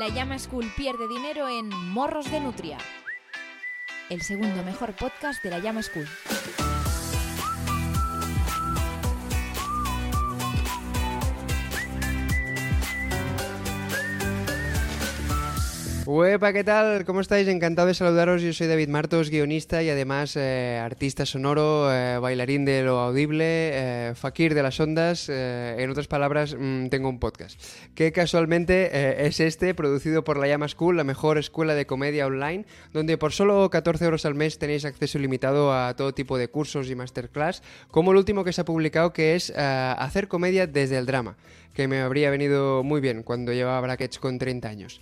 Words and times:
La 0.00 0.08
Llama 0.08 0.38
School 0.38 0.64
pierde 0.78 1.06
dinero 1.08 1.46
en 1.46 1.68
Morros 1.68 2.30
de 2.30 2.40
Nutria. 2.40 2.78
El 4.08 4.22
segundo 4.22 4.64
mejor 4.64 4.96
podcast 4.96 5.44
de 5.44 5.50
La 5.50 5.58
Llama 5.58 5.82
School. 5.82 6.08
Huepa, 16.12 16.52
¿qué 16.52 16.64
tal? 16.64 17.04
¿Cómo 17.04 17.20
estáis? 17.20 17.46
Encantado 17.46 17.86
de 17.86 17.94
saludaros. 17.94 18.42
Yo 18.42 18.52
soy 18.52 18.66
David 18.66 18.88
Martos, 18.88 19.30
guionista 19.30 19.80
y 19.80 19.90
además 19.90 20.34
eh, 20.34 20.76
artista 20.82 21.24
sonoro, 21.24 21.88
eh, 21.94 22.18
bailarín 22.18 22.64
de 22.64 22.82
lo 22.82 22.98
audible, 22.98 23.44
eh, 23.46 24.12
fakir 24.16 24.54
de 24.54 24.62
las 24.64 24.80
ondas. 24.80 25.28
eh, 25.28 25.76
en 25.78 25.88
otras 25.88 26.08
palabras, 26.08 26.56
mm, 26.58 26.88
tengo 26.88 27.08
un 27.08 27.20
podcast 27.20 27.62
que 27.94 28.10
casualmente 28.10 28.90
eh, 28.92 29.26
es 29.28 29.38
este, 29.38 29.72
producido 29.72 30.24
por 30.24 30.36
La 30.36 30.48
Llama 30.48 30.66
School, 30.66 30.96
la 30.96 31.04
mejor 31.04 31.38
escuela 31.38 31.76
de 31.76 31.86
comedia 31.86 32.26
online, 32.26 32.64
donde 32.92 33.16
por 33.16 33.30
solo 33.30 33.70
14 33.70 34.04
euros 34.04 34.26
al 34.26 34.34
mes 34.34 34.58
tenéis 34.58 34.84
acceso 34.84 35.16
ilimitado 35.16 35.72
a 35.72 35.94
todo 35.94 36.12
tipo 36.12 36.38
de 36.38 36.48
cursos 36.48 36.90
y 36.90 36.96
masterclass, 36.96 37.62
como 37.88 38.10
el 38.10 38.16
último 38.18 38.42
que 38.42 38.52
se 38.52 38.62
ha 38.62 38.64
publicado, 38.64 39.12
que 39.12 39.36
es 39.36 39.50
eh, 39.50 39.54
hacer 39.56 40.26
comedia 40.26 40.66
desde 40.66 40.98
el 40.98 41.06
drama, 41.06 41.36
que 41.72 41.86
me 41.86 42.00
habría 42.00 42.30
venido 42.30 42.82
muy 42.82 43.00
bien 43.00 43.22
cuando 43.22 43.52
llevaba 43.52 43.80
brackets 43.82 44.18
con 44.18 44.40
30 44.40 44.68
años. 44.68 45.00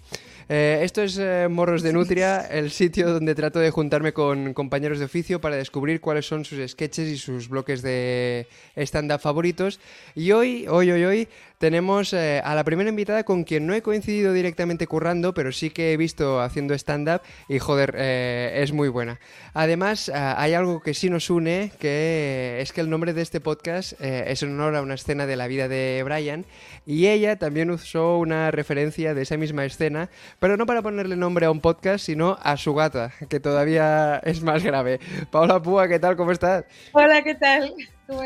Eh, 0.50 0.80
esto 0.82 1.02
es 1.02 1.18
eh, 1.18 1.46
Morros 1.50 1.82
de 1.82 1.92
Nutria, 1.92 2.40
el 2.40 2.70
sitio 2.70 3.12
donde 3.12 3.34
trato 3.34 3.58
de 3.58 3.70
juntarme 3.70 4.14
con 4.14 4.54
compañeros 4.54 4.98
de 4.98 5.04
oficio 5.04 5.42
para 5.42 5.56
descubrir 5.56 6.00
cuáles 6.00 6.26
son 6.26 6.46
sus 6.46 6.66
sketches 6.70 7.06
y 7.06 7.18
sus 7.18 7.50
bloques 7.50 7.82
de 7.82 8.46
stand-up 8.74 9.20
favoritos. 9.20 9.78
Y 10.14 10.32
hoy, 10.32 10.66
hoy, 10.66 10.90
hoy, 10.90 11.04
hoy, 11.04 11.28
tenemos 11.58 12.12
eh, 12.12 12.40
a 12.44 12.54
la 12.54 12.64
primera 12.64 12.88
invitada 12.88 13.24
con 13.24 13.44
quien 13.44 13.66
no 13.66 13.74
he 13.74 13.82
coincidido 13.82 14.32
directamente 14.32 14.86
currando, 14.86 15.34
pero 15.34 15.52
sí 15.52 15.70
que 15.70 15.92
he 15.92 15.96
visto 15.96 16.40
haciendo 16.40 16.74
stand-up 16.74 17.20
y 17.48 17.58
joder, 17.58 17.94
eh, 17.98 18.60
es 18.62 18.72
muy 18.72 18.88
buena. 18.88 19.18
Además, 19.54 20.10
ah, 20.14 20.40
hay 20.40 20.54
algo 20.54 20.80
que 20.80 20.94
sí 20.94 21.10
nos 21.10 21.30
une, 21.30 21.72
que 21.78 22.58
es 22.60 22.72
que 22.72 22.80
el 22.80 22.88
nombre 22.88 23.12
de 23.12 23.22
este 23.22 23.40
podcast 23.40 24.00
eh, 24.00 24.24
es 24.28 24.42
en 24.42 24.54
honor 24.54 24.76
a 24.76 24.82
una 24.82 24.94
escena 24.94 25.26
de 25.26 25.36
la 25.36 25.48
vida 25.48 25.68
de 25.68 26.02
Brian 26.04 26.46
y 26.86 27.08
ella 27.08 27.36
también 27.36 27.70
usó 27.70 28.18
una 28.18 28.50
referencia 28.50 29.14
de 29.14 29.22
esa 29.22 29.36
misma 29.36 29.64
escena, 29.64 30.08
pero 30.38 30.56
no 30.56 30.66
para 30.66 30.82
ponerle 30.82 31.16
nombre 31.16 31.46
a 31.46 31.50
un 31.50 31.60
podcast, 31.60 32.04
sino 32.06 32.38
a 32.42 32.56
su 32.56 32.74
gata, 32.74 33.12
que 33.28 33.40
todavía 33.40 34.20
es 34.24 34.42
más 34.42 34.62
grave. 34.62 35.00
Paula 35.30 35.60
Púa, 35.60 35.88
¿qué 35.88 35.98
tal? 35.98 36.16
¿Cómo 36.16 36.30
estás? 36.30 36.64
Hola, 36.92 37.22
¿qué 37.22 37.34
tal? 37.34 37.74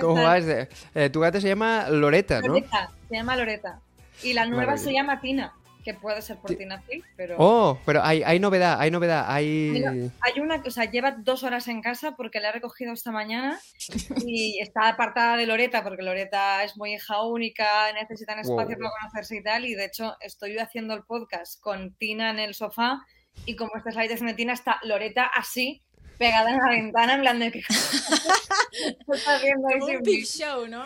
¿Cómo 0.00 0.14
vas? 0.22 0.44
Eh, 0.94 1.10
tu 1.10 1.20
gata 1.20 1.40
se 1.40 1.48
llama 1.48 1.88
Loreta, 1.90 2.40
¿no? 2.40 2.48
Loreta, 2.48 2.90
se 3.08 3.14
llama 3.16 3.36
Loreta. 3.36 3.80
Y 4.22 4.32
la 4.32 4.46
nueva 4.46 4.76
se 4.76 4.92
llama 4.92 5.20
Tina, 5.20 5.52
que 5.84 5.94
puede 5.94 6.22
ser 6.22 6.36
por 6.36 6.54
Tina 6.54 6.80
Fey, 6.82 7.02
pero... 7.16 7.34
Oh, 7.38 7.78
pero 7.84 8.04
hay, 8.04 8.22
hay 8.22 8.38
novedad, 8.38 8.76
hay 8.78 8.90
novedad, 8.92 9.24
hay... 9.26 9.70
Mira, 9.72 9.90
hay 10.20 10.40
una, 10.40 10.62
o 10.64 10.70
sea, 10.70 10.84
lleva 10.84 11.10
dos 11.10 11.42
horas 11.42 11.66
en 11.66 11.82
casa 11.82 12.14
porque 12.14 12.38
la 12.38 12.50
he 12.50 12.52
recogido 12.52 12.92
esta 12.92 13.10
mañana 13.10 13.58
y 14.24 14.60
está 14.62 14.88
apartada 14.88 15.36
de 15.36 15.46
Loreta 15.46 15.82
porque 15.82 16.02
Loreta 16.02 16.62
es 16.62 16.76
muy 16.76 16.94
hija 16.94 17.20
única, 17.22 17.92
necesitan 17.94 18.38
espacio 18.38 18.76
Wow. 18.76 18.78
para 18.78 18.90
conocerse 19.00 19.36
y 19.36 19.42
tal. 19.42 19.64
Y 19.64 19.74
de 19.74 19.86
hecho, 19.86 20.16
estoy 20.20 20.56
haciendo 20.58 20.94
el 20.94 21.02
podcast 21.02 21.60
con 21.60 21.94
Tina 21.94 22.30
en 22.30 22.38
el 22.38 22.54
sofá 22.54 23.04
y 23.44 23.56
como 23.56 23.72
esta 23.76 23.88
es 23.88 23.96
la 23.96 24.02
habitación 24.02 24.28
de 24.28 24.34
Tina, 24.34 24.52
está 24.52 24.78
Loreta 24.84 25.24
así, 25.24 25.82
pegada 26.22 26.50
en 26.50 26.58
la 26.58 26.68
ventana, 26.68 27.14
en 27.14 27.20
plan 27.20 27.38
de 27.40 27.50
que. 27.52 27.60
¿Qué 28.72 28.96
está 29.16 29.36
haciendo 29.36 29.68
ahí 29.68 29.78
Como 29.80 29.92
un 29.92 30.02
big 30.02 30.24
show, 30.24 30.66
¿no? 30.68 30.84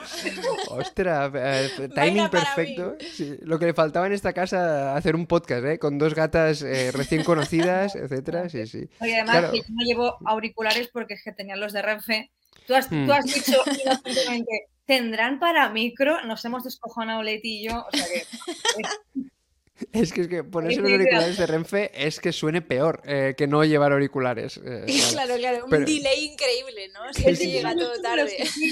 Ostras, 0.68 1.30
eh, 1.34 1.88
timing 1.94 2.28
perfecto. 2.30 2.96
Sí, 3.12 3.36
lo 3.42 3.58
que 3.58 3.66
le 3.66 3.74
faltaba 3.74 4.06
en 4.06 4.12
esta 4.14 4.32
casa, 4.32 4.96
hacer 4.96 5.14
un 5.14 5.26
podcast, 5.26 5.64
¿eh? 5.66 5.78
Con 5.78 5.98
dos 5.98 6.14
gatas 6.14 6.62
eh, 6.62 6.90
recién 6.92 7.22
conocidas, 7.22 7.94
etcétera, 7.96 8.48
sí, 8.48 8.66
sí. 8.66 8.88
Oye, 9.00 9.14
además 9.16 9.36
Claro. 9.38 9.52
que 9.52 9.58
yo 9.58 9.64
no 9.68 9.84
llevo 9.84 10.16
auriculares 10.24 10.88
porque 10.88 11.14
es 11.14 11.22
que 11.22 11.32
tenía 11.32 11.56
los 11.56 11.72
de 11.72 11.82
Renfe. 11.82 12.30
Tú 12.66 12.74
has, 12.74 12.90
Mm. 12.90 13.06
tú 13.06 13.12
has 13.12 13.24
dicho 13.26 13.62
inocentemente, 13.84 14.68
¿tendrán 14.86 15.38
para 15.38 15.68
micro? 15.68 16.22
Nos 16.24 16.44
hemos 16.46 16.64
descojonado 16.64 17.22
Leti 17.22 17.60
y 17.60 17.68
yo. 17.68 17.86
O 17.92 17.96
sea 17.96 18.06
que 18.06 18.24
Es 19.92 20.12
que, 20.12 20.22
es 20.22 20.28
que 20.28 20.42
ponerse 20.42 20.80
los 20.80 20.90
auriculares 20.90 21.36
de 21.36 21.46
Renfe 21.46 21.90
es 21.94 22.18
que 22.18 22.32
suene 22.32 22.62
peor 22.62 23.02
eh, 23.04 23.34
que 23.36 23.46
no 23.46 23.62
llevar 23.64 23.92
auriculares. 23.92 24.56
eh, 24.64 24.86
claro. 25.12 25.36
Claro, 25.36 25.64
un 25.64 25.70
Pero- 25.70 25.84
delay 25.84 26.24
increíble, 26.32 26.88
¿no? 26.94 27.00
Siempre 27.12 27.36
sí, 27.36 27.52
llega 27.52 27.72
sí. 27.72 27.78
todo 27.78 27.90
los, 27.90 28.02
tarde. 28.02 28.36
cogí, 28.38 28.70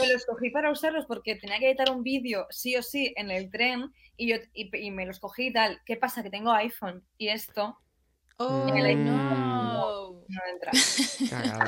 me 0.00 0.12
los 0.12 0.26
cogí 0.26 0.50
para 0.50 0.70
usarlos 0.72 1.06
porque 1.06 1.36
tenía 1.36 1.58
que 1.60 1.68
editar 1.68 1.90
un 1.90 2.02
vídeo 2.02 2.46
sí 2.50 2.76
o 2.76 2.82
sí 2.82 3.12
en 3.16 3.30
el 3.30 3.50
tren 3.50 3.92
y, 4.16 4.28
yo, 4.30 4.36
y, 4.52 4.76
y 4.76 4.90
me 4.90 5.06
los 5.06 5.20
cogí 5.20 5.46
y 5.48 5.52
tal. 5.52 5.80
¿Qué 5.86 5.96
pasa? 5.96 6.22
Que 6.22 6.30
tengo 6.30 6.50
iPhone 6.52 7.04
y 7.16 7.28
esto 7.28 7.78
Oh, 8.42 8.66
no. 8.66 10.24
no 10.26 10.40
entra. 10.50 10.72
Cagada. 11.28 11.66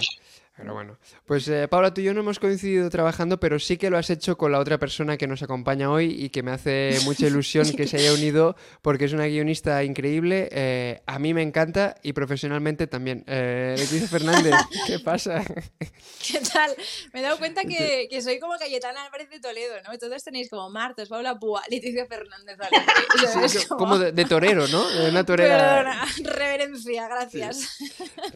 Pero 0.57 0.75
bueno. 0.75 0.99
Pues 1.25 1.49
eh, 1.49 1.67
Paula, 1.67 1.95
tú 1.95 2.03
y 2.03 2.05
yo 2.05 2.13
no 2.15 2.21
hemos 2.21 2.39
coincidido 2.39 2.89
trabajando, 2.91 3.41
pero 3.41 3.59
sí 3.59 3.79
que 3.79 3.89
lo 3.89 3.97
has 3.97 4.11
hecho 4.11 4.37
con 4.37 4.53
la 4.53 4.59
otra 4.59 4.79
persona 4.79 5.17
que 5.17 5.27
nos 5.27 5.43
acompaña 5.43 5.91
hoy 5.91 6.15
y 6.23 6.29
que 6.29 6.43
me 6.43 6.51
hace 6.51 6.99
mucha 7.05 7.27
ilusión 7.27 7.71
que 7.73 7.87
se 7.87 7.97
haya 7.97 8.13
unido 8.13 8.55
porque 8.83 9.07
es 9.07 9.13
una 9.15 9.27
guionista 9.27 9.83
increíble. 9.83 10.49
eh, 10.53 11.01
a 11.07 11.19
mí 11.19 11.33
me 11.33 11.43
encanta 11.43 11.97
y 12.03 12.13
profesionalmente 12.13 12.87
también. 12.87 13.25
Eh, 13.27 13.75
Leticia 13.79 14.07
Fernández, 14.09 14.55
¿qué 14.87 14.99
pasa? 14.99 15.43
¿Qué 15.43 16.41
tal? 16.53 16.71
Me 17.15 17.21
he 17.21 17.23
dado 17.23 17.39
cuenta 17.39 17.63
que, 17.63 18.07
que 18.11 18.21
soy 18.21 18.39
como 18.39 18.59
Cayetana 18.59 19.05
Álvarez 19.07 19.31
de 19.31 19.41
Toledo, 19.41 19.75
¿no? 19.89 19.99
Todos 19.99 20.23
tenéis 20.23 20.51
como 20.51 20.69
Martos, 20.69 21.09
Paula 21.09 21.39
Púa, 21.39 21.63
Leticia 21.71 22.07
Fernández. 22.07 22.59
Sí, 23.49 23.67
como 23.69 23.99
de, 23.99 24.13
de 24.13 24.25
torero, 24.25 24.67
¿no? 24.69 24.87
De 24.89 25.09
una 25.11 25.25
torera. 25.25 25.59
Perdona, 25.59 26.07
reverencia, 26.37 27.09
gracias. 27.09 27.79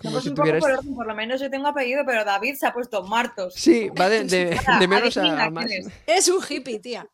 Como 0.02 0.20
si 0.20 0.30
un 0.30 0.34
poco 0.34 0.48
por 0.58 0.70
orden, 0.70 0.94
por 0.94 1.06
lo 1.06 1.14
menos 1.14 1.40
yo 1.40 1.50
tengo 1.50 1.66
apellido, 1.68 2.04
pero 2.06 2.24
David 2.24 2.54
se 2.54 2.66
ha 2.66 2.72
puesto 2.72 3.02
Martos. 3.02 3.52
Sí, 3.54 3.88
va 4.00 4.08
de, 4.08 4.24
de- 4.24 4.56
Ahora, 4.58 4.78
de 4.80 4.88
menos 4.88 5.16
a, 5.16 5.50
más. 5.50 5.66
es. 6.06 6.28
Un 6.28 6.42
hippie, 6.48 6.78
tía. 6.78 7.06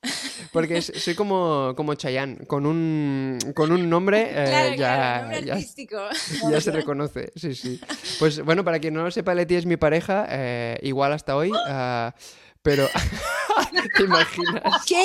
Porque 0.53 0.79
es- 0.79 0.93
soy 0.95 1.15
como, 1.15 1.73
como 1.77 1.95
Chayanne, 1.95 2.47
con 2.47 2.67
un, 2.67 3.39
con 3.55 3.73
un 3.73 3.89
nombre 3.91 4.23
eh, 4.31 4.45
Claro, 4.47 4.69
ya, 4.71 4.77
claro, 4.77 5.23
nombre 5.23 5.45
ya, 5.45 5.53
artístico. 5.55 5.97
ya 6.51 6.61
se 6.61 6.71
reconoce. 6.71 7.33
Sí, 7.35 7.55
sí. 7.55 7.81
Pues 8.19 8.45
bueno, 8.45 8.65
para 8.65 8.79
quien 8.79 8.95
no 8.95 9.03
lo 9.03 9.11
sepa, 9.11 9.35
Leti 9.35 9.57
es 9.57 9.67
mi 9.67 9.77
pareja, 9.77 10.27
eh, 10.29 10.79
igual 10.83 11.13
hasta 11.13 11.35
hoy, 11.37 11.51
ah, 11.67 12.15
pero 12.63 12.89
¿te 13.97 14.03
imaginas? 14.05 14.85
¿Qué? 14.87 15.05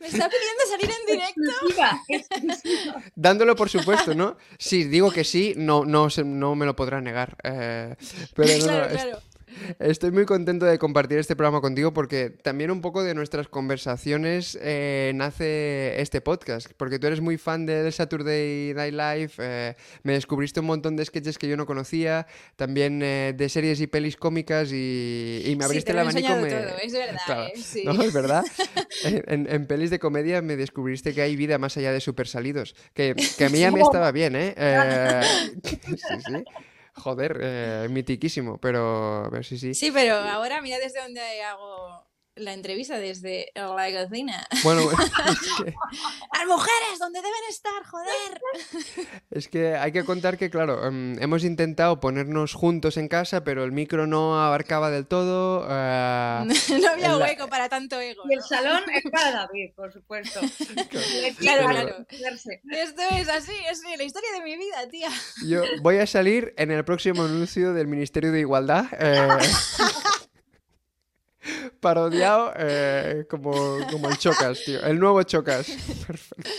¿Me 0.00 0.06
está 0.06 0.28
pidiendo 0.28 0.62
salir 0.68 0.90
en 0.90 1.06
directo? 1.06 1.40
Exclusiva, 1.42 2.02
exclusiva. 2.08 3.02
Dándolo 3.14 3.54
por 3.54 3.68
supuesto, 3.68 4.14
¿no? 4.14 4.36
Si 4.58 4.84
digo 4.84 5.10
que 5.12 5.24
sí, 5.24 5.54
no, 5.56 5.84
no, 5.84 6.08
se- 6.10 6.24
no 6.24 6.54
me 6.54 6.64
lo 6.66 6.74
podrá 6.74 7.00
negar. 7.00 7.36
eh, 7.44 7.94
pero 8.34 8.48
no, 8.48 8.58
no, 8.58 8.64
claro, 8.64 8.84
es- 8.86 8.92
claro. 9.02 9.22
Estoy 9.78 10.10
muy 10.10 10.24
contento 10.26 10.66
de 10.66 10.78
compartir 10.78 11.18
este 11.18 11.36
programa 11.36 11.60
contigo 11.60 11.92
porque 11.92 12.30
también 12.30 12.70
un 12.70 12.80
poco 12.80 13.02
de 13.02 13.14
nuestras 13.14 13.48
conversaciones 13.48 14.58
eh, 14.60 15.12
nace 15.14 16.00
este 16.00 16.20
podcast. 16.20 16.70
Porque 16.76 16.98
tú 16.98 17.06
eres 17.06 17.20
muy 17.20 17.38
fan 17.38 17.66
del 17.66 17.92
Saturday 17.92 18.72
Night 18.74 18.92
Live, 18.94 19.32
eh, 19.38 19.74
me 20.02 20.12
descubriste 20.14 20.60
un 20.60 20.66
montón 20.66 20.96
de 20.96 21.04
sketches 21.04 21.38
que 21.38 21.48
yo 21.48 21.56
no 21.56 21.66
conocía, 21.66 22.26
también 22.56 23.00
eh, 23.02 23.34
de 23.36 23.48
series 23.48 23.80
y 23.80 23.86
pelis 23.86 24.16
cómicas 24.16 24.70
y, 24.72 25.42
y 25.44 25.56
me 25.56 25.62
Sí, 25.62 25.66
abriste 25.66 25.92
te 25.92 25.98
el 25.98 26.04
lo 26.04 26.10
he 26.10 26.10
abanico. 26.26 26.36
me- 26.42 26.50
todo, 26.50 26.76
es 26.82 26.92
verdad, 26.92 27.20
Claro. 27.26 27.42
¿eh? 27.44 27.52
Sí. 27.56 27.82
No, 27.84 28.02
es 28.02 28.12
verdad. 28.12 28.44
En, 29.04 29.66
pelis 29.66 29.90
de 29.90 29.98
comedia 29.98 30.42
me 30.42 30.56
descubriste 30.56 31.14
que 31.14 31.22
hay 31.22 31.34
vida 31.36 31.56
más 31.58 31.76
allá 31.76 31.92
de 31.92 32.00
super 32.00 32.26
salidos. 32.28 32.74
Que, 32.92 33.14
que 33.38 33.44
a 33.44 33.48
mí 33.48 33.58
ya 33.60 33.70
me 33.70 33.80
estaba 33.80 34.10
bien, 34.12 34.36
¿eh? 34.36 34.54
Eh, 34.58 35.22
sí, 35.64 35.76
sí. 36.26 36.44
Joder, 37.02 37.38
eh, 37.42 37.88
mitiquísimo, 37.90 38.58
pero, 38.58 39.28
pero 39.30 39.42
sí, 39.42 39.58
sí. 39.58 39.74
Sí, 39.74 39.90
pero 39.90 40.14
ahora 40.16 40.60
mira 40.60 40.78
desde 40.78 41.00
dónde 41.00 41.20
hago 41.42 42.09
la 42.36 42.52
entrevista, 42.54 42.98
desde 42.98 43.50
la 43.54 44.04
cocina. 44.04 44.46
Bueno, 44.62 44.80
es 44.92 44.98
que, 45.58 45.74
¡Las 46.38 46.46
mujeres! 46.46 46.98
¿Dónde 46.98 47.20
deben 47.20 47.40
estar? 47.50 47.84
¡Joder! 47.84 48.40
es 49.30 49.48
que 49.48 49.74
hay 49.76 49.92
que 49.92 50.04
contar 50.04 50.38
que, 50.38 50.48
claro, 50.48 50.86
em, 50.86 51.20
hemos 51.22 51.44
intentado 51.44 52.00
ponernos 52.00 52.54
juntos 52.54 52.96
en 52.96 53.08
casa, 53.08 53.44
pero 53.44 53.64
el 53.64 53.72
micro 53.72 54.06
no 54.06 54.40
abarcaba 54.42 54.90
del 54.90 55.06
todo. 55.06 55.66
eh, 55.68 56.44
no 56.80 56.88
había 56.88 57.06
en 57.06 57.18
la- 57.18 57.18
hueco 57.18 57.48
para 57.48 57.68
tanto 57.68 58.00
ego. 58.00 58.22
Y 58.30 58.34
el 58.34 58.40
¿no? 58.40 58.46
salón 58.46 58.82
es 58.94 59.02
para 59.12 59.32
David, 59.32 59.72
por 59.76 59.92
supuesto. 59.92 60.40
Claro, 61.38 61.68
claro. 61.68 62.06
Esto 62.10 63.02
es 63.12 63.28
así, 63.28 63.52
es 63.70 63.80
la 63.98 64.04
historia 64.04 64.32
de 64.32 64.40
mi 64.42 64.56
vida, 64.56 64.88
tía. 64.90 65.10
Yo 65.46 65.62
voy 65.82 65.98
a 65.98 66.06
salir 66.06 66.54
en 66.56 66.70
el 66.70 66.84
próximo 66.84 67.24
anuncio 67.24 67.74
del 67.74 67.86
Ministerio 67.86 68.32
de 68.32 68.40
Igualdad. 68.40 68.86
eh, 68.98 69.28
parodiado 71.80 72.52
eh, 72.56 73.24
como, 73.28 73.52
como 73.90 74.08
el 74.10 74.18
Chocas, 74.18 74.60
tío. 74.64 74.82
El 74.82 74.98
nuevo 74.98 75.22
Chocas. 75.22 75.66
Perfecto. 76.06 76.50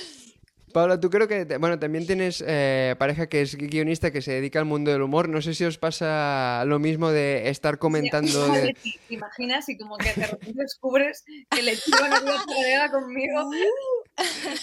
Paula, 0.73 0.97
tú 0.97 1.09
creo 1.09 1.27
que, 1.27 1.45
te- 1.45 1.57
bueno, 1.57 1.77
también 1.77 2.07
tienes 2.07 2.41
eh, 2.47 2.95
pareja 2.97 3.27
que 3.27 3.41
es 3.41 3.57
guionista 3.57 4.09
que 4.11 4.21
se 4.21 4.31
dedica 4.31 4.57
al 4.59 4.63
mundo 4.65 4.89
del 4.89 5.01
humor. 5.01 5.27
No 5.27 5.41
sé 5.41 5.53
si 5.53 5.65
os 5.65 5.77
pasa 5.77 6.63
lo 6.65 6.79
mismo 6.79 7.09
de 7.11 7.49
estar 7.49 7.77
comentando 7.77 8.45
Sí, 8.45 8.51
de... 8.53 8.73
¿Te 9.09 9.13
imaginas? 9.15 9.67
Y 9.67 9.77
como 9.77 9.97
que 9.97 10.13
de 10.13 10.27
repente 10.27 10.61
descubres 10.61 11.25
que 11.49 11.61
le 11.61 11.75
chivan 11.75 12.13
a 12.13 12.21
una 12.21 12.45
pareja 12.45 12.89
conmigo. 12.89 13.49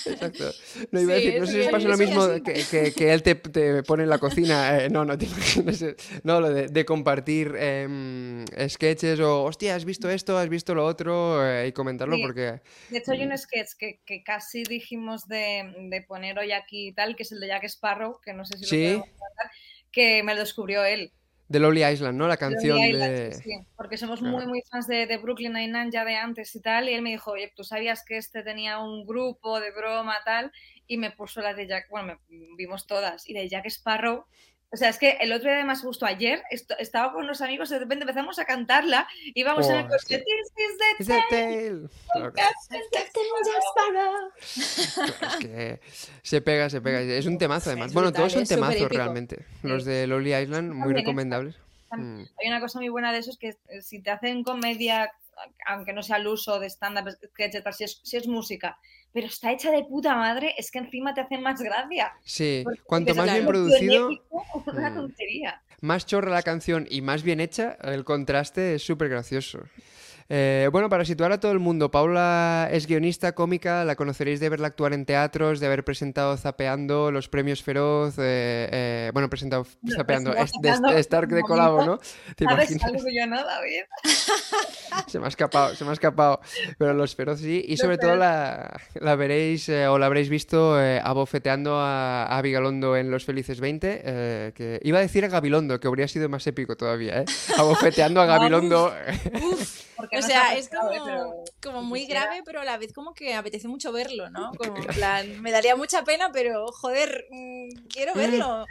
Exacto. 0.06 0.50
No 0.93 1.00
iba 1.00 1.12
a 1.12 1.16
decir, 1.16 1.40
no 1.40 1.46
sé 1.46 1.52
si 1.52 1.60
os 1.60 1.69
pasa 1.69 1.88
lo 1.88 1.96
mismo 1.96 2.26
que, 2.44 2.52
que- 2.70 2.93
que 2.93 3.12
él 3.12 3.22
te, 3.22 3.34
te 3.34 3.82
pone 3.82 4.05
en 4.05 4.10
la 4.10 4.19
cocina. 4.19 4.78
eh, 4.78 4.88
no, 4.90 5.05
no 5.05 5.16
te 5.19 5.25
imaginas. 5.31 5.82
eh, 5.82 5.96
No, 6.25 6.40
lo 6.40 6.50
de, 6.50 6.69
de 6.69 6.84
compartir 6.84 7.55
em, 7.58 8.44
sketches 8.69 9.20
o, 9.20 9.44
hostia, 9.44 9.75
has 9.75 9.84
visto 9.84 10.08
esto, 10.10 10.38
has 10.38 10.49
visto 10.49 10.75
lo 10.75 10.84
otro 10.87 11.44
eh, 11.46 11.69
y 11.69 11.72
comentarlo 11.72 12.16
Sí. 12.16 12.22
porque. 12.22 12.60
De 12.90 12.99
hecho, 12.99 13.12
hay 13.12 13.22
un 13.25 13.37
sketch 13.37 13.72
que, 13.78 14.00
que 14.06 14.22
casi 14.22 14.62
dijimos 14.64 15.26
de, 15.28 15.72
de 15.90 16.02
poner 16.02 16.38
hoy 16.38 16.52
aquí 16.52 16.88
y 16.88 16.93
tal, 16.93 17.16
que 17.16 17.22
es 17.25 17.32
el 17.32 17.40
de 17.40 17.49
Jack 17.49 17.64
Sparrow, 17.64 18.20
que 18.25 18.32
no 18.32 18.44
sé 18.44 18.56
si 18.58 18.64
lo 18.64 18.69
Sí. 18.69 18.84
podemos 18.84 19.08
contar, 19.08 19.50
que 19.90 20.22
me 20.22 20.34
lo 20.34 20.40
descubrió 20.40 20.84
él. 20.84 21.12
De 21.48 21.58
Lonely 21.60 21.84
Island, 21.84 22.18
¿no? 22.18 22.28
La 22.28 22.36
canción 22.36 22.78
Island, 22.78 23.12
de. 23.12 23.32
sí, 23.32 23.42
sí, 23.42 23.50
porque 23.76 23.96
somos 23.96 24.20
Claro. 24.20 24.36
muy, 24.36 24.46
muy 24.46 24.62
fans 24.70 24.86
de, 24.86 25.06
de 25.06 25.16
Brooklyn 25.18 25.52
Nine-Nine 25.54 25.90
ya 25.90 26.04
de 26.04 26.16
antes 26.16 26.54
y 26.54 26.60
tal, 26.60 26.88
y 26.88 26.94
él 26.94 27.02
me 27.02 27.10
dijo, 27.10 27.32
oye, 27.32 27.52
¿tú 27.56 27.64
sabías 27.64 28.04
que 28.04 28.18
este 28.18 28.42
tenía 28.42 28.78
un 28.80 29.06
grupo 29.06 29.58
de 29.60 29.70
broma 29.72 30.16
tal? 30.24 30.52
Y 30.86 30.98
me 30.98 31.10
puso 31.10 31.40
las 31.40 31.56
de 31.56 31.66
Jack, 31.66 31.88
bueno, 31.90 32.18
me- 32.28 32.38
vimos 32.56 32.86
todas, 32.86 33.28
y 33.28 33.34
de 33.34 33.48
Jack 33.48 33.66
Sparrow. 33.66 34.26
O 34.70 34.76
sea, 34.76 34.90
es 34.90 34.98
que 34.98 35.12
el 35.20 35.32
otro 35.32 35.48
día 35.48 35.54
además 35.56 35.80
justo 35.80 36.04
ayer 36.04 36.42
estaba 36.78 37.12
con 37.14 37.26
los 37.26 37.40
amigos 37.40 37.70
y 37.70 37.74
de 37.74 37.80
repente 37.80 38.02
empezamos 38.02 38.38
a 38.38 38.44
cantarla 38.44 39.08
y 39.24 39.42
vamos 39.42 39.68
en 39.70 39.76
el 39.76 39.88
coche, 39.88 40.06
que- 40.06 40.18
This 40.18 40.52
is 40.98 41.06
the 41.06 41.22
tale. 41.30 41.88
Es 44.46 45.36
que 45.40 45.80
se 46.22 46.40
pega, 46.40 46.68
se 46.68 46.80
pega. 46.80 47.00
Es 47.00 47.26
un 47.26 47.38
temazo, 47.38 47.70
además. 47.70 47.88
es 47.88 47.94
Bueno, 47.94 48.08
brutal, 48.08 48.28
todos 48.28 48.32
son 48.34 48.46
temazos 48.46 48.88
realmente. 48.90 49.46
Los 49.62 49.84
de 49.84 50.06
Lonely 50.06 50.34
Island, 50.34 50.72
muy 50.74 50.92
recomendables. 50.92 51.56
Mm. 51.90 52.24
Hay 52.38 52.48
una 52.48 52.60
cosa 52.60 52.78
muy 52.78 52.90
buena 52.90 53.12
de 53.12 53.18
eso, 53.20 53.30
es 53.30 53.38
que 53.38 53.48
eh, 53.68 53.80
si 53.80 54.02
te 54.02 54.10
hacen 54.10 54.42
comedia, 54.44 55.10
aunque 55.66 55.94
no 55.94 56.02
sea 56.02 56.16
al 56.16 56.26
uso 56.26 56.60
de 56.60 56.68
stand-up, 56.68 57.10
sketch, 57.30 57.54
y 57.54 57.62
tal, 57.62 57.72
si 57.72 57.84
es, 57.84 58.00
si 58.02 58.18
es 58.18 58.26
música, 58.26 58.78
pero 59.12 59.26
está 59.26 59.52
hecha 59.52 59.70
de 59.70 59.84
puta 59.84 60.14
madre, 60.14 60.55
es 60.58 60.70
que 60.70 60.78
encima 60.78 61.14
te 61.14 61.20
hace 61.22 61.38
más 61.38 61.60
gracia. 61.60 62.12
Sí, 62.25 62.60
Porque 62.64 62.81
cuanto 62.84 63.14
más 63.14 63.32
bien 63.32 63.46
producido, 63.46 64.08
Una 64.66 64.90
Mm. 64.90 64.94
tontería. 64.94 65.62
más 65.81 66.06
chorra 66.06 66.31
la 66.31 66.43
canción 66.43 66.87
y 66.90 67.00
más 67.02 67.22
bien 67.22 67.40
hecha, 67.40 67.76
el 67.82 68.05
contraste 68.05 68.75
es 68.75 68.82
súper 68.82 69.08
gracioso. 69.08 69.60
Eh, 70.30 70.69
bueno, 70.70 70.90
para 70.90 71.06
situar 71.06 71.32
a 71.32 71.40
todo 71.40 71.52
el 71.52 71.58
mundo, 71.58 71.90
Paula 71.90 72.69
es 72.70 72.86
guionista 72.86 73.32
cómica, 73.34 73.82
la 73.86 73.96
conoceréis 73.96 74.40
de 74.40 74.50
verla 74.50 74.66
actuar 74.66 74.92
en 74.92 75.06
teatros, 75.06 75.58
de 75.58 75.66
haber 75.66 75.84
presentado 75.84 76.36
Zapeando 76.36 77.10
los 77.10 77.30
premios 77.30 77.62
Feroz, 77.62 78.16
eh, 78.19 78.69
eh, 78.70 79.10
bueno, 79.14 79.30
presentado 79.30 79.66
No, 79.80 79.96
Zapeando, 79.96 80.34
es- 80.34 80.52
de- 80.60 81.00
Stark 81.00 81.28
de 81.30 81.40
colabo, 81.40 81.84
¿no? 81.86 81.98
¿Te 82.36 82.44
¿Sabes 82.44 82.84
algo 82.84 83.04
yo 83.10 83.26
no, 83.26 83.36
David? 83.42 83.82
Se 85.06 85.19
me 85.19 85.26
ha 85.26 85.28
escapado, 85.28 85.75
se 85.75 85.84
me 85.84 85.90
ha 85.90 85.92
escapado. 85.94 86.40
Pero 86.76 86.92
los 86.92 87.14
feroz 87.14 87.40
sí. 87.40 87.64
Y 87.66 87.76
sobre 87.76 87.98
todo 87.98 88.16
la, 88.16 88.78
la 89.00 89.16
veréis 89.16 89.69
o 89.69 89.98
la 89.98 90.06
habréis 90.06 90.28
visto 90.28 90.76
abofeteando 90.76 91.76
a, 91.78 92.25
a 92.26 92.42
Vigalondo 92.42 92.96
en 92.96 93.10
Los 93.10 93.25
Felices 93.25 93.60
20. 93.60 94.02
eh, 94.04 94.52
que 94.54 94.80
iba 94.82 94.98
a 94.98 95.02
decir 95.02 95.25
a 95.25 95.28
Gabilondo, 95.28 95.78
que 95.80 95.86
habría 95.88 96.08
sido 96.08 96.28
más 96.28 96.46
épico 96.46 96.76
todavía, 96.76 97.20
¿eh? 97.20 97.25
Abofeteando 97.58 98.20
a. 98.20 98.26
Gabilondo. 98.26 98.92
Porque 99.98 100.18
O 100.18 100.22
sea, 100.22 100.56
es 100.56 100.68
como, 100.68 100.92
¿eh? 100.92 101.00
Pero 101.04 101.44
como 101.62 101.82
muy 101.82 102.00
quisiera. 102.00 102.22
grave, 102.22 102.42
pero 102.44 102.60
a 102.60 102.64
la 102.64 102.78
vez 102.78 102.92
como 102.92 103.14
que 103.14 103.34
apetece 103.34 103.66
mucho 103.68 103.92
verlo, 103.92 104.30
¿no? 104.30 104.52
Como 104.58 104.76
en 104.76 104.84
plan, 104.84 105.42
me 105.42 105.50
daría 105.50 105.74
mucha 105.76 106.04
pena, 106.04 106.30
pero 106.32 106.66
joder, 106.68 107.26
mm, 107.30 107.68
quiero 107.88 108.14
verlo. 108.14 108.64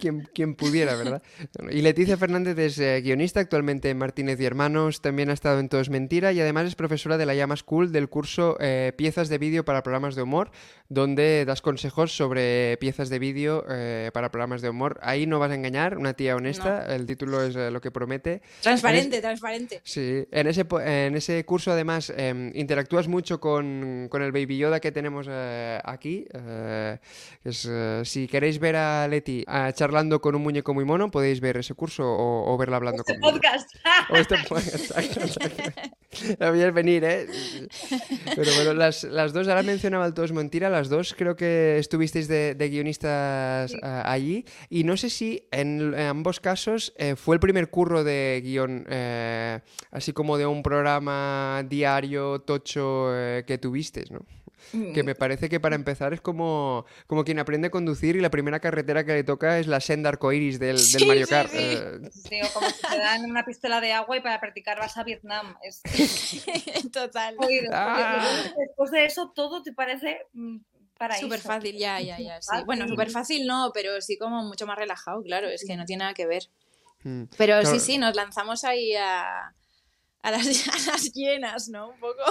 quien, 0.00 0.28
quien 0.34 0.54
pudiera, 0.54 0.94
¿verdad? 0.96 1.22
Y 1.70 1.82
Leticia 1.82 2.16
Fernández 2.16 2.58
es 2.58 2.78
eh, 2.78 3.00
guionista 3.02 3.40
actualmente 3.40 3.90
en 3.90 3.98
Martínez 3.98 4.40
y 4.40 4.44
Hermanos, 4.46 5.02
también 5.02 5.30
ha 5.30 5.34
estado 5.34 5.60
en 5.60 5.68
Todo 5.68 5.80
es 5.80 5.90
Mentira 5.90 6.32
y 6.32 6.40
además 6.40 6.66
es 6.66 6.74
profesora 6.74 7.18
de 7.18 7.26
la 7.26 7.34
Llama 7.34 7.56
School 7.56 7.92
del 7.92 8.08
curso 8.08 8.56
eh, 8.60 8.92
Piezas 8.96 9.28
de 9.28 9.38
Vídeo 9.38 9.64
para 9.64 9.82
Programas 9.82 10.14
de 10.14 10.22
Humor, 10.22 10.50
donde 10.88 11.44
das 11.44 11.60
consejos 11.60 12.16
sobre 12.16 12.76
piezas 12.78 13.10
de 13.10 13.18
vídeo 13.18 13.64
eh, 13.68 14.10
para 14.14 14.30
programas 14.30 14.62
de 14.62 14.70
humor. 14.70 14.98
Ahí 15.02 15.26
no 15.26 15.38
vas 15.38 15.50
a 15.50 15.54
engañar, 15.54 15.98
una 15.98 16.14
tía 16.14 16.36
honesta, 16.36 16.94
el 16.94 17.06
título 17.06 17.42
es 17.42 17.54
lo 17.54 17.80
que 17.80 17.90
promete. 17.90 18.42
Transparente, 18.62 19.20
transparente. 19.20 19.80
Sí, 19.84 20.26
en 20.30 20.46
ese, 20.46 20.64
en 20.78 21.16
ese 21.16 21.44
curso 21.44 21.72
además 21.72 22.12
em, 22.16 22.52
interactúas 22.54 23.08
mucho 23.08 23.40
con, 23.40 24.06
con 24.10 24.22
el 24.22 24.30
Baby 24.30 24.58
Yoda 24.58 24.78
que 24.78 24.92
tenemos 24.92 25.26
eh, 25.28 25.80
aquí. 25.84 26.26
eh, 26.32 26.98
es, 27.42 27.66
eh, 27.68 28.02
si 28.04 28.28
queréis 28.28 28.58
ver 28.60 28.76
a 28.76 29.08
Leti 29.08 29.44
charlando 29.74 30.20
con 30.20 30.34
un 30.34 30.42
muñeco 30.42 30.74
muy 30.74 30.84
mono, 30.84 31.10
podéis 31.10 31.40
ver 31.40 31.56
ese 31.56 31.74
curso 31.74 32.04
o, 32.04 32.52
o 32.52 32.56
verla 32.58 32.76
hablando 32.76 33.02
Este 33.06 33.14
conmigo. 33.18 33.32
podcast. 33.40 33.70
O 34.10 34.16
este 34.16 34.36
podcast, 34.48 34.90
La 36.38 36.50
veías 36.50 36.74
venir, 36.74 37.04
¿eh? 37.04 37.26
Pero 38.34 38.50
bueno, 38.56 38.74
las, 38.74 39.04
las 39.04 39.32
dos, 39.32 39.46
ahora 39.48 39.62
mencionaba 39.62 40.06
el 40.06 40.14
todo 40.14 40.24
es 40.24 40.32
mentira, 40.32 40.68
las 40.68 40.88
dos 40.88 41.14
creo 41.16 41.36
que 41.36 41.78
estuvisteis 41.78 42.26
de, 42.28 42.54
de 42.54 42.68
guionistas 42.68 43.70
Sí. 43.70 43.78
ah, 43.82 44.10
allí 44.10 44.44
y 44.68 44.84
no 44.84 44.96
sé 44.96 45.10
si 45.10 45.46
en, 45.52 45.94
en 45.94 46.00
ambos 46.00 46.40
casos 46.40 46.92
eh, 46.96 47.14
fue 47.16 47.36
el 47.36 47.40
primer 47.40 47.70
curro 47.70 48.02
de 48.02 48.40
guion, 48.44 48.86
eh, 48.88 49.60
así 49.90 50.12
como 50.12 50.36
de 50.38 50.46
un 50.46 50.62
programa 50.62 51.64
diario 51.68 52.40
tocho 52.40 53.10
eh, 53.14 53.44
que 53.46 53.58
tuvisteis, 53.58 54.10
¿no? 54.10 54.20
Que 54.72 55.02
me 55.02 55.14
parece 55.14 55.48
que 55.48 55.58
para 55.60 55.74
empezar 55.74 56.12
es 56.12 56.20
como, 56.20 56.84
como 57.06 57.24
quien 57.24 57.38
aprende 57.38 57.68
a 57.68 57.70
conducir 57.70 58.16
y 58.16 58.20
la 58.20 58.30
primera 58.30 58.60
carretera 58.60 59.04
que 59.04 59.12
le 59.14 59.24
toca 59.24 59.58
es 59.58 59.66
la 59.66 59.80
senda 59.80 60.08
arcoiris 60.10 60.58
del, 60.58 60.76
del 60.76 60.78
Sí, 60.84 61.06
Mario 61.06 61.26
Kart. 61.26 61.50
sí. 61.50 61.56
eh, 61.58 61.98
Sí, 62.12 62.40
o 62.42 62.52
como 62.52 62.68
si 62.70 62.80
te 62.82 62.98
dan 62.98 63.24
una 63.24 63.44
pistola 63.44 63.80
de 63.80 63.92
agua 63.92 64.16
y 64.16 64.20
para 64.20 64.38
practicar 64.40 64.78
vas 64.78 64.96
a 64.96 65.04
Vietnam. 65.04 65.56
Es 65.62 65.82
Total. 66.92 67.36
Ah. 67.72 68.24
Después 68.58 68.90
de 68.90 69.04
eso 69.06 69.32
todo 69.34 69.62
te 69.62 69.72
parece 69.72 70.18
mm. 70.32 70.58
Súper 71.18 71.40
fácil, 71.40 71.78
ya, 71.78 71.98
ya, 72.00 72.18
ya. 72.18 72.42
Sí. 72.42 72.56
Bueno, 72.66 72.86
súper 72.86 73.10
fácil 73.10 73.46
no, 73.46 73.70
pero 73.72 74.00
sí 74.02 74.18
como 74.18 74.42
mucho 74.44 74.66
más 74.66 74.76
relajado, 74.76 75.22
claro, 75.22 75.48
es 75.48 75.64
que 75.66 75.74
no 75.74 75.86
tiene 75.86 76.00
nada 76.00 76.12
que 76.14 76.26
ver. 76.26 76.44
mm. 77.04 77.22
Pero 77.38 77.58
Claro. 77.60 77.66
sí, 77.70 77.80
sí, 77.80 77.96
nos 77.96 78.14
lanzamos 78.14 78.64
ahí 78.64 78.94
a, 78.96 79.54
a, 80.22 80.30
las, 80.30 80.44
a 80.68 80.90
las 80.92 81.10
llenas, 81.14 81.68
¿no? 81.70 81.88
Un 81.88 82.00
poco. 82.00 82.22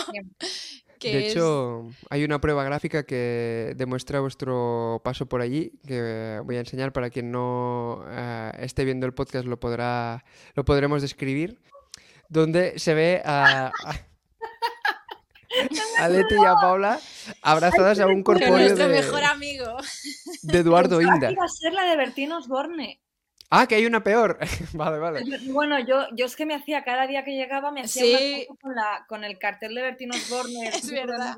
Que 0.99 1.13
De 1.13 1.27
es- 1.27 1.31
hecho, 1.33 1.87
hay 2.09 2.25
una 2.25 2.41
prueba 2.41 2.63
gráfica 2.65 3.03
que 3.03 3.73
demuestra 3.77 4.19
vuestro 4.19 4.99
paso 5.03 5.27
por 5.27 5.39
allí, 5.41 5.71
que 5.87 6.41
voy 6.43 6.57
a 6.57 6.59
enseñar 6.59 6.91
para 6.91 7.09
quien 7.09 7.31
no 7.31 8.03
eh, 8.09 8.51
esté 8.59 8.83
viendo 8.83 9.05
el 9.05 9.13
podcast, 9.13 9.45
lo 9.45 9.57
podrá, 9.59 10.25
lo 10.55 10.65
podremos 10.65 11.01
describir, 11.01 11.57
donde 12.27 12.77
se 12.79 12.93
ve 12.93 13.21
a, 13.25 13.71
a, 13.85 13.93
a 16.03 16.09
Leti 16.09 16.35
y 16.35 16.45
a 16.45 16.55
Paula 16.55 16.99
abrazadas 17.41 17.99
a 17.99 18.07
un 18.07 18.21
corpóreo 18.23 18.57
nuestro 18.57 18.87
de, 18.87 18.95
mejor 19.01 19.23
amigo. 19.23 19.77
de 20.43 20.57
Eduardo 20.59 21.01
Inda. 21.01 21.31
iba 21.31 21.45
a 21.45 21.47
ser 21.47 21.73
la 21.73 21.85
de 21.85 21.95
Bertín 21.97 22.31
Osborne. 22.33 22.99
Ah, 23.51 23.65
que 23.67 23.75
hay 23.75 23.85
una 23.87 24.03
peor. 24.03 24.37
Vale, 24.73 24.99
vale. 24.99 25.23
Bueno, 25.51 25.79
yo, 25.79 26.05
yo 26.15 26.25
es 26.27 26.35
que 26.35 26.45
me 26.45 26.53
hacía, 26.53 26.83
cada 26.83 27.07
día 27.07 27.23
que 27.23 27.31
llegaba, 27.31 27.71
me 27.71 27.81
hacía 27.81 28.03
Sí. 28.03 28.13
una 28.13 28.45
foto 28.47 28.59
con, 28.61 28.75
la, 28.75 29.05
con 29.07 29.23
el 29.23 29.39
cartel 29.39 29.73
de 29.73 29.81
Bertín 29.81 30.11
Osborne, 30.13 30.67
el 30.67 30.73
Es 30.75 30.91
verdad. 30.91 31.35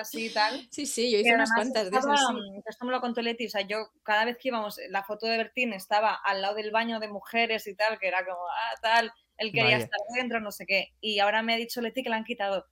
Así 0.00 0.26
y 0.26 0.30
tal. 0.30 0.66
Sí, 0.72 0.86
sí, 0.86 1.10
yo 1.12 1.18
hice 1.18 1.34
unas 1.34 1.52
cuantas 1.54 1.88
de 1.90 1.96
esas. 1.96 2.18
sí. 2.18 2.34
mm, 2.34 2.62
Esto 2.66 2.84
me 2.84 2.90
lo 2.90 3.00
contó 3.00 3.22
Leti, 3.22 3.46
o 3.46 3.50
sea, 3.50 3.60
yo 3.60 3.90
cada 4.02 4.24
vez 4.24 4.36
que 4.38 4.48
íbamos, 4.48 4.80
la 4.88 5.04
foto 5.04 5.26
de 5.26 5.36
Bertín 5.36 5.72
estaba 5.72 6.14
al 6.14 6.42
lado 6.42 6.56
del 6.56 6.72
baño 6.72 6.98
de 6.98 7.08
mujeres 7.08 7.66
y 7.68 7.76
tal, 7.76 7.98
que 8.00 8.08
era 8.08 8.24
como, 8.24 8.38
ah, 8.48 8.74
tal, 8.82 9.12
él 9.36 9.48
quería 9.52 9.64
Vaya. 9.64 9.76
estar 9.78 10.00
dentro, 10.16 10.40
no 10.40 10.50
sé 10.50 10.66
qué. 10.66 10.88
Y 11.00 11.20
ahora 11.20 11.42
me 11.42 11.54
ha 11.54 11.56
dicho 11.58 11.80
Leti 11.80 12.02
que 12.02 12.10
la 12.10 12.16
han 12.16 12.24
quitado. 12.24 12.66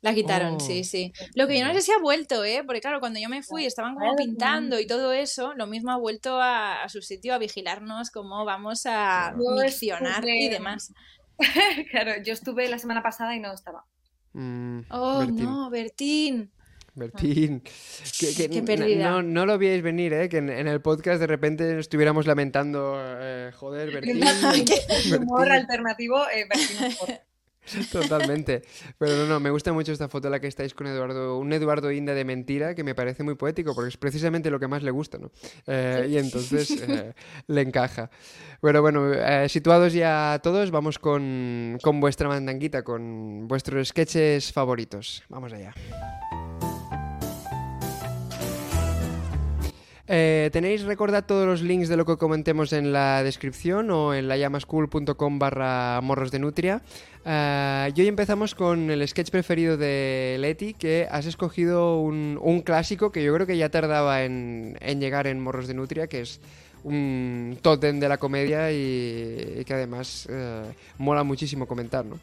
La 0.00 0.14
quitaron, 0.14 0.54
Oh. 0.56 0.60
sí, 0.60 0.84
sí. 0.84 1.12
Lo 1.34 1.46
que 1.46 1.58
yo 1.58 1.66
no 1.66 1.72
sé 1.74 1.80
si 1.82 1.92
ha 1.92 1.98
vuelto, 1.98 2.44
¿eh? 2.44 2.62
Porque 2.64 2.80
claro, 2.80 3.00
cuando 3.00 3.18
yo 3.20 3.28
me 3.28 3.42
fui 3.42 3.64
estaban 3.64 3.94
como 3.94 4.06
Claro, 4.14 4.16
pintando 4.16 4.78
y 4.80 4.86
todo 4.86 5.12
eso, 5.12 5.52
lo 5.54 5.66
mismo 5.66 5.90
ha 5.92 5.96
vuelto 5.98 6.40
a, 6.40 6.82
a 6.82 6.88
su 6.88 7.02
sitio 7.02 7.34
a 7.34 7.38
vigilarnos 7.38 8.10
cómo 8.10 8.44
vamos 8.44 8.82
a 8.86 9.34
miccionar 9.36 10.24
y 10.26 10.48
demás. 10.48 10.92
claro, 11.90 12.12
yo 12.24 12.32
estuve 12.32 12.68
la 12.68 12.78
semana 12.78 13.02
pasada 13.02 13.34
y 13.34 13.40
no 13.40 13.52
estaba. 13.52 13.84
Mm, 14.32 14.80
Oh, 14.90 15.18
Bertín. 15.20 15.44
no, 15.44 15.70
Bertín. 15.70 16.50
Bertín. 16.94 17.62
Que, 18.18 18.34
que 18.34 18.48
Qué 18.48 18.62
pérdida. 18.62 19.10
No, 19.10 19.22
no 19.22 19.44
lo 19.44 19.58
veíais 19.58 19.82
venir, 19.82 20.14
¿eh? 20.14 20.28
Que 20.30 20.38
en, 20.38 20.48
en 20.48 20.66
el 20.68 20.80
podcast 20.80 21.20
de 21.20 21.26
repente 21.26 21.78
estuviéramos 21.78 22.26
lamentando, 22.26 22.96
eh, 22.98 23.50
joder, 23.54 23.90
Bertín. 23.92 24.22
Humor 25.20 25.52
alternativo, 25.52 26.22
eh, 26.30 26.46
Bertín. 26.48 27.16
Totalmente. 27.92 28.62
Pero 28.98 29.16
no, 29.16 29.26
no, 29.26 29.40
me 29.40 29.50
gusta 29.50 29.72
mucho 29.72 29.92
esta 29.92 30.08
foto 30.08 30.28
en 30.28 30.32
la 30.32 30.40
que 30.40 30.46
estáis 30.46 30.74
con 30.74 30.86
Eduardo, 30.86 31.38
un 31.38 31.52
Eduardo 31.52 31.90
Inda 31.90 32.14
de 32.14 32.24
mentira 32.24 32.74
que 32.74 32.84
me 32.84 32.94
parece 32.94 33.22
muy 33.22 33.34
poético 33.34 33.74
porque 33.74 33.88
es 33.88 33.96
precisamente 33.96 34.50
lo 34.50 34.58
que 34.58 34.68
más 34.68 34.82
le 34.82 34.90
gusta, 34.90 35.18
¿no? 35.18 35.30
Eh, 35.66 36.08
y 36.10 36.18
entonces 36.18 36.70
eh, 36.88 37.14
le 37.46 37.60
encaja. 37.60 38.10
Bueno, 38.62 38.82
bueno, 38.82 39.12
eh, 39.12 39.48
situados 39.48 39.92
ya 39.92 40.40
todos, 40.42 40.70
vamos 40.70 40.98
con, 40.98 41.78
con 41.82 42.00
vuestra 42.00 42.28
mandanguita, 42.28 42.82
con 42.82 43.48
vuestros 43.48 43.88
sketches 43.88 44.52
favoritos. 44.52 45.22
Vamos 45.28 45.52
allá. 45.52 45.74
Eh, 50.08 50.50
Tenéis, 50.52 50.82
recordad 50.82 51.24
todos 51.24 51.46
los 51.46 51.62
links 51.62 51.88
de 51.88 51.96
lo 51.96 52.06
que 52.06 52.16
comentemos 52.16 52.72
en 52.72 52.92
la 52.92 53.24
descripción 53.24 53.90
o 53.90 54.14
en 54.14 54.28
layamascool.com 54.28 55.38
barra 55.38 56.00
morros 56.00 56.30
de 56.30 56.38
nutria. 56.38 56.82
Eh, 57.24 57.92
y 57.94 58.00
hoy 58.00 58.06
empezamos 58.06 58.54
con 58.54 58.90
el 58.90 59.06
sketch 59.08 59.30
preferido 59.30 59.76
de 59.76 60.36
Leti, 60.38 60.74
que 60.74 61.08
has 61.10 61.26
escogido 61.26 62.00
un, 62.00 62.62
clásico 62.64 63.10
que 63.10 63.24
yo 63.24 63.34
creo 63.34 63.46
que 63.46 63.56
ya 63.56 63.68
tardaba 63.68 64.22
en, 64.22 64.76
llegar 65.00 65.26
en 65.26 65.40
Morros 65.40 65.66
de 65.66 65.74
Nutria, 65.74 66.06
que 66.06 66.20
es 66.20 66.40
un 66.84 67.58
tótem 67.60 67.98
de 67.98 68.08
la 68.08 68.18
comedia 68.18 68.70
y, 68.70 69.64
que 69.64 69.74
además 69.74 70.28
eh, 70.30 70.72
mola 70.98 71.24
muchísimo 71.24 71.66
comentar, 71.66 72.04
¿no? 72.04 72.18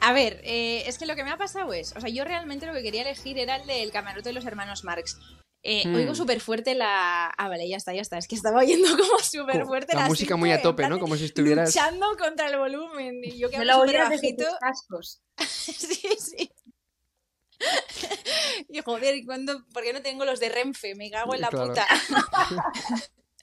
A 0.00 0.12
ver, 0.12 0.40
es 0.44 0.98
que 0.98 1.06
lo 1.06 1.14
que 1.14 1.22
me 1.22 1.30
ha 1.30 1.36
pasado 1.36 1.72
es, 1.72 1.94
o 1.94 2.00
sea, 2.00 2.10
yo 2.10 2.24
realmente 2.24 2.66
lo 2.66 2.72
que 2.72 2.82
quería 2.82 3.02
elegir 3.02 3.38
era 3.38 3.56
el 3.56 3.66
del 3.66 3.92
camarote 3.92 4.30
de 4.30 4.32
los 4.32 4.46
hermanos 4.46 4.84
Marx. 4.84 5.16
Eh, 5.62 5.82
Hmm. 5.86 5.94
Oigo 5.94 6.14
súper 6.14 6.40
fuerte 6.40 6.74
la... 6.74 7.26
Ah, 7.36 7.48
vale, 7.48 7.68
ya 7.68 7.76
está, 7.76 7.92
ya 7.92 8.00
está. 8.00 8.16
Es 8.18 8.26
que 8.26 8.34
estaba 8.34 8.60
oyendo 8.60 8.88
como 8.96 9.18
súper 9.18 9.66
fuerte 9.66 9.94
la 9.94 10.02
la, 10.02 10.08
música 10.08 10.36
muy 10.36 10.52
a 10.52 10.62
tope, 10.62 10.88
¿no? 10.88 10.98
Como 11.00 11.16
si 11.16 11.26
estuvieras... 11.26 11.74
Luchando 11.74 12.06
contra 12.18 12.48
el 12.48 12.58
volumen. 12.58 13.20
Y 13.22 13.38
yo 13.38 13.50
que 13.50 13.58
oías 13.58 14.10
desde 14.10 14.32
bajito. 14.32 14.44
tus 14.44 14.58
cascos. 14.58 15.22
sí, 15.46 16.08
sí. 16.18 16.50
Y 18.70 18.80
joder, 18.80 19.16
¿y 19.16 19.24
cuándo? 19.26 19.66
¿por 19.74 19.82
qué 19.82 19.92
no 19.92 20.00
tengo 20.00 20.24
los 20.24 20.40
de 20.40 20.48
Renfe? 20.48 20.94
Me 20.94 21.10
cago 21.10 21.34
en 21.34 21.42
la 21.42 21.48
Claro. 21.48 21.68
puta. 21.68 21.86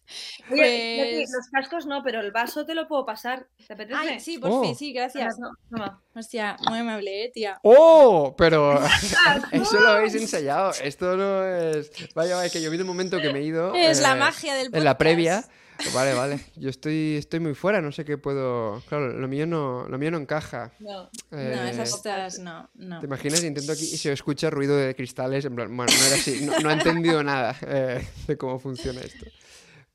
Oye, 0.52 1.16
Pues- 1.18 1.32
los 1.36 1.48
cascos 1.52 1.86
no, 1.86 2.02
pero 2.04 2.22
el 2.22 2.32
vaso 2.32 2.66
te 2.66 2.74
lo 2.76 2.88
puedo 2.88 3.06
pasar. 3.06 3.48
¿Te 3.68 3.74
apetece? 3.74 4.00
Ay, 4.00 4.20
sí, 4.20 4.38
por 4.38 4.52
Oh. 4.52 4.64
fin, 4.64 4.76
sí, 4.76 4.94
gracias. 4.94 5.36
Toma. 5.70 6.02
Hostia, 6.16 6.56
muy 6.70 6.80
amable, 6.80 7.26
eh, 7.26 7.32
tía. 7.34 7.60
¡Oh! 7.64 8.36
Pero 8.38 8.80
eso 9.52 9.80
lo 9.80 9.90
habéis 9.90 10.16
ensayado. 10.16 10.72
Esto 10.84 11.16
no 11.18 11.46
es... 11.46 11.92
Vaya, 12.16 12.36
vaya, 12.36 12.50
que 12.52 12.62
yo 12.62 12.72
vi 12.72 12.78
un 12.80 12.88
momento 12.88 13.20
que 13.20 13.32
me 13.34 13.40
he 13.40 13.44
ido... 13.44 13.74
Es 13.76 14.02
la 14.02 14.14
eh, 14.14 14.20
magia 14.20 14.54
del 14.56 14.68
podcast. 14.68 14.78
En 14.78 14.84
la 14.86 14.98
previa. 14.98 15.46
Vale, 15.94 16.16
vale. 16.16 16.40
Yo 16.56 16.72
estoy, 16.72 17.18
estoy 17.18 17.40
muy 17.40 17.54
fuera, 17.54 17.82
no 17.82 17.92
sé 17.92 18.04
qué 18.04 18.18
puedo... 18.18 18.82
Claro, 18.88 19.10
lo 19.10 19.28
mío 19.28 19.46
no, 19.46 19.88
lo 19.88 19.98
mío 20.00 20.10
no 20.10 20.18
encaja. 20.18 20.72
No. 20.80 21.04
No, 21.30 21.38
Eh, 21.38 21.70
esas 21.72 21.94
estas 21.94 22.40
no, 22.40 22.68
no. 22.74 23.00
¿Te 23.00 23.06
imaginas? 23.06 23.44
Intento 23.44 23.74
aquí 23.74 23.84
y 23.84 23.98
se 23.98 24.12
escucha 24.12 24.50
ruido 24.50 24.76
de 24.76 24.96
cristales. 24.96 25.46
En 25.46 25.56
plan, 25.56 25.76
bueno, 25.78 25.92
no 25.96 26.06
era 26.08 26.16
así. 26.16 26.44
No, 26.46 26.58
no 26.62 26.70
ha 26.70 26.74
entendido 26.74 27.22
nada 27.24 27.56
eh, 27.68 28.08
de 28.26 28.38
cómo 28.38 28.58
funciona 28.58 29.02
esto. 29.02 29.28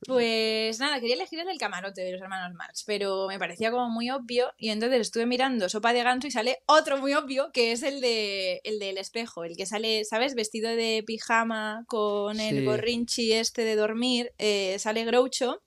Pues 0.05 0.81
nada, 0.81 0.99
quería 0.99 1.15
elegir 1.15 1.39
el 1.39 1.47
del 1.47 1.59
camarote 1.59 2.01
de 2.03 2.13
los 2.13 2.21
hermanos 2.21 2.55
Marx, 2.57 2.83
pero 2.85 3.29
me 3.29 3.39
parecía 3.39 3.71
como 3.71 3.89
muy 3.89 4.11
obvio 4.11 4.53
y 4.59 4.71
entonces 4.71 5.01
estuve 5.01 5.27
mirando 5.27 5.69
Sopa 5.69 5.93
de 5.93 6.03
Ganso 6.03 6.27
y 6.27 6.33
sale 6.33 6.59
otro 6.67 6.99
muy 6.99 7.15
obvio 7.15 7.53
que 7.53 7.71
es 7.71 7.85
el 7.85 8.01
de 8.01 8.61
el 8.65 8.81
del 8.81 8.99
espejo, 8.99 9.45
el 9.45 9.57
que 9.57 9.65
sale, 9.65 10.05
¿sabes? 10.05 10.35
Vestido 10.35 10.71
de 10.71 11.05
pijama 11.07 11.85
con 11.87 12.41
el 12.41 12.59
Sí. 12.59 12.65
gorrinchi 12.65 13.33
este 13.33 13.63
de 13.63 13.77
dormir, 13.77 14.33
eh, 14.39 14.77
sale 14.81 15.05
Groucho 15.05 15.63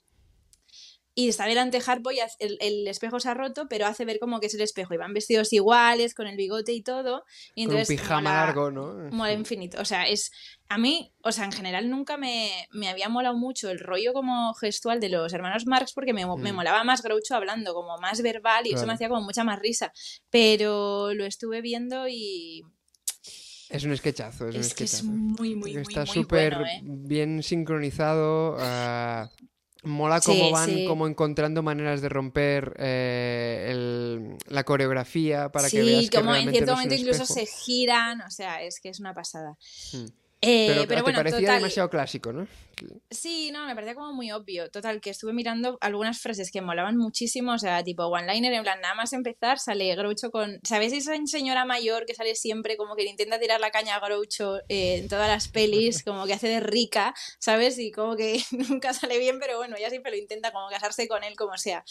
y 1.18 1.30
está 1.30 1.46
delante 1.46 1.82
Harpo 1.86 2.12
y 2.12 2.20
el, 2.40 2.58
el 2.60 2.88
espejo 2.88 3.20
se 3.22 3.30
ha 3.30 3.34
roto, 3.34 3.68
pero 3.70 3.86
hace 3.88 4.04
ver 4.04 4.20
como 4.20 4.42
que 4.42 4.48
es 4.48 4.54
el 4.54 4.62
espejo 4.62 4.94
y 4.94 4.98
van 4.98 5.14
vestidos 5.14 5.54
iguales, 5.54 6.14
con 6.14 6.28
el 6.28 6.36
bigote 6.36 6.74
y 6.74 6.82
todo. 6.84 7.24
Y 7.56 7.64
Con 7.66 7.74
un 7.76 7.80
entonces 7.80 7.88
pijama 8.00 8.22
mola- 8.22 8.46
largo, 8.46 8.70
¿no? 8.72 9.10
mola 9.12 9.32
infinito. 9.32 9.80
O 9.82 9.86
sea, 9.86 10.08
es. 10.08 10.32
A 10.68 10.78
mí, 10.78 11.14
o 11.24 11.32
sea, 11.32 11.46
en 11.46 11.52
general 11.52 11.90
nunca 11.90 12.18
me, 12.18 12.68
me 12.72 12.90
había 12.90 13.08
molado 13.08 13.38
mucho 13.38 13.70
el 13.70 13.80
rollo 13.80 14.12
como 14.14 14.54
gestual 14.56 15.00
de 15.00 15.10
los 15.10 15.32
hermanos 15.32 15.66
Marx 15.68 15.94
porque 15.94 16.12
me, 16.12 16.26
mo- 16.26 16.38
me 16.38 16.52
Mm. 16.52 16.56
molaba 16.56 16.84
más 16.84 17.02
Groucho 17.02 17.36
hablando, 17.36 17.74
como 17.74 17.98
más 18.00 18.22
verbal 18.22 18.66
y 18.66 18.70
eso 18.70 18.76
Claro. 18.78 18.88
me 18.88 18.94
hacía 18.94 19.08
como 19.10 19.22
mucha 19.22 19.44
más 19.44 19.60
risa. 19.60 19.94
Pero 20.30 21.14
lo 21.14 21.24
estuve 21.26 21.62
viendo 21.62 22.08
y. 22.10 22.64
Es 23.70 23.84
un 23.84 23.96
sketchazo, 23.98 24.50
es, 24.50 24.56
un 24.56 24.62
Es 24.62 24.74
que 24.74 24.84
es 24.84 24.92
sketchazo. 24.92 25.12
muy, 25.12 25.56
muy, 25.56 25.74
muy, 25.74 25.82
Está 25.82 26.06
súper 26.06 26.56
bueno, 26.56 26.68
¿eh? 26.70 26.82
bien 26.84 27.42
sincronizado. 27.42 28.58
ah, 28.60 29.30
mola 29.86 30.20
Sí, 30.20 30.32
cómo 30.32 30.52
van 30.52 30.70
sí. 30.70 30.86
como 30.86 31.08
encontrando 31.08 31.64
maneras 31.64 32.02
de 32.02 32.10
romper 32.10 32.76
eh, 32.80 33.68
el- 33.72 34.38
la 34.48 34.64
coreografía 34.64 35.50
para 35.52 35.70
que 35.70 35.82
sí, 35.82 35.86
veas 35.86 36.10
que 36.10 36.18
como 36.18 36.30
en 36.32 36.34
realmente 36.36 36.58
cierto 36.60 36.74
momento 36.74 36.96
incluso 36.96 37.26
se 37.26 37.46
giran, 37.46 38.22
o 38.22 38.30
sea, 38.32 38.62
es 38.62 38.80
que 38.80 38.90
es 38.90 39.00
una 39.00 39.14
pasada. 39.14 39.58
Mm. 39.94 40.06
Eh, 40.48 40.66
Pero, 40.68 40.82
pero, 40.88 40.96
te 40.98 41.02
bueno, 41.02 41.18
parecía 41.18 41.40
total, 41.40 41.56
demasiado 41.58 41.90
clásico, 41.90 42.32
¿no? 42.32 42.48
Sí, 43.10 43.52
no, 43.52 43.66
me 43.66 43.74
parecía 43.74 43.96
como 43.96 44.14
muy 44.14 44.32
obvio. 44.32 44.70
Total, 44.70 45.00
que 45.02 45.10
estuve 45.10 45.32
mirando 45.34 45.78
algunas 45.82 46.20
frases 46.20 46.52
que 46.52 46.62
molaban 46.62 46.98
muchísimo, 46.98 47.54
o 47.54 47.58
sea, 47.58 47.84
tipo 47.84 48.06
one-liner, 48.06 48.54
en 48.54 48.64
plan, 48.64 48.80
nada 48.82 48.94
más 48.96 49.14
empezar, 49.14 49.60
sale 49.60 49.96
Groucho 49.96 50.30
con... 50.30 50.60
¿Sabéis 50.64 50.94
esa 50.94 51.14
señora 51.26 51.66
mayor 51.66 52.06
que 52.06 52.14
sale 52.14 52.36
siempre 52.36 52.76
como 52.78 52.96
que 52.96 53.04
le 53.04 53.10
intenta 53.12 53.40
tirar 53.40 53.60
la 53.60 53.72
caña 53.72 53.96
a 53.96 54.00
Groucho 54.06 54.58
eh, 54.70 54.98
en 54.98 55.08
todas 55.08 55.28
las 55.30 55.48
pelis, 55.48 56.04
como 56.04 56.26
que 56.26 56.34
hace 56.34 56.48
de 56.50 56.60
rica, 56.60 57.14
¿sabes? 57.40 57.80
Y 57.80 57.92
como 57.92 58.16
que 58.16 58.44
nunca 58.52 58.94
sale 58.94 59.18
bien, 59.20 59.40
pero 59.40 59.58
bueno, 59.58 59.78
ella 59.78 59.90
siempre 59.90 60.12
lo 60.12 60.18
intenta 60.18 60.52
como 60.52 60.68
casarse 60.70 61.08
con 61.08 61.24
él 61.24 61.36
como 61.36 61.58
sea. 61.58 61.84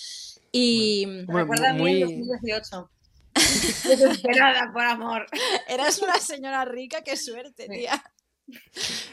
Y 0.53 1.07
Me 1.07 1.25
Bueno, 1.25 1.39
recuerda 1.41 1.71
a 1.71 1.73
mí 1.73 1.81
muy- 1.81 2.03
en 2.03 2.09
2018. 2.29 2.91
Desesperada 3.89 4.71
por 4.73 4.83
amor. 4.85 5.27
eras 5.69 6.01
una 6.01 6.19
señora 6.21 6.65
rica, 6.65 7.03
qué 7.03 7.17
suerte, 7.17 7.65
Sí. 7.65 7.79
tía. 7.79 8.03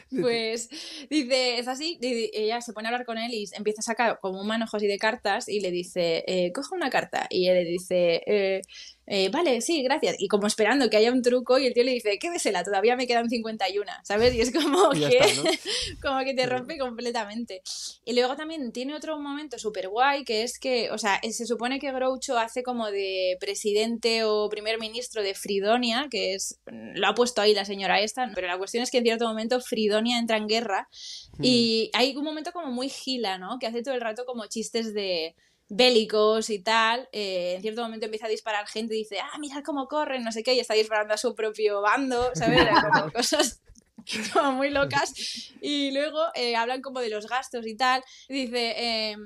Pues 0.09 0.69
dice, 1.09 1.59
es 1.59 1.67
así, 1.67 1.97
ella 2.01 2.59
se 2.61 2.73
pone 2.73 2.87
a 2.87 2.91
hablar 2.91 3.05
con 3.05 3.17
él 3.17 3.33
y 3.33 3.45
empieza 3.53 3.79
a 3.79 3.83
sacar 3.83 4.19
como 4.19 4.41
un 4.41 4.47
manojo 4.47 4.77
así 4.77 4.87
de 4.87 4.97
cartas 4.97 5.47
y 5.47 5.61
le 5.61 5.71
dice, 5.71 6.23
eh, 6.27 6.51
coge 6.51 6.75
una 6.75 6.89
carta. 6.89 7.27
Y 7.29 7.47
él 7.47 7.55
le 7.55 7.65
dice, 7.65 8.21
eh, 8.25 8.61
eh, 9.07 9.29
vale, 9.29 9.61
sí, 9.61 9.83
gracias. 9.83 10.15
Y 10.19 10.27
como 10.27 10.47
esperando 10.47 10.89
que 10.89 10.97
haya 10.97 11.11
un 11.11 11.21
truco 11.21 11.57
y 11.57 11.65
el 11.65 11.73
tío 11.73 11.83
le 11.83 11.93
dice, 11.93 12.17
quédesela, 12.19 12.63
todavía 12.63 12.95
me 12.95 13.07
quedan 13.07 13.29
51, 13.29 13.91
¿sabes? 14.03 14.33
Y 14.33 14.41
es 14.41 14.51
como 14.51 14.89
Y 14.93 14.99
que, 14.99 15.17
está, 15.17 15.43
¿no? 15.43 15.49
como 16.01 16.25
que 16.25 16.33
te 16.33 16.45
rompe 16.45 16.77
completamente. 16.77 17.61
Y 18.05 18.13
luego 18.13 18.35
también 18.35 18.71
tiene 18.71 18.95
otro 18.95 19.19
momento 19.19 19.57
súper 19.57 19.89
guay 19.89 20.23
que 20.23 20.43
es 20.43 20.59
que, 20.59 20.91
o 20.91 20.97
sea, 20.97 21.19
eh, 21.23 21.31
se 21.31 21.45
supone 21.45 21.79
que 21.79 21.91
Groucho 21.91 22.37
hace 22.37 22.63
como 22.63 22.91
de 22.91 23.37
presidente 23.39 24.23
o 24.23 24.49
primer 24.49 24.79
ministro 24.79 25.23
de 25.23 25.33
Fridonia, 25.33 26.07
que 26.09 26.33
es, 26.33 26.59
lo 26.65 27.07
ha 27.07 27.15
puesto 27.15 27.41
ahí 27.41 27.53
la 27.53 27.65
señora 27.65 28.01
esta, 28.01 28.31
pero 28.35 28.47
la 28.47 28.57
cuestión 28.57 28.83
es 28.83 28.91
que 28.91 28.99
en 28.99 29.03
cierto 29.03 29.27
momento 29.27 29.59
Fridonia 29.59 30.19
entra 30.19 30.37
en 30.37 30.47
guerra 30.47 30.87
Hmm. 31.37 31.43
y 31.43 31.89
hay 31.93 32.15
un 32.15 32.23
momento 32.23 32.51
como 32.51 32.71
muy 32.71 32.89
gila, 32.89 33.37
¿no? 33.37 33.57
Que 33.59 33.67
hace 33.67 33.83
todo 33.83 33.95
el 33.95 34.01
rato 34.01 34.25
como 34.25 34.45
chistes 34.47 34.93
de 34.93 35.35
bélicos 35.73 36.49
y 36.49 36.59
tal, 36.59 37.07
eh, 37.13 37.53
en 37.55 37.61
cierto 37.61 37.81
momento 37.81 38.05
empieza 38.05 38.25
a 38.25 38.29
disparar 38.29 38.67
gente 38.67 38.93
y 38.93 38.99
dice, 38.99 39.19
ah, 39.21 39.37
mirad 39.39 39.63
cómo 39.63 39.87
corren, 39.87 40.21
no 40.21 40.33
sé 40.33 40.43
qué, 40.43 40.53
y 40.53 40.59
está 40.59 40.73
disparando 40.73 41.13
a 41.13 41.17
su 41.17 41.33
propio 41.33 41.79
bando, 41.81 42.29
¿sabes? 42.35 42.67
Como 42.81 43.09
cosas 43.13 43.61
como 44.33 44.51
muy 44.51 44.69
locas. 44.69 45.13
Y 45.61 45.91
luego 45.91 46.19
eh, 46.35 46.57
hablan 46.57 46.81
como 46.81 46.99
de 46.99 47.09
los 47.09 47.25
gastos 47.27 47.65
y 47.65 47.77
tal. 47.77 48.03
Y 48.27 48.45
dice, 48.47 48.73
em, 49.11 49.21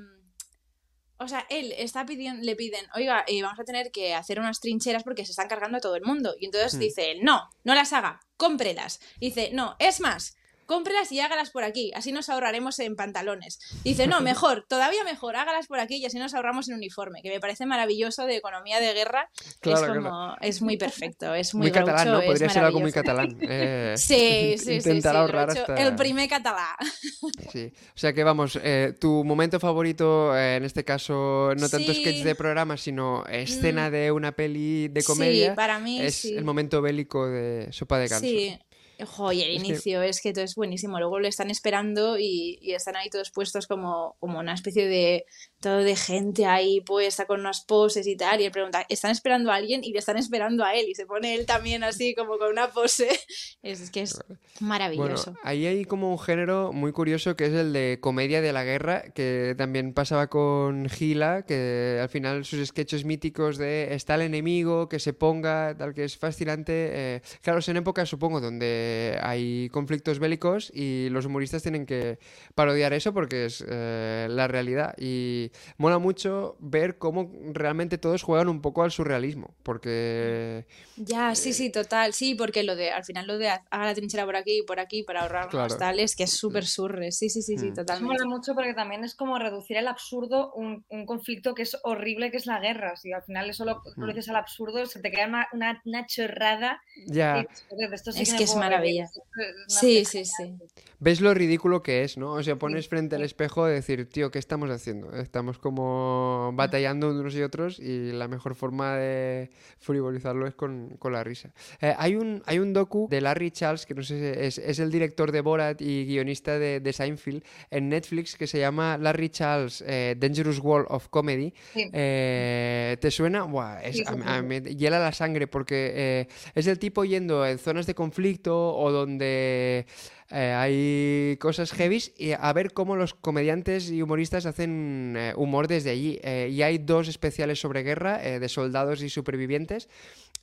o 1.18 1.26
sea, 1.26 1.44
él 1.50 1.72
está 1.76 2.06
pidiendo, 2.06 2.44
le 2.44 2.54
piden, 2.54 2.86
oiga, 2.94 3.24
eh, 3.26 3.42
vamos 3.42 3.58
a 3.58 3.64
tener 3.64 3.90
que 3.90 4.14
hacer 4.14 4.38
unas 4.38 4.60
trincheras 4.60 5.02
porque 5.02 5.24
se 5.24 5.32
están 5.32 5.48
cargando 5.48 5.78
a 5.78 5.80
todo 5.80 5.96
el 5.96 6.02
mundo. 6.04 6.36
Y 6.38 6.44
entonces 6.44 6.74
Hmm. 6.74 6.78
dice, 6.78 7.16
no, 7.22 7.48
no 7.64 7.74
las 7.74 7.92
haga, 7.92 8.20
cómprelas. 8.36 9.00
Dice, 9.18 9.50
no, 9.52 9.74
es 9.80 9.98
más. 10.00 10.36
Cómprelas 10.66 11.10
y 11.12 11.20
hágalas 11.20 11.50
por 11.50 11.64
aquí, 11.64 11.92
así 11.94 12.12
nos 12.12 12.28
ahorraremos 12.28 12.78
en 12.80 12.96
pantalones. 12.96 13.58
Dice, 13.84 14.06
no, 14.06 14.20
mejor, 14.20 14.66
todavía 14.68 15.04
mejor, 15.04 15.36
hágalas 15.36 15.66
por 15.66 15.78
aquí 15.80 15.96
y 15.96 16.06
así 16.06 16.18
nos 16.18 16.34
ahorramos 16.34 16.68
en 16.68 16.74
uniforme, 16.74 17.22
que 17.22 17.30
me 17.30 17.40
parece 17.40 17.66
maravilloso 17.66 18.26
de 18.26 18.36
economía 18.36 18.80
de 18.80 18.92
guerra. 18.92 19.30
Claro, 19.60 19.78
es 19.78 19.84
claro. 19.84 20.02
como, 20.02 20.36
es 20.40 20.62
muy 20.62 20.76
perfecto, 20.76 21.34
es 21.34 21.54
muy, 21.54 21.62
Muy 21.68 21.70
catalán, 21.72 22.10
¿no? 22.10 22.20
Podría 22.22 22.48
ser 22.50 22.64
algo 22.64 22.80
muy 22.80 22.92
catalán. 22.92 23.36
eh, 23.48 23.94
Sí, 23.96 24.56
sí, 24.58 24.64
sí, 24.64 24.72
intentar 24.74 25.12
sí, 25.12 25.18
ahorrar 25.18 25.50
hasta... 25.50 25.74
El 25.76 25.94
primer 25.94 26.28
catalá. 26.28 26.76
Sí, 27.52 27.72
o 27.94 27.98
sea 27.98 28.12
que 28.12 28.24
vamos, 28.24 28.58
eh, 28.62 28.94
tu 29.00 29.24
momento 29.24 29.58
favorito, 29.60 30.36
eh, 30.36 30.56
en 30.56 30.64
este 30.64 30.84
caso, 30.84 31.52
no 31.56 31.68
tanto 31.68 31.92
Sí. 31.94 32.00
sketch 32.00 32.22
de 32.24 32.34
programa, 32.34 32.76
sino 32.76 33.24
escena 33.26 33.88
Mm. 33.88 33.92
de 33.92 34.12
una 34.12 34.32
peli 34.32 34.88
de 34.88 35.02
comedia, 35.04 35.50
Sí, 35.50 35.56
para 35.56 35.78
mí 35.78 36.00
es 36.00 36.24
el 36.24 36.44
momento 36.44 36.82
bélico 36.82 37.26
de 37.28 37.68
Sopa 37.72 37.98
de 37.98 38.08
Ganso. 38.08 38.26
Sí. 38.26 38.58
Jo, 39.04 39.30
y 39.32 39.42
el 39.42 39.56
Es 39.56 39.62
que- 39.62 39.68
inicio 39.68 40.02
es 40.02 40.20
que 40.22 40.32
todo 40.32 40.44
es 40.44 40.54
buenísimo. 40.54 40.98
Luego 40.98 41.18
lo 41.20 41.28
están 41.28 41.50
esperando 41.50 42.18
y, 42.18 42.58
y 42.62 42.72
están 42.72 42.96
ahí 42.96 43.10
todos 43.10 43.30
puestos 43.30 43.66
como, 43.66 44.16
como 44.20 44.38
una 44.38 44.54
especie 44.54 44.86
de 44.88 45.26
todo 45.60 45.78
de 45.78 45.96
gente 45.96 46.46
ahí 46.46 46.80
puesta 46.80 47.26
con 47.26 47.40
unas 47.40 47.64
poses 47.64 48.06
y 48.06 48.16
tal. 48.16 48.40
Y 48.40 48.44
él 48.44 48.52
pregunta, 48.52 48.84
¿están 48.88 49.10
esperando 49.10 49.50
a 49.50 49.56
alguien? 49.56 49.82
Y 49.84 49.92
le 49.92 49.98
están 49.98 50.16
esperando 50.16 50.64
a 50.64 50.74
él. 50.74 50.86
Y 50.88 50.94
se 50.94 51.06
pone 51.06 51.34
él 51.34 51.46
también 51.46 51.84
así 51.84 52.14
como 52.14 52.38
con 52.38 52.50
una 52.50 52.70
pose. 52.72 53.08
Es, 53.62 53.80
es 53.80 53.90
que 53.90 54.02
es 54.02 54.22
Bueno, 54.28 54.38
maravilloso. 54.60 55.34
ahí 55.42 55.66
hay 55.66 55.84
como 55.84 56.10
un 56.12 56.18
género 56.18 56.72
muy 56.72 56.92
curioso 56.92 57.34
que 57.36 57.46
es 57.46 57.52
el 57.52 57.72
de 57.72 57.98
comedia 58.00 58.40
de 58.40 58.52
la 58.52 58.64
guerra, 58.64 59.04
que 59.14 59.54
también 59.58 59.92
pasaba 59.92 60.28
con 60.28 60.88
Gila, 60.88 61.44
que 61.44 61.98
al 62.00 62.08
final 62.08 62.44
sus 62.44 62.66
sketches 62.68 63.04
míticos 63.04 63.58
de 63.58 63.94
está 63.94 64.14
el 64.14 64.22
enemigo, 64.22 64.88
que 64.88 64.98
se 65.00 65.12
ponga, 65.12 65.76
tal, 65.76 65.94
que 65.94 66.04
es 66.04 66.16
fascinante. 66.16 66.72
eh, 67.16 67.20
claro, 67.42 67.60
son 67.60 67.76
épocas, 67.76 68.08
supongo, 68.08 68.40
donde 68.40 68.56
donde 68.56 69.18
hay 69.22 69.68
conflictos 69.70 70.18
bélicos 70.18 70.70
y 70.74 71.08
los 71.10 71.26
humoristas 71.26 71.62
tienen 71.62 71.84
que 71.84 72.18
parodiar 72.54 72.92
eso 72.92 73.12
porque 73.12 73.46
es 73.46 73.64
eh, 73.68 74.28
la 74.30 74.48
realidad. 74.48 74.94
Y 74.98 75.45
mola 75.78 75.98
mucho 75.98 76.56
ver 76.60 76.98
cómo 76.98 77.30
realmente 77.52 77.98
todos 77.98 78.22
juegan 78.22 78.48
un 78.48 78.60
poco 78.62 78.82
al 78.82 78.90
surrealismo, 78.90 79.54
porque... 79.62 80.66
Ya, 80.96 81.34
sí, 81.34 81.52
sí, 81.52 81.70
total, 81.70 82.12
sí, 82.12 82.34
porque 82.34 82.62
lo 82.62 82.74
de, 82.76 82.90
al 82.90 83.04
final 83.04 83.26
lo 83.26 83.38
de 83.38 83.48
haga 83.48 83.64
la 83.70 83.94
trinchera 83.94 84.24
por 84.24 84.36
aquí 84.36 84.58
y 84.58 84.62
por 84.62 84.80
aquí 84.80 85.02
para 85.02 85.22
ahorrarnos 85.22 85.50
Claro. 85.50 85.76
tal, 85.76 86.00
es 86.00 86.16
que 86.16 86.24
es 86.24 86.30
súper 86.32 86.64
surre, 86.66 87.12
sí, 87.12 87.28
sí, 87.28 87.42
sí, 87.42 87.58
sí, 87.58 87.70
Mm. 87.70 87.74
Totalmente. 87.74 88.14
mola 88.24 88.24
mucho 88.36 88.54
porque 88.54 88.74
también 88.74 89.04
es 89.04 89.14
como 89.14 89.38
reducir 89.38 89.76
al 89.78 89.88
absurdo 89.88 90.52
un, 90.54 90.84
un 90.88 91.04
conflicto 91.06 91.54
que 91.54 91.62
es 91.62 91.76
horrible, 91.82 92.30
que 92.30 92.36
es 92.38 92.46
la 92.46 92.60
guerra. 92.60 92.96
Si 92.96 93.12
al 93.12 93.22
final 93.22 93.50
eso 93.50 93.64
lo, 93.64 93.76
Mm. 93.96 94.00
lo 94.02 94.06
dices 94.08 94.28
al 94.28 94.36
absurdo, 94.36 94.86
se 94.86 95.00
te 95.00 95.10
queda 95.10 95.26
una, 95.26 95.48
una, 95.52 95.82
una 95.84 96.06
chorrada. 96.06 96.80
Ya... 97.06 97.38
y 97.38 97.42
dices, 97.42 97.66
"Joder, 97.68 97.90
de 97.90 97.96
esto 97.96 98.12
sí 98.12 98.22
Es 98.22 98.34
que 98.34 98.44
es 98.44 98.50
puedo 98.50 98.60
reír". 98.62 98.70
maravilla. 98.70 99.04
Es 99.04 99.16
una 99.16 99.80
Sí, 99.80 100.04
sí, 100.04 100.24
sí. 100.24 100.54
ves 100.98 101.20
lo 101.20 101.34
ridículo 101.34 101.82
que 101.82 102.02
es, 102.04 102.16
¿no? 102.16 102.32
O 102.32 102.42
sea, 102.42 102.56
pones 102.56 102.88
frente 102.88 103.16
al 103.16 103.22
espejo 103.22 103.66
de 103.66 103.74
decir, 103.74 104.08
tío, 104.08 104.30
¿qué 104.30 104.38
estamos 104.38 104.70
haciendo? 104.70 105.12
Estamos 105.36 105.58
como 105.58 106.50
batallando 106.54 107.10
unos 107.10 107.34
y 107.34 107.42
otros 107.42 107.78
y 107.78 108.10
la 108.12 108.26
mejor 108.26 108.54
forma 108.54 108.96
de 108.96 109.50
frivolizarlo 109.78 110.46
es 110.46 110.54
con, 110.54 110.96
con 110.98 111.12
la 111.12 111.22
risa. 111.22 111.52
Eh, 111.82 111.94
hay, 111.98 112.16
un, 112.16 112.42
hay 112.46 112.58
un 112.58 112.72
docu 112.72 113.06
de 113.10 113.20
Larry 113.20 113.50
Charles, 113.50 113.84
que 113.84 113.92
no 113.92 114.02
sé 114.02 114.18
si 114.18 114.40
es, 114.40 114.56
es 114.56 114.78
el 114.78 114.90
director 114.90 115.32
de 115.32 115.42
Borat 115.42 115.82
y 115.82 116.06
guionista 116.06 116.58
de, 116.58 116.80
de 116.80 116.92
Seinfeld, 116.94 117.44
en 117.70 117.90
Netflix, 117.90 118.34
que 118.34 118.46
se 118.46 118.58
llama 118.60 118.96
Larry 118.96 119.28
Charles 119.28 119.84
eh, 119.86 120.16
Dangerous 120.18 120.58
World 120.58 120.86
of 120.88 121.08
Comedy. 121.08 121.52
Sí. 121.74 121.90
Eh, 121.92 122.96
¿Te 122.98 123.10
suena? 123.10 123.42
Buah, 123.42 123.82
es- 123.82 123.96
Sí, 123.98 124.04
sí, 124.06 124.14
a- 124.24 124.36
a- 124.38 124.42
me 124.42 124.62
hiela 124.62 124.98
la 124.98 125.12
sangre 125.12 125.46
porque 125.48 126.26
es 126.54 126.66
el 126.66 126.78
tipo 126.78 127.04
yendo 127.04 127.44
en 127.46 127.58
zonas 127.58 127.86
de 127.86 127.94
conflicto 127.94 128.74
o 128.74 128.90
donde 128.90 129.84
eh, 130.30 130.52
hay 130.52 131.36
cosas 131.38 131.72
heavies 131.72 132.12
y 132.18 132.32
a 132.32 132.52
ver 132.52 132.72
cómo 132.72 132.96
los 132.96 133.14
comediantes 133.14 133.90
y 133.90 134.02
humoristas 134.02 134.46
hacen 134.46 135.14
eh, 135.16 135.32
humor 135.36 135.68
desde 135.68 135.90
allí. 135.90 136.18
Eh, 136.22 136.48
y 136.52 136.62
hay 136.62 136.78
dos 136.78 137.08
especiales 137.08 137.60
sobre 137.60 137.82
guerra 137.82 138.18
de 138.18 138.48
soldados 138.48 139.02
y 139.02 139.08
supervivientes 139.08 139.88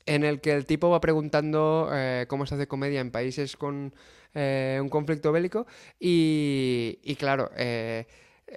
en 0.06 0.24
el 0.24 0.42
que 0.42 0.54
el 0.54 0.66
tipo 0.66 0.90
va 0.90 1.00
preguntando 1.00 1.90
cómo 2.28 2.46
se 2.46 2.56
hace 2.56 2.68
comedia 2.68 3.00
en 3.00 3.12
países 3.12 3.56
con 3.56 3.94
un 4.36 4.90
conflicto 4.90 5.32
bélico 5.32 5.66
y, 6.00 7.00
y 7.04 7.16
claro, 7.16 7.50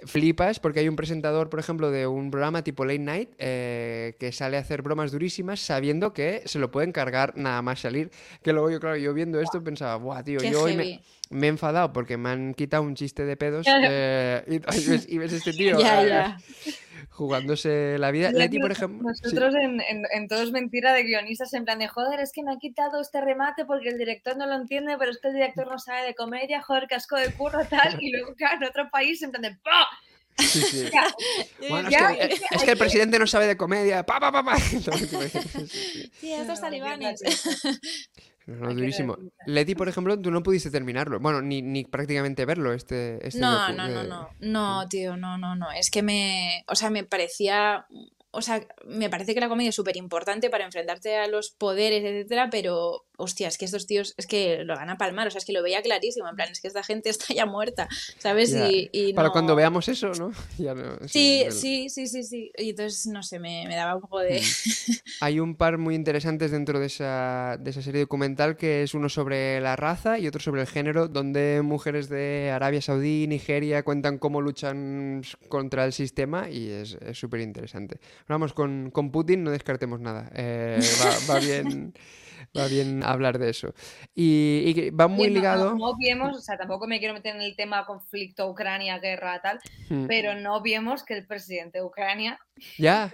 flipas 0.05 0.59
porque 0.59 0.79
hay 0.81 0.89
un 0.89 0.95
presentador, 0.95 1.49
por 1.49 1.59
ejemplo, 1.59 1.91
de 1.91 2.07
un 2.07 2.31
programa 2.31 2.63
tipo 2.63 2.85
Late 2.85 2.99
Night 2.99 3.29
eh, 3.37 4.15
que 4.19 4.31
sale 4.31 4.57
a 4.57 4.61
hacer 4.61 4.81
bromas 4.81 5.11
durísimas 5.11 5.59
sabiendo 5.59 6.13
que 6.13 6.43
se 6.45 6.59
lo 6.59 6.71
pueden 6.71 6.91
cargar 6.91 7.33
nada 7.37 7.61
más 7.61 7.79
salir. 7.79 8.11
Que 8.43 8.53
luego 8.53 8.69
yo, 8.69 8.79
claro, 8.79 8.97
yo 8.97 9.13
viendo 9.13 9.39
esto 9.39 9.63
pensaba, 9.63 9.95
buah, 9.97 10.23
tío, 10.23 10.39
Qué 10.39 10.51
yo 10.51 10.63
hoy 10.63 10.75
me, 10.75 11.01
he 11.45 11.49
enfadado 11.49 11.93
porque 11.93 12.17
me 12.17 12.29
han 12.29 12.53
quitado 12.53 12.83
un 12.83 12.95
chiste 12.95 13.25
de 13.25 13.37
pedos 13.37 13.65
eh, 13.67 14.43
y, 14.47 14.55
y 14.79 14.87
ves, 14.87 15.05
y 15.09 15.17
ves 15.17 15.33
este 15.33 15.53
tío 15.53 15.79
Ya, 15.79 16.03
eh, 16.03 16.07
ya. 16.09 16.37
jugándose 17.09 17.97
la 17.97 18.11
vida. 18.11 18.31
Leti, 18.31 18.59
por 18.59 18.71
ejemplo... 18.71 19.07
sí. 19.13 19.21
Nosotros 19.23 19.55
en, 19.55 19.81
en, 19.81 20.03
en 20.11 20.27
Todo 20.27 20.41
es 20.43 20.51
Mentira 20.51 20.93
de 20.93 21.03
guionistas, 21.03 21.53
en 21.53 21.65
plan 21.65 21.79
de 21.79 21.87
joder, 21.87 22.19
es 22.19 22.31
que 22.31 22.43
me 22.43 22.51
ha 22.53 22.57
quitado 22.57 23.01
este 23.01 23.21
remate 23.21 23.65
porque 23.65 23.89
el 23.89 23.97
director 23.97 24.37
no 24.37 24.45
lo 24.47 24.55
entiende, 24.55 24.95
pero 24.97 25.11
es 25.11 25.19
que 25.19 25.27
el 25.29 25.33
director 25.35 25.67
no 25.69 25.79
sabe 25.79 26.05
de 26.05 26.15
comedia, 26.15 26.61
joder, 26.61 26.87
casco 26.87 27.15
de 27.17 27.31
curro, 27.33 27.65
tal. 27.69 27.97
Y 28.01 28.11
luego, 28.11 28.33
claro, 28.35 28.57
en 28.57 28.63
otro 28.65 28.89
país, 28.89 29.21
en 29.23 29.31
plan 29.31 29.41
de 29.43 29.55
¡pah! 29.63 29.87
Sí, 30.37 30.61
sí. 30.61 30.89
Ya, 30.93 31.07
Bueno, 31.69 31.87
es, 31.89 31.93
ya, 31.93 32.13
que, 32.15 32.23
es- 32.33 32.41
es 32.51 32.63
que 32.63 32.71
el 32.71 32.77
presidente 32.77 33.17
no 33.19 33.25
sabe 33.25 33.47
de 33.47 33.57
comedia. 33.57 34.03
Pa, 34.03 34.19
pa, 34.19 34.31
pa, 34.31 34.43
pa. 34.43 34.57
Sí, 34.59 36.31
estos 36.33 36.61
talibanes. 36.61 37.21
No, 38.47 38.73
durísimo. 38.73 39.17
Leti, 39.45 39.75
por 39.75 39.89
ejemplo, 39.89 40.17
tú 40.19 40.31
no 40.31 40.41
pudiste 40.41 40.71
terminarlo. 40.71 41.19
Bueno, 41.19 41.41
ni, 41.41 41.61
ni 41.61 41.83
prácticamente 41.83 42.45
verlo, 42.45 42.73
este, 42.73 43.25
este 43.27 43.41
No, 43.41 43.73
no, 43.73 43.89
no, 43.89 44.03
no, 44.03 44.29
no, 44.39 44.87
tío, 44.87 45.17
no, 45.17 45.37
no, 45.37 45.55
no. 45.55 45.69
Es 45.71 45.91
que 45.91 46.01
me, 46.01 46.63
o 46.67 46.75
sea, 46.75 46.89
me 46.89 47.03
parecía, 47.03 47.85
o 48.31 48.41
sea, 48.41 48.65
me 48.85 49.09
parece 49.09 49.33
que 49.33 49.41
la 49.41 49.49
comedia 49.49 49.69
es 49.69 49.75
súper 49.75 49.97
importante 49.97 50.49
para 50.49 50.63
enfrentarte 50.63 51.17
a 51.17 51.27
los 51.27 51.51
poderes, 51.51 52.05
etcétera, 52.05 52.49
pero, 52.49 53.06
hostia, 53.17 53.47
es 53.47 53.57
que 53.57 53.65
estos 53.65 53.87
tíos, 53.87 54.13
es 54.17 54.27
que 54.27 54.63
lo 54.63 54.75
van 54.75 54.89
a 54.89 54.97
palmar, 54.97 55.27
o 55.27 55.31
sea, 55.31 55.39
es 55.39 55.45
que 55.45 55.53
lo 55.53 55.63
veía 55.63 55.81
clarísimo, 55.81 56.29
en 56.29 56.35
plan, 56.35 56.49
es 56.51 56.61
que 56.61 56.67
esta 56.67 56.83
gente 56.83 57.09
está 57.09 57.33
ya 57.33 57.45
muerta, 57.45 57.87
¿sabes? 58.17 58.53
Y, 58.53 58.89
y 58.91 59.13
Para 59.13 59.31
cuando 59.31 59.55
veamos 59.55 59.87
eso, 59.87 60.11
¿no? 60.13 60.31
Ya 60.57 60.73
no 60.73 60.97
Sí, 61.07 61.45
sí, 61.51 61.89
sí, 61.89 62.07
sí, 62.07 62.23
sí. 62.23 62.51
Y 62.57 62.71
entonces, 62.71 63.07
no 63.07 63.23
sé, 63.23 63.39
me, 63.39 63.65
me 63.67 63.75
daba 63.75 63.95
un 63.95 64.01
poco 64.01 64.19
de... 64.19 64.41
Hay 65.21 65.39
un 65.39 65.55
par 65.55 65.77
muy 65.77 65.95
interesantes 65.95 66.51
dentro 66.51 66.79
de 66.79 66.87
esa, 66.87 67.57
de 67.59 67.71
esa 67.71 67.81
serie 67.81 68.01
documental 68.01 68.57
que 68.57 68.83
es 68.83 68.93
uno 68.93 69.09
sobre 69.09 69.59
la 69.61 69.75
raza 69.75 70.19
y 70.19 70.27
otro 70.27 70.41
sobre 70.41 70.61
el 70.61 70.67
género, 70.67 71.07
donde 71.07 71.61
mujeres 71.63 72.09
de 72.09 72.51
Arabia 72.53 72.81
Saudí, 72.81 73.27
Nigeria 73.27 73.83
cuentan 73.83 74.17
cómo 74.17 74.41
luchan 74.41 75.23
contra 75.49 75.85
el 75.85 75.93
sistema 75.93 76.49
y 76.49 76.69
es 76.69 76.97
es 77.01 77.17
súper 77.17 77.41
interesante. 77.41 77.99
Vamos, 78.27 78.53
con, 78.53 78.91
con 78.91 79.11
Putin 79.11 79.43
no 79.43 79.51
descartemos 79.51 79.99
nada. 79.99 80.29
Eh, 80.33 80.79
va, 81.03 81.33
va 81.33 81.39
bien, 81.39 81.93
va 82.57 82.67
bien 82.67 83.03
hablar 83.03 83.39
de 83.39 83.49
eso. 83.49 83.73
Y, 84.15 84.73
y 84.75 84.89
va 84.91 85.07
muy 85.07 85.23
Oye, 85.25 85.29
no- 85.29 85.35
ligado... 85.35 85.69
No, 85.71 85.75
no 85.77 85.85
obviemos, 85.87 86.37
o 86.37 86.41
sea, 86.41 86.57
tampoco 86.57 86.87
me 86.87 86.99
quiero 86.99 87.13
meter 87.13 87.35
en 87.35 87.41
el 87.41 87.55
tema 87.55 87.85
conflicto, 87.85 88.47
Ucrania, 88.49 88.99
guerra, 88.99 89.41
tal, 89.41 89.59
Hmm. 89.89 90.05
pero 90.07 90.35
no 90.35 90.55
obviemos 90.55 91.03
que 91.03 91.13
el 91.13 91.25
presidente 91.25 91.77
de 91.79 91.83
Ucrania, 91.85 92.39
Ya, 92.77 93.13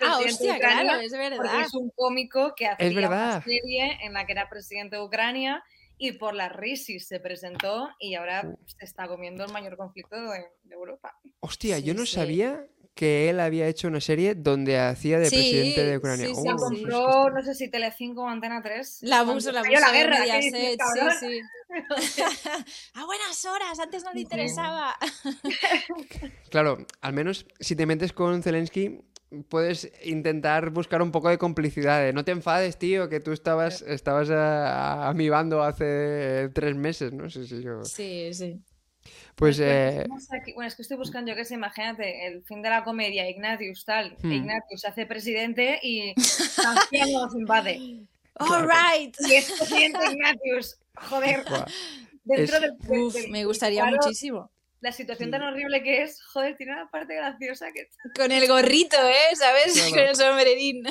Ah, 0.00 0.18
hostia, 0.18 0.56
Ucrania, 0.56 0.82
claro, 0.82 1.00
es 1.00 1.12
porque 1.12 1.28
verdad. 1.30 1.60
es 1.66 1.74
un 1.74 1.90
cómico 1.96 2.54
que 2.56 2.66
hacía 2.68 3.08
una 3.08 3.42
serie 3.42 3.98
en 4.02 4.12
la 4.12 4.24
que 4.26 4.32
era 4.32 4.48
presidente 4.48 4.96
de 4.96 5.02
Ucrania 5.02 5.62
y 5.98 6.12
por 6.12 6.34
la 6.34 6.50
crisis 6.52 7.06
se 7.06 7.20
presentó 7.20 7.88
y 7.98 8.14
ahora 8.16 8.54
se 8.66 8.84
está 8.84 9.06
comiendo 9.08 9.44
el 9.44 9.52
mayor 9.52 9.76
conflicto 9.76 10.16
de, 10.16 10.44
de 10.64 10.74
Europa. 10.74 11.12
hostia, 11.40 11.78
yo 11.78 11.92
Sí, 11.92 11.98
no 11.98 12.06
sí. 12.06 12.14
sabía 12.14 12.66
que 12.94 13.30
él 13.30 13.40
había 13.40 13.66
hecho 13.68 13.88
una 13.88 14.00
serie 14.00 14.34
donde 14.34 14.78
hacía 14.78 15.18
de 15.18 15.30
Sí, 15.30 15.36
presidente 15.36 15.82
de 15.84 15.96
Ucrania. 15.96 16.26
sí, 16.26 16.34
sí, 16.34 16.44
La 16.44 16.54
Oh, 16.54 16.58
compró, 16.58 17.30
no 17.30 17.42
sé 17.42 17.54
si 17.54 17.70
Telecinco 17.70 18.22
o 18.22 18.28
Antena 18.28 18.60
3. 18.62 18.98
La 19.02 19.20
abuso, 19.20 19.50
la 19.50 19.60
abuso 19.60 19.80
la 19.80 19.92
guerra, 19.92 20.24
sí, 20.40 20.50
sí. 21.20 21.40
A 22.94 23.06
buenas 23.06 23.44
horas, 23.46 23.78
antes 23.78 24.04
no 24.04 24.12
le 24.12 24.20
interesaba. 24.20 24.94
Claro, 26.50 26.78
al 27.00 27.12
menos 27.14 27.46
si 27.60 27.74
te 27.76 27.86
metes 27.86 28.12
con 28.12 28.42
Zelensky, 28.42 29.00
puedes 29.48 29.90
intentar 30.04 30.68
buscar 30.70 31.00
un 31.00 31.10
poco 31.10 31.30
de 31.30 31.38
complicidad. 31.38 32.00
de, 32.02 32.12
No 32.12 32.24
te 32.26 32.32
enfades, 32.32 32.78
tío, 32.78 33.08
que 33.08 33.20
tú 33.20 33.32
estabas, 33.32 33.80
estabas 33.82 34.28
a, 34.30 35.08
a 35.08 35.14
mi 35.14 35.30
bando 35.30 35.62
hace 35.62 36.50
tres 36.54 36.76
meses, 36.76 37.12
¿no? 37.12 37.30
Sí, 37.30 37.46
sí, 37.46 37.62
yo- 37.62 37.82
Sí, 37.84 38.34
sí. 38.34 38.60
Pues, 39.34 39.58
Bueno, 39.58 39.72
eh, 39.72 39.96
estamos 40.02 40.32
aquí- 40.32 40.52
Bueno, 40.52 40.68
es 40.68 40.74
que 40.76 40.82
estoy 40.82 40.96
buscando, 40.96 41.30
yo 41.30 41.36
qué 41.36 41.44
sé, 41.44 41.54
imagínate, 41.54 42.26
el 42.26 42.42
fin 42.44 42.62
de 42.62 42.70
la 42.70 42.84
comedia, 42.84 43.28
Ignatius, 43.28 43.84
tal. 43.84 44.16
Hmm. 44.22 44.32
Ignatius 44.32 44.80
se 44.82 44.88
hace 44.88 45.06
presidente 45.06 45.80
y 45.82 46.14
Francia 46.96 47.06
nos 47.12 47.34
invade. 47.34 47.80
All 48.36 48.68
right. 48.68 49.14
Y 49.28 49.34
es 49.34 49.50
presidente 49.52 49.98
Ignatius. 50.10 50.78
Joder, 50.94 51.44
dentro 52.24 52.56
Es- 52.56 52.60
del, 52.62 52.78
del- 52.78 52.98
Uf, 53.00 53.14
del- 53.14 53.30
me 53.30 53.44
gustaría 53.44 53.82
claro, 53.82 53.96
muchísimo. 54.02 54.50
La 54.80 54.90
situación 54.90 55.30
tan 55.30 55.42
horrible 55.42 55.82
que 55.84 56.02
es, 56.02 56.20
joder, 56.24 56.56
tiene 56.56 56.72
una 56.72 56.90
parte 56.90 57.14
graciosa 57.14 57.66
que. 57.72 57.88
Con 58.16 58.32
el 58.32 58.48
gorrito, 58.48 58.96
¿eh? 59.08 59.36
¿Sabes? 59.36 59.74
Claro. 59.74 59.90
Con 59.90 59.98
el 60.00 60.16
sombrerín. 60.16 60.82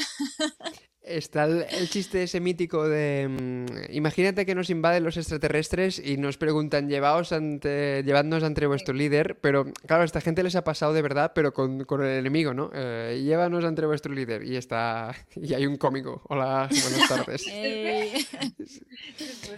Está 1.03 1.45
el, 1.45 1.65
el 1.71 1.89
chiste 1.89 2.23
ese 2.23 2.39
mítico 2.39 2.87
de... 2.87 3.27
mm, 3.27 3.93
imagínate 3.93 4.45
que 4.45 4.55
nos 4.55 4.69
invaden 4.69 5.03
los 5.03 5.17
extraterrestres 5.17 5.99
y 5.99 6.17
nos 6.17 6.37
preguntan, 6.37 6.87
llevaos 6.89 7.31
ante, 7.31 8.03
llevadnos 8.03 8.43
ante 8.43 8.65
vuestro 8.67 8.93
líder, 8.93 9.37
pero 9.41 9.65
claro, 9.87 10.03
a 10.03 10.05
esta 10.05 10.21
gente 10.21 10.43
les 10.43 10.55
ha 10.55 10.63
pasado 10.63 10.93
de 10.93 11.01
verdad, 11.01 11.31
pero 11.33 11.53
con, 11.53 11.85
con 11.85 12.03
el 12.03 12.19
enemigo, 12.19 12.53
¿no? 12.53 12.69
Eh, 12.73 13.21
llévanos 13.23 13.63
ante 13.65 13.85
vuestro 13.85 14.13
líder 14.13 14.43
y 14.43 14.55
está... 14.57 15.13
Y 15.35 15.53
hay 15.55 15.65
un 15.65 15.77
cómico. 15.77 16.21
Hola, 16.29 16.69
buenas 16.69 17.07
tardes. 17.09 17.45
Eh, 17.51 18.13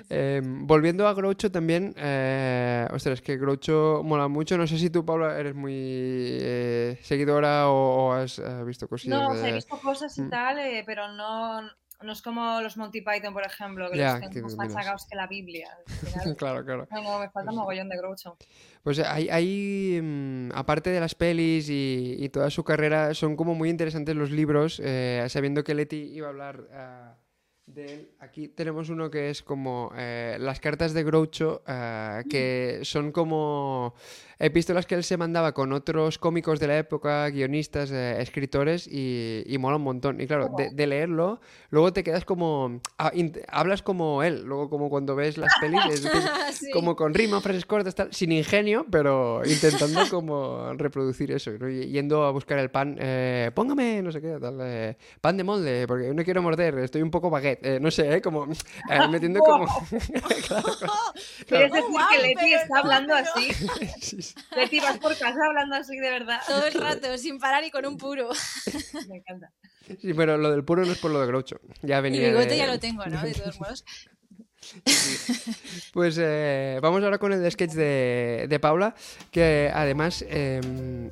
Eh, 0.09 0.41
volviendo 0.43 1.07
a 1.07 1.13
Groucho 1.13 1.51
también, 1.51 1.93
eh, 1.97 2.87
ostras, 2.91 3.21
que 3.21 3.37
Groucho 3.37 4.01
mola 4.03 4.27
mucho. 4.27 4.57
No 4.57 4.67
sé 4.67 4.77
si 4.77 4.89
tú, 4.89 5.05
Paula, 5.05 5.37
eres 5.39 5.55
muy 5.55 5.73
eh, 5.75 6.97
seguidora 7.01 7.69
o, 7.69 8.09
o 8.09 8.11
has 8.13 8.41
visto 8.65 8.87
cosillas 8.87 9.19
No, 9.19 9.29
o 9.29 9.35
sea, 9.35 9.43
he 9.43 9.47
de... 9.49 9.53
visto 9.55 9.77
cosas 9.79 10.17
y 10.17 10.21
Mm. 10.23 10.29
tal, 10.29 10.57
pero 10.85 11.11
no, 11.13 11.32
no 12.03 12.11
es 12.11 12.21
como 12.21 12.61
los 12.61 12.77
Monty 12.77 13.01
Python, 13.01 13.33
por 13.33 13.43
ejemplo, 13.45 13.89
que 13.89 13.97
Ya, 13.97 14.19
los 14.19 14.33
menos. 14.33 14.55
más 14.55 14.73
sacados 14.73 15.05
que 15.09 15.15
la 15.15 15.27
Biblia. 15.27 15.69
Final, 15.87 16.35
claro, 16.35 16.65
claro. 16.65 16.87
no, 16.91 17.19
me 17.19 17.29
falta 17.29 17.51
mogollón 17.51 17.89
de 17.89 17.97
Groucho. 17.97 18.37
Pues 18.83 18.99
hay, 18.99 19.29
hay, 19.29 19.99
mm, 20.01 20.51
aparte 20.53 20.89
de 20.89 20.99
las 20.99 21.15
pelis 21.15 21.69
y, 21.69 22.15
y 22.19 22.29
toda 22.29 22.49
su 22.49 22.63
carrera, 22.63 23.13
son 23.13 23.35
como 23.35 23.55
muy 23.55 23.69
interesantes 23.69 24.15
los 24.15 24.31
libros, 24.31 24.81
eh, 24.83 25.25
sabiendo 25.29 25.63
que 25.63 25.73
Leti 25.73 26.11
iba 26.13 26.27
a 26.27 26.29
hablar 26.31 26.67
ah, 26.73 27.15
de 27.65 27.93
él. 27.93 28.11
Aquí 28.19 28.49
tenemos 28.49 28.89
uno 28.89 29.09
que 29.09 29.29
es 29.29 29.41
como 29.41 29.91
eh, 29.95 30.37
las 30.39 30.59
cartas 30.59 30.93
de 30.93 31.03
Groucho, 31.03 31.63
eh, 31.67 32.23
que 32.29 32.79
son 32.83 33.11
como 33.11 33.95
epístolas 34.39 34.85
que 34.85 34.95
él 34.95 35.03
se 35.03 35.17
mandaba 35.17 35.53
con 35.53 35.71
otros 35.73 36.17
cómicos 36.17 36.59
de 36.59 36.67
la 36.67 36.77
época, 36.77 37.29
guionistas, 37.29 37.91
eh, 37.91 38.21
escritores, 38.21 38.87
y, 38.87 39.43
y 39.45 39.57
mola 39.57 39.77
un 39.77 39.83
montón. 39.83 40.19
Y 40.21 40.27
claro, 40.27 40.49
de, 40.57 40.69
de 40.71 40.87
leerlo, 40.87 41.39
luego 41.69 41.93
te 41.93 42.03
quedas 42.03 42.25
como... 42.25 42.79
ah, 42.97 43.11
hablas 43.47 43.81
como 43.81 44.23
él, 44.23 44.43
luego 44.43 44.69
como 44.69 44.89
cuando 44.89 45.15
ves 45.15 45.37
las 45.37 45.53
pelis, 45.59 45.81
es 45.91 46.03
decir, 46.03 46.21
Sí. 46.53 46.69
como 46.71 46.95
con 46.95 47.13
rima, 47.13 47.41
frases 47.41 47.65
cortas, 47.65 47.95
tal, 47.95 48.13
sin 48.13 48.31
ingenio, 48.31 48.85
pero 48.91 49.41
intentando 49.45 50.01
como 50.09 50.73
reproducir 50.73 51.31
eso, 51.31 51.51
¿no? 51.59 51.67
Yendo 51.69 52.23
a 52.25 52.31
buscar 52.31 52.59
el 52.59 52.69
pan, 52.69 52.97
eh, 52.99 53.49
póngame, 53.55 54.01
no 54.03 54.11
sé 54.11 54.21
qué, 54.21 54.37
tal, 54.39 54.57
eh, 54.61 54.97
pan 55.19 55.35
de 55.37 55.43
molde, 55.43 55.87
porque 55.87 56.13
no 56.13 56.23
quiero 56.23 56.41
morder, 56.41 56.77
estoy 56.79 57.01
un 57.01 57.09
poco 57.11 57.29
baguette, 57.29 57.65
eh, 57.65 57.79
no 57.79 57.89
sé, 57.91 58.15
eh, 58.15 58.21
como 58.21 58.45
eh, 58.45 59.07
metiendo 59.09 59.39
como... 59.39 59.65
Claro, 60.47 60.65
claro, 60.77 60.93
¿Quieres 61.47 61.71
claro. 61.71 61.87
decir 61.87 62.01
que 62.11 62.27
Leti 62.27 62.53
está 62.53 62.79
hablando 62.79 63.13
así? 63.15 63.53
Sí, 64.01 64.21
Leti, 64.55 64.79
vas 64.81 64.97
por 64.99 65.17
casa 65.17 65.37
hablando 65.47 65.75
así 65.75 65.95
de 65.97 66.09
verdad. 66.09 66.39
Todo 66.47 66.65
el 66.67 66.73
rato, 66.81 67.17
sin 67.17 67.39
parar 67.39 67.63
y 67.63 67.71
con 67.71 67.85
un 67.85 67.97
puro. 67.97 68.29
Me 69.09 69.17
encanta. 69.17 69.51
Sí, 70.01 70.13
pero 70.13 70.37
lo 70.37 70.49
del 70.51 70.63
puro 70.63 70.85
no 70.85 70.91
es 70.93 70.97
por 70.97 71.11
lo 71.11 71.19
de 71.19 71.27
Groucho, 71.27 71.59
ya 71.81 71.99
Y 71.99 72.01
venía 72.03 72.27
bigote 72.29 72.47
de- 72.49 72.57
ya 72.57 72.67
lo 72.67 72.79
tengo, 72.79 73.05
¿no? 73.05 73.21
De 73.21 73.33
todos 73.33 73.59
modos. 73.59 73.83
Pues 75.93 76.17
eh, 76.19 76.79
vamos 76.81 77.03
ahora 77.03 77.17
con 77.17 77.33
el 77.33 77.51
sketch 77.51 77.71
de, 77.73 78.45
de 78.49 78.59
Paula, 78.59 78.95
que 79.29 79.69
además 79.73 80.23
eh, 80.27 80.61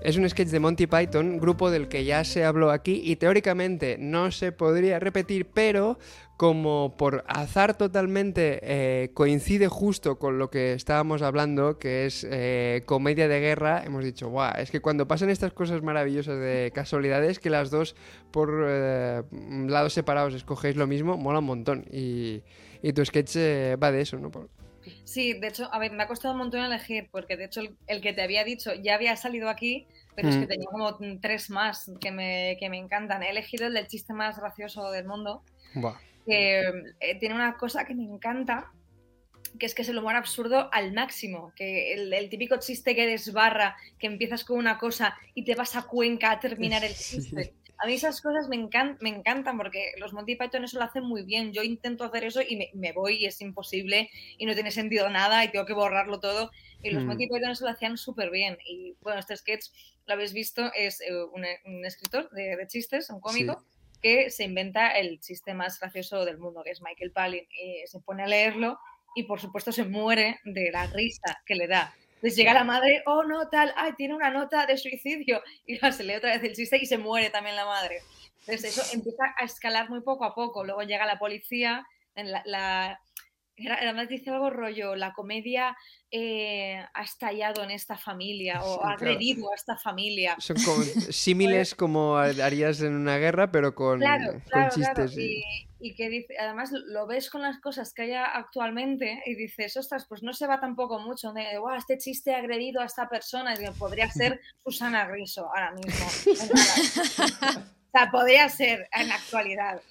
es 0.04 0.16
un 0.18 0.30
sketch 0.30 0.48
de 0.50 0.60
Monty 0.62 0.88
Python, 0.88 1.38
grupo 1.38 1.70
del 1.70 1.88
que 1.90 2.06
ya 2.06 2.24
se 2.24 2.46
habló 2.46 2.72
aquí 2.72 3.02
y 3.04 3.18
teóricamente 3.18 3.98
no 4.00 4.32
se 4.32 4.54
podría 4.54 5.00
repetir, 5.00 5.48
pero 5.52 6.00
como 6.42 6.96
por 6.98 7.24
azar 7.28 7.78
totalmente 7.78 8.60
eh, 8.64 9.12
coincide 9.14 9.68
justo 9.68 10.18
con 10.18 10.40
lo 10.40 10.50
que 10.50 10.74
estábamos 10.74 11.22
hablando, 11.22 11.78
que 11.78 12.08
es 12.08 12.26
eh, 12.28 12.82
comedia 12.88 13.28
de 13.28 13.40
guerra, 13.40 13.84
hemos 13.86 14.04
dicho, 14.04 14.28
guau, 14.28 14.52
es 14.58 14.72
que 14.72 14.80
cuando 14.80 15.08
pasan 15.08 15.30
estas 15.30 15.54
cosas 15.54 15.84
maravillosas 15.84 16.40
de 16.40 16.72
casualidades, 16.74 17.38
que 17.38 17.52
las 17.52 17.70
dos 17.70 17.96
por 18.32 18.66
eh, 18.68 19.22
lados 19.68 19.94
separados 19.94 20.34
escogéis 20.34 20.76
lo 20.78 20.88
mismo, 20.88 21.16
mola 21.16 21.38
un 21.38 21.46
montón. 21.46 21.86
Y, 21.92 22.42
y 22.82 22.92
tu 22.94 23.06
sketch 23.06 23.38
va 23.80 23.92
de 23.92 24.02
eso, 24.02 24.18
¿no? 24.18 24.32
Sí, 25.04 25.34
de 25.34 25.48
hecho, 25.48 25.72
a 25.72 25.78
ver, 25.78 25.92
me 25.92 26.02
ha 26.02 26.08
costado 26.08 26.34
un 26.34 26.40
montón 26.40 26.62
elegir, 26.62 27.08
porque 27.12 27.38
de 27.38 27.46
hecho 27.46 27.62
el, 27.62 27.76
el 27.86 28.02
que 28.02 28.14
te 28.14 28.24
había 28.24 28.44
dicho 28.44 28.74
ya 28.74 28.96
había 28.96 29.16
salido 29.16 29.48
aquí, 29.48 29.86
pero 30.16 30.28
es 30.30 30.38
que 30.38 30.46
Mm. 30.46 30.48
tenía 30.48 30.68
como 30.72 30.98
tres 31.22 31.52
más 31.52 31.92
que 32.00 32.10
me, 32.10 32.58
que 32.60 32.68
me 32.72 32.80
encantan. 32.80 33.22
He 33.22 33.30
elegido 33.30 33.68
el 33.68 33.76
del 33.76 33.86
chiste 33.86 34.14
más 34.16 34.40
gracioso 34.40 34.90
del 34.90 35.06
mundo, 35.06 35.44
Buah. 35.76 36.00
Que 36.32 36.94
eh, 37.00 37.16
tiene 37.20 37.36
una 37.36 37.58
cosa 37.58 37.86
que 37.86 37.94
me 37.94 38.04
encanta, 38.04 38.72
que 39.60 39.66
es 39.66 39.76
que 39.76 39.82
es 39.82 39.90
el 39.90 39.98
humor 39.98 40.16
absurdo 40.16 40.70
al 40.74 40.94
máximo, 40.94 41.52
que 41.56 41.94
el, 41.94 42.14
el 42.14 42.30
típico 42.30 42.58
chiste 42.58 42.96
que 42.96 43.06
desbarra, 43.06 43.76
que 44.00 44.08
empiezas 44.08 44.44
con 44.46 44.58
una 44.58 44.78
cosa 44.78 45.18
y 45.36 45.44
te 45.44 45.56
vas 45.56 45.76
a 45.76 45.84
Cuenca 45.84 46.32
a 46.32 46.40
terminar 46.40 46.84
el 46.84 46.96
chiste. 46.96 47.54
A 47.84 47.88
mí 47.88 47.94
esas 47.96 48.22
cosas 48.22 48.48
me, 48.48 48.56
encan- 48.58 48.96
me 49.02 49.10
encantan 49.10 49.58
porque 49.58 49.94
los 49.98 50.14
Monty 50.14 50.36
Python 50.36 50.64
eso 50.64 50.78
lo 50.78 50.86
hacen 50.86 51.04
muy 51.04 51.24
bien. 51.24 51.52
Yo 51.52 51.64
intento 51.64 52.04
hacer 52.04 52.24
eso 52.26 52.40
y 52.48 52.56
me, 52.56 52.70
me 52.76 52.92
voy 52.94 53.16
y 53.16 53.26
es 53.26 53.42
imposible 53.42 54.10
y 54.38 54.46
no 54.46 54.54
tiene 54.54 54.70
sentido 54.70 55.10
nada 55.10 55.44
y 55.44 55.50
tengo 55.52 55.66
que 55.66 55.74
borrarlo 55.74 56.20
todo. 56.20 56.52
Y 56.84 56.92
los 56.92 57.04
Mm. 57.04 57.08
Monty 57.08 57.28
Python 57.28 57.50
eso 57.52 57.66
lo 57.66 57.72
hacían 57.72 57.98
súper 57.98 58.30
bien. 58.30 58.58
Y 58.68 58.96
bueno, 59.02 59.20
este 59.20 59.36
sketch, 59.36 59.66
lo 60.06 60.14
habéis 60.14 60.32
visto, 60.32 60.72
es 60.76 61.02
eh, 61.02 61.12
un, 61.34 61.44
un 61.66 61.84
escritor 61.86 62.30
de, 62.30 62.56
de 62.56 62.68
chistes, 62.68 63.10
un 63.10 63.20
cómico, 63.20 63.66
que 64.02 64.30
se 64.30 64.44
inventa 64.44 64.92
el 64.98 65.20
chiste 65.20 65.54
más 65.54 65.80
gracioso 65.80 66.26
del 66.26 66.38
mundo, 66.38 66.64
que 66.64 66.72
es 66.72 66.82
Michael 66.82 67.12
Palin. 67.12 67.48
Y 67.52 67.86
se 67.88 68.00
pone 68.00 68.24
a 68.24 68.28
leerlo 68.28 68.80
y 69.16 69.24
por 69.24 69.40
supuesto 69.40 69.72
se 69.72 69.84
muere 69.84 70.40
de 70.44 70.72
la 70.72 70.88
risa 70.88 71.42
que 71.46 71.56
le 71.56 71.68
da. 71.68 71.94
Entonces 72.16 72.36
llega 72.38 72.54
la 72.54 72.64
madre, 72.64 73.02
oh 73.08 73.24
no, 73.24 73.50
tal, 73.50 73.74
ay, 73.76 73.94
tiene 73.98 74.14
una 74.14 74.30
nota 74.30 74.66
de 74.66 74.78
suicidio. 74.78 75.42
Y 75.66 75.78
se 75.78 76.04
lee 76.04 76.16
otra 76.16 76.32
vez 76.34 76.44
el 76.44 76.54
chiste 76.56 76.78
y 76.78 76.86
se 76.86 76.98
muere 76.98 77.30
también 77.30 77.56
la 77.56 77.66
madre. 77.66 78.00
Entonces 78.42 78.78
eso 78.78 78.96
empieza 78.96 79.24
a 79.40 79.46
escalar 79.46 79.90
muy 79.90 80.02
poco 80.02 80.26
a 80.26 80.34
poco. 80.36 80.64
Luego 80.64 80.82
llega 80.84 81.06
la 81.06 81.20
policía, 81.20 81.86
la, 82.16 82.42
la- 82.46 83.00
además 83.80 84.10
dice 84.10 84.30
algo 84.32 84.50
rollo, 84.50 84.96
la 84.96 85.14
comedia 85.14 85.76
eh, 86.10 86.84
ha 86.94 87.04
estallado 87.04 87.64
en 87.64 87.72
esta 87.72 87.98
familia 87.98 88.62
o 88.64 88.74
Sí, 88.74 88.80
ha 88.80 88.96
claro. 88.96 88.96
agredido 88.96 89.52
a 89.52 89.56
esta 89.56 89.78
familia. 89.78 90.36
Son 90.40 90.56
como 90.66 90.84
símiles 90.84 91.76
como 91.76 92.18
harías 92.18 92.82
en 92.82 92.94
una 92.96 93.18
guerra, 93.18 93.52
pero 93.52 93.76
con, 93.76 94.00
Claro, 94.00 94.32
con 94.34 94.42
claro, 94.42 94.70
claro. 94.74 95.04
chistes. 95.06 95.18
y- 95.18 95.44
Y, 95.84 95.96
que 95.96 96.10
dice, 96.10 96.36
además 96.40 96.70
lo 96.72 97.08
ves 97.08 97.32
con 97.32 97.42
las 97.42 97.60
cosas 97.60 97.92
que 97.92 98.04
hay 98.04 98.14
actualmente 98.14 99.24
y 99.26 99.34
dices, 99.34 99.76
ostras, 99.78 100.06
pues 100.08 100.22
no 100.22 100.32
se 100.32 100.46
va 100.46 100.60
tampoco 100.60 101.00
mucho 101.00 101.34
de, 101.34 101.58
"Guau, 101.58 101.76
este 101.76 101.98
chiste 101.98 102.36
ha 102.36 102.38
agredido 102.38 102.82
a 102.82 102.86
esta 102.86 103.10
persona, 103.10 103.56
y 103.56 103.68
podría 103.80 104.08
ser 104.12 104.40
Susana 104.64 105.08
Griso 105.08 105.48
ahora 105.48 105.72
mismo. 105.72 106.06
o 107.56 107.92
sea, 107.92 108.12
podría 108.12 108.48
ser 108.50 108.88
en 108.94 109.08
la 109.08 109.16
actualidad. 109.16 109.82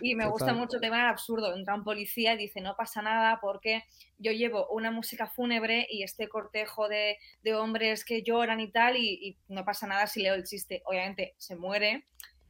Y 0.00 0.14
me 0.14 0.26
gusta 0.26 0.46
Total. 0.46 0.60
mucho 0.60 0.76
el 0.76 0.82
tema 0.82 0.98
del 0.98 1.06
absurdo. 1.06 1.54
Entra 1.54 1.74
un 1.74 1.84
policía 1.84 2.34
y 2.34 2.38
dice, 2.38 2.60
no 2.60 2.76
pasa 2.76 3.02
nada 3.02 3.38
porque 3.40 3.84
yo 4.18 4.32
llevo 4.32 4.66
una 4.68 4.90
música 4.90 5.26
fúnebre 5.26 5.86
y 5.90 6.02
este 6.02 6.28
cortejo 6.28 6.88
de, 6.88 7.18
de 7.42 7.54
hombres 7.54 8.04
que 8.04 8.22
lloran 8.22 8.60
y 8.60 8.70
tal, 8.70 8.96
y, 8.96 9.18
y 9.20 9.38
no 9.48 9.64
pasa 9.64 9.86
nada 9.86 10.06
si 10.06 10.22
leo 10.22 10.34
el 10.34 10.44
chiste. 10.44 10.82
Obviamente 10.86 11.34
se 11.38 11.56
muere, 11.56 12.06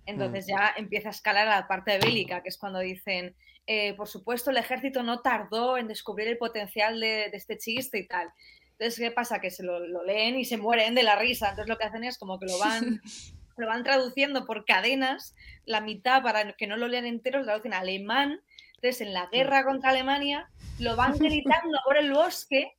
entonces 0.07 0.47
ya 0.47 0.75
empieza 0.77 1.09
a 1.09 1.13
escalar 1.13 1.49
a 1.49 1.61
la 1.61 1.69
parte 1.69 1.99
bélica, 1.99 2.43
que 2.43 2.49
es 2.49 2.59
cuando 2.59 2.81
dicen, 2.81 3.35
eh, 3.67 3.95
por 3.95 4.09
supuesto, 4.09 4.51
el 4.51 4.59
ejército 4.59 5.03
no 5.03 5.21
tardó 5.21 5.79
en 5.79 5.89
descubrir 5.89 6.29
el 6.29 6.39
potencial 6.39 7.01
de, 7.01 7.31
de 7.31 7.37
este 7.37 7.57
chiste 7.57 7.99
y 7.99 8.07
tal. 8.07 8.29
Entonces, 8.73 8.99
¿qué 8.99 9.11
pasa? 9.11 9.41
Que 9.41 9.51
se 9.51 9.63
lo, 9.63 9.79
lo 9.79 10.05
leen 10.05 10.39
y 10.39 10.45
se 10.45 10.57
mueren 10.57 10.95
de 10.95 11.03
la 11.03 11.17
risa. 11.17 11.51
Entonces, 11.51 11.69
lo 11.69 11.79
que 11.79 11.85
hacen 11.85 12.05
es 12.05 12.19
como 12.19 12.39
que 12.39 12.47
lo 12.47 12.59
van, 12.59 13.01
lo 13.57 13.67
van 13.67 13.85
traduciendo 13.85 14.47
por 14.47 14.65
cadenas, 14.65 15.35
la 15.65 15.81
mitad 15.81 16.23
para 16.23 16.53
que 16.53 16.67
no 16.67 16.77
lo 16.77 16.89
lean 16.89 17.07
entero, 17.07 17.39
lo 17.41 17.45
traducen 17.47 17.75
a 17.75 17.79
alemán. 17.79 18.41
Entonces, 18.77 19.01
en 19.01 19.13
la 19.15 19.27
guerra 19.33 19.65
contra 19.65 19.91
Alemania, 19.91 20.51
lo 20.79 20.97
van 20.97 21.13
gritando 21.19 21.79
por 21.85 21.97
el 21.97 22.13
bosque 22.13 22.73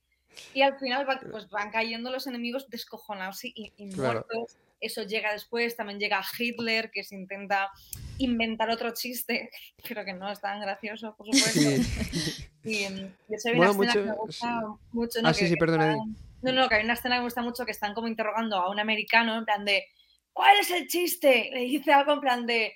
y 0.54 0.62
al 0.62 0.78
final 0.78 1.08
va- 1.10 1.20
pues, 1.32 1.50
van 1.50 1.72
cayendo 1.72 2.12
los 2.12 2.28
enemigos 2.28 2.70
descojonados 2.70 3.44
y, 3.46 3.54
y 3.78 3.90
Claro. 3.92 4.26
muertos. 4.30 4.58
Eso 4.82 5.04
llega 5.04 5.32
después, 5.32 5.76
también 5.78 6.00
llega 6.00 6.22
Hitler, 6.38 6.92
que 6.92 7.04
se 7.04 7.16
intenta 7.16 7.72
inventar 8.18 8.70
otro 8.70 8.94
chiste, 8.94 9.50
pero 9.88 10.04
que 10.06 10.14
no 10.14 10.30
es 10.32 10.40
tan 10.42 10.60
gracioso, 10.60 11.16
por 11.16 11.26
supuesto. 11.28 11.60
Sí. 11.60 12.48
Y 12.64 12.84
hecho 12.84 13.50
hay 13.50 13.56
Mola 13.56 13.72
una 13.72 13.86
escena 13.88 13.94
que 13.94 14.10
me 14.10 14.16
gusta 14.16 14.62
mucho. 14.92 15.20
Ah, 15.24 15.34
sí, 15.34 15.40
que- 15.42 15.48
sí, 15.50 15.56
perdona, 15.56 15.92
están- 15.94 16.16
No, 16.42 16.52
no, 16.52 16.68
que 16.70 16.76
hay 16.76 16.84
una 16.84 16.94
escena 16.94 17.16
que 17.16 17.20
me 17.20 17.26
gusta 17.26 17.42
mucho 17.42 17.66
que 17.66 17.72
están 17.72 17.94
como 17.94 18.08
interrogando 18.08 18.58
a 18.58 18.70
un 18.70 18.80
americano 18.80 19.38
en 19.38 19.46
plan 19.46 19.64
de 19.66 19.86
¿cuál 20.36 20.60
es 20.60 20.70
el 20.70 20.86
chiste? 20.88 21.50
Le 21.52 21.62
dice 21.62 21.92
algo 21.94 22.12
en 22.14 22.20
plan 22.20 22.46
de 22.46 22.74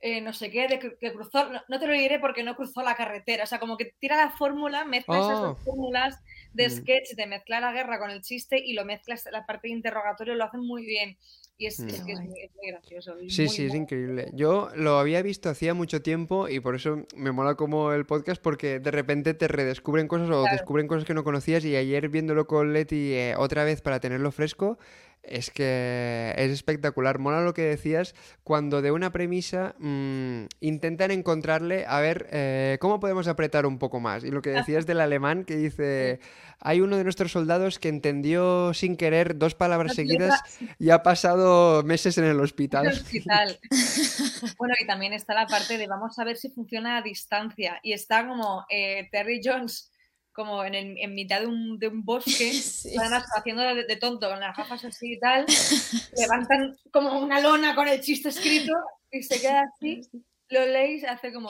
eh, 0.00 0.20
no 0.20 0.34
sé 0.34 0.50
qué, 0.50 0.68
de 0.68 0.78
que, 0.78 0.94
que 1.00 1.10
cruzó, 1.14 1.48
no, 1.50 1.62
no 1.68 1.78
te 1.80 1.86
lo 1.86 1.94
diré 1.94 2.18
porque 2.20 2.42
no 2.42 2.54
cruzó 2.54 2.82
la 2.82 2.94
carretera. 2.94 3.44
O 3.44 3.46
sea, 3.46 3.58
como 3.58 3.78
que 3.78 3.94
tira 3.98 4.14
la 4.16 4.30
fórmula, 4.30 4.84
mezcla 4.84 5.18
esas 5.18 5.40
dos 5.40 5.56
Oh. 5.58 5.64
fórmulas 5.64 6.18
de 6.52 6.68
Mm. 6.68 6.70
sketch, 6.70 7.14
de 7.16 7.26
mezclar 7.26 7.62
la 7.62 7.72
guerra 7.72 7.98
con 7.98 8.10
el 8.10 8.20
chiste 8.20 8.58
y 8.62 8.74
lo 8.74 8.84
mezclas 8.84 9.24
la 9.32 9.46
parte 9.46 9.68
de 9.68 9.74
interrogatorio, 9.74 10.34
lo 10.34 10.44
hacen 10.44 10.60
muy 10.60 10.84
bien. 10.84 11.16
Y 11.58 11.66
es, 11.66 11.80
Mm. 11.80 11.88
es 11.88 12.02
que 12.02 12.12
es 12.12 12.20
muy, 12.20 12.40
es 12.42 12.54
muy 12.56 12.66
gracioso. 12.70 13.14
Sí, 13.28 13.42
muy 13.44 13.48
sí, 13.48 13.64
es 13.66 13.74
increíble. 13.74 14.28
Yo 14.34 14.68
lo 14.76 14.98
había 14.98 15.22
visto 15.22 15.48
hacía 15.48 15.72
mucho 15.72 16.02
tiempo 16.02 16.46
y 16.50 16.60
por 16.60 16.74
eso 16.74 17.06
me 17.16 17.32
mola 17.32 17.54
como 17.54 17.92
el 17.92 18.04
podcast 18.04 18.40
porque 18.42 18.78
de 18.78 18.90
repente 18.90 19.32
te 19.32 19.48
redescubren 19.48 20.08
cosas 20.08 20.28
o 20.28 20.42
Claro. 20.42 20.52
descubren 20.54 20.86
cosas 20.88 21.06
que 21.06 21.14
no 21.14 21.24
conocías 21.24 21.64
y 21.64 21.74
ayer 21.74 22.10
viéndolo 22.10 22.46
con 22.46 22.74
Leti 22.74 23.14
eh, 23.14 23.34
otra 23.38 23.64
vez 23.64 23.80
para 23.80 23.98
tenerlo 23.98 24.30
fresco, 24.30 24.78
es 25.22 25.50
que 25.50 26.32
es 26.36 26.52
espectacular. 26.52 27.18
Mola 27.18 27.40
lo 27.42 27.52
que 27.52 27.62
decías 27.62 28.14
cuando 28.44 28.80
de 28.80 28.92
una 28.92 29.10
premisa 29.10 29.74
mm, 29.78 30.44
intentan 30.60 31.10
encontrarle, 31.10 31.84
a 31.86 32.00
ver, 32.00 32.28
eh, 32.30 32.78
¿cómo 32.80 33.00
podemos 33.00 33.26
apretar 33.26 33.66
un 33.66 33.78
poco 33.78 33.98
más? 33.98 34.22
Y 34.22 34.30
lo 34.30 34.40
que 34.40 34.50
decías 34.50 34.86
del 34.86 35.00
alemán 35.00 35.44
que 35.44 35.56
dice, 35.56 36.20
hay 36.60 36.80
uno 36.80 36.96
de 36.96 37.02
nuestros 37.02 37.32
soldados 37.32 37.80
que 37.80 37.88
entendió 37.88 38.72
sin 38.72 38.96
querer 38.96 39.36
dos 39.36 39.56
palabras 39.56 39.94
seguidas 39.94 40.40
y 40.78 40.90
ha 40.90 41.02
pasado 41.02 41.82
meses 41.82 42.18
en 42.18 42.24
el 42.24 42.36
el 42.36 42.44
hospital. 42.44 42.86
hospital. 42.86 43.58
bueno, 44.58 44.74
y 44.80 44.86
también 44.86 45.12
está 45.12 45.34
la 45.34 45.46
parte 45.46 45.78
de 45.78 45.86
vamos 45.86 46.18
a 46.18 46.24
ver 46.24 46.36
si 46.36 46.50
funciona 46.50 46.98
a 46.98 47.02
distancia. 47.02 47.80
Y 47.82 47.92
está 47.92 48.26
como 48.26 48.64
eh, 48.70 49.08
Terry 49.10 49.40
Jones 49.42 49.90
como 50.36 50.62
en, 50.64 50.74
el- 50.76 50.98
en 50.98 51.14
mitad 51.14 51.40
de 51.40 51.46
un, 51.46 51.78
de 51.80 51.88
un 51.88 52.04
bosque, 52.04 52.52
Sí. 52.52 52.94
además 52.96 53.24
haciendo 53.34 53.62
de, 53.62 53.84
de 53.84 53.96
tonto 53.96 54.28
con 54.28 54.38
las 54.38 54.56
gafas 54.56 54.84
así 54.84 55.14
y 55.14 55.18
tal, 55.18 55.46
levantan 56.16 56.76
como 56.92 57.18
una 57.18 57.40
lona 57.40 57.74
con 57.74 57.88
el 57.88 58.00
chiste 58.00 58.28
escrito 58.28 58.72
y 59.10 59.22
se 59.22 59.40
queda 59.40 59.62
así, 59.74 60.02
lo 60.50 60.66
leéis, 60.66 61.02
hace 61.04 61.32
como... 61.32 61.48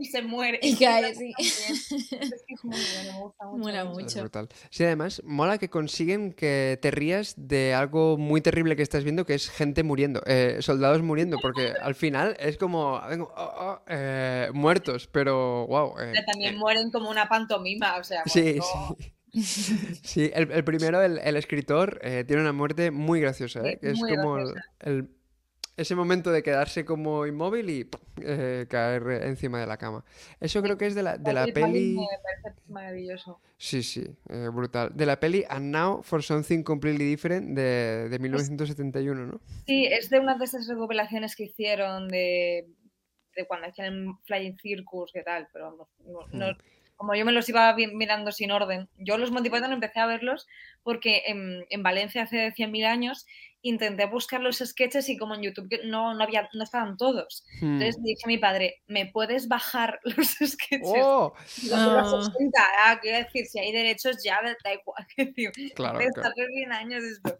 y 0.00 0.04
se 0.06 0.22
muere. 0.22 0.58
Y 0.62 0.76
cae, 0.84 1.14
sí. 1.14 1.32
Es 1.38 1.98
que 2.46 2.54
es 2.54 2.64
muy 2.64 2.76
bueno, 2.76 3.12
me 3.12 3.18
gusta 3.24 3.44
mucho. 3.46 3.58
Mola 3.58 3.80
eso. 3.82 3.90
Es 3.90 4.04
mucho. 4.04 4.20
brutal. 4.20 4.48
Sí, 4.70 4.84
además, 4.84 5.22
mola 5.24 5.58
que 5.58 5.68
consiguen 5.68 6.32
que 6.32 6.78
te 6.80 6.90
rías 6.90 7.34
de 7.36 7.74
algo 7.74 8.16
muy 8.18 8.40
terrible 8.40 8.76
que 8.76 8.82
estás 8.82 9.04
viendo, 9.04 9.24
que 9.26 9.34
es 9.34 9.48
gente 9.50 9.82
muriendo, 9.82 10.22
eh, 10.26 10.58
soldados 10.60 11.02
muriendo, 11.02 11.38
porque 11.40 11.72
al 11.80 11.94
final 11.94 12.36
es 12.40 12.56
como, 12.56 13.00
vengo, 13.08 13.32
oh, 13.36 13.52
oh, 13.58 13.80
eh, 13.88 14.48
muertos, 14.54 15.08
pero 15.10 15.66
wow. 15.66 15.90
eh, 16.00 16.10
Pero 16.12 16.24
También 16.26 16.54
eh, 16.54 16.58
mueren 16.58 16.90
como 16.90 17.10
una 17.10 17.28
pantomima, 17.28 17.96
o 17.98 18.04
sea, 18.04 18.22
Sí, 18.26 18.58
sí. 18.60 19.12
Sí, 20.02 20.30
el, 20.34 20.50
el 20.50 20.64
primero, 20.64 21.02
el, 21.02 21.18
el 21.18 21.36
escritor, 21.36 22.00
eh, 22.02 22.24
tiene 22.26 22.42
una 22.42 22.52
muerte 22.52 22.90
muy 22.90 23.20
graciosa, 23.20 23.60
¿eh? 23.68 23.78
Que 23.80 23.90
es 23.90 23.98
muy 23.98 24.16
como 24.16 24.38
el- 24.80 25.10
ese 25.78 25.94
momento 25.94 26.30
de 26.30 26.42
quedarse 26.42 26.84
como 26.84 27.24
inmóvil 27.26 27.70
y 27.70 27.88
eh, 28.20 28.66
caer 28.68 29.22
encima 29.24 29.60
de 29.60 29.66
la 29.66 29.76
cama. 29.78 30.04
Eso 30.40 30.60
creo 30.62 30.76
que 30.76 30.86
es 30.86 30.94
de 30.94 31.02
la, 31.02 31.16
de 31.16 31.32
la 31.32 31.46
peli... 31.46 31.96
Me 31.96 32.06
parece 32.22 32.60
maravilloso. 32.68 33.40
Sí, 33.56 33.82
sí, 33.82 34.04
eh, 34.28 34.48
brutal. 34.52 34.90
De 34.94 35.06
la 35.06 35.18
peli 35.18 35.44
And 35.48 35.72
Now 35.74 36.02
for 36.02 36.22
Something 36.22 36.62
Completely 36.62 37.04
Different 37.06 37.56
de, 37.56 38.08
de 38.08 38.18
1971, 38.18 39.26
¿no? 39.26 39.40
Sí, 39.66 39.86
es 39.86 40.10
de 40.10 40.20
una 40.20 40.36
de 40.36 40.44
esas 40.44 40.66
recopilaciones 40.68 41.34
que 41.34 41.44
hicieron 41.44 42.08
de, 42.08 42.68
de 43.36 43.46
cuando 43.46 43.68
hacían 43.68 44.18
Flying 44.24 44.58
Circus, 44.58 45.12
¿qué 45.12 45.22
tal? 45.22 45.48
Pero 45.52 45.70
no- 45.76 45.88
no- 46.04 46.26
no- 46.50 46.56
como 46.96 47.14
yo 47.14 47.24
me 47.24 47.30
los 47.30 47.48
iba 47.48 47.72
mirando 47.76 48.32
sin 48.32 48.50
orden, 48.50 48.88
yo 48.98 49.18
los 49.18 49.30
Monty 49.30 49.50
Python 49.50 49.70
empecé 49.72 50.00
a 50.00 50.06
verlos 50.06 50.48
porque 50.82 51.22
en, 51.28 51.64
en 51.70 51.84
Valencia 51.84 52.24
hace 52.24 52.52
100.000 52.52 52.86
años 52.86 53.24
intenté 53.62 54.06
buscar 54.06 54.40
los 54.40 54.58
sketches 54.58 55.08
y 55.08 55.16
como 55.16 55.34
en 55.34 55.42
YouTube 55.42 55.68
no, 55.84 56.14
no, 56.14 56.22
había, 56.24 56.48
no 56.52 56.62
estaban 56.62 56.96
todos. 56.96 57.44
Hmm. 57.60 57.74
Entonces 57.80 58.02
dije 58.02 58.20
a 58.24 58.28
mi 58.28 58.38
padre, 58.38 58.82
¿me 58.86 59.06
puedes 59.06 59.48
bajar 59.48 59.98
los 60.04 60.28
sketches? 60.28 60.80
¡Oh! 60.84 61.34
Los 61.36 61.70
de 61.70 61.86
los 61.92 62.28
Ah. 62.28 62.30
60, 62.32 62.60
ah, 62.84 62.98
quiero 63.02 63.18
decir, 63.18 63.46
si 63.46 63.58
hay 63.58 63.72
derechos 63.72 64.22
ya 64.22 64.40
da 64.42 64.72
igual. 64.72 65.06
Claro, 65.74 65.98
claro. 65.98 66.22
hace 66.30 66.46
100 66.54 66.72
años 66.72 67.02
esto. 67.04 67.38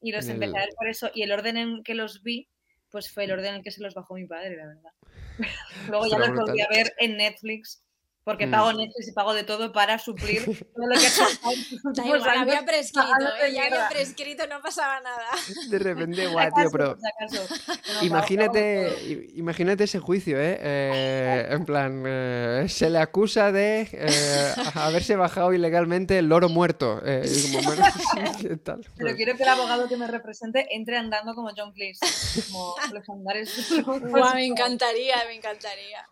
Y 0.00 0.10
los 0.12 0.24
En 0.26 0.32
empecé 0.32 0.50
el- 0.52 0.56
a 0.56 0.60
ver 0.60 0.74
por 0.76 0.88
eso. 0.88 1.10
Y 1.14 1.22
el 1.22 1.32
orden 1.32 1.56
en 1.56 1.82
que 1.84 1.94
los 1.94 2.22
vi, 2.22 2.48
pues 2.90 3.10
fue 3.12 3.24
el 3.24 3.32
orden 3.32 3.50
en 3.50 3.54
el 3.56 3.62
que 3.62 3.70
se 3.70 3.80
los 3.82 3.94
bajó 3.94 4.14
mi 4.14 4.26
padre, 4.26 4.56
la 4.56 4.66
verdad. 4.66 4.92
Luego 5.88 6.06
ya 6.06 6.18
los 6.18 6.28
volví 6.30 6.44
brutal. 6.44 6.60
a 6.66 6.68
ver 6.76 6.92
en 6.98 7.16
Netflix, 7.16 7.82
porque 8.24 8.46
Mm. 8.46 8.50
pago 8.50 8.72
Netflix 8.72 9.08
y 9.08 9.12
pago 9.12 9.34
de 9.34 9.42
todo 9.44 9.72
para 9.72 9.98
suplir 9.98 10.44
todo 10.74 10.86
lo 10.86 10.94
que 10.94 11.06
ha 11.06 12.06
igual, 12.16 12.38
había 12.38 12.64
prescrito, 12.64 13.08
¿eh? 13.44 13.52
ya 13.52 13.64
había 13.66 13.88
prescrito, 13.88 14.46
no 14.46 14.60
pasaba 14.62 15.00
nada. 15.00 15.26
De 15.68 15.78
repente, 15.78 16.26
guau, 16.32 16.48
tío, 16.54 16.70
pero... 16.70 16.96
No, 16.96 18.02
Imagínate, 18.06 18.92
pago 19.06 19.38
imagínate 19.38 19.84
ese 19.84 19.98
juicio, 19.98 20.38
¿eh? 20.40 20.58
Eh, 20.60 21.46
en 21.50 21.64
plan, 21.64 22.02
eh, 22.06 22.66
se 22.68 22.90
le 22.90 22.98
acusa 22.98 23.52
de 23.52 23.88
eh, 23.92 24.54
haberse 24.74 25.16
bajado 25.16 25.52
ilegalmente 25.52 26.18
el 26.18 26.28
loro 26.28 26.48
muerto. 26.48 27.00
eh, 27.04 27.22
y 27.26 27.52
como, 27.52 27.62
bueno, 27.64 27.82
¿qué 28.40 28.56
tal? 28.56 28.80
Pero 28.82 28.92
Pues, 28.98 29.14
quiero 29.16 29.36
que 29.36 29.42
el 29.42 29.48
abogado 29.48 29.88
que 29.88 29.96
me 29.96 30.06
represente 30.06 30.66
entre 30.70 30.96
andando 30.96 31.34
como 31.34 31.50
John 31.56 31.72
Cleese, 31.72 32.04
como 32.50 32.74
legendarios. 32.92 33.50
Guau, 33.84 34.34
me 34.34 34.46
encantaría, 34.46 35.16
me 35.26 35.34
encantaría. 35.34 36.06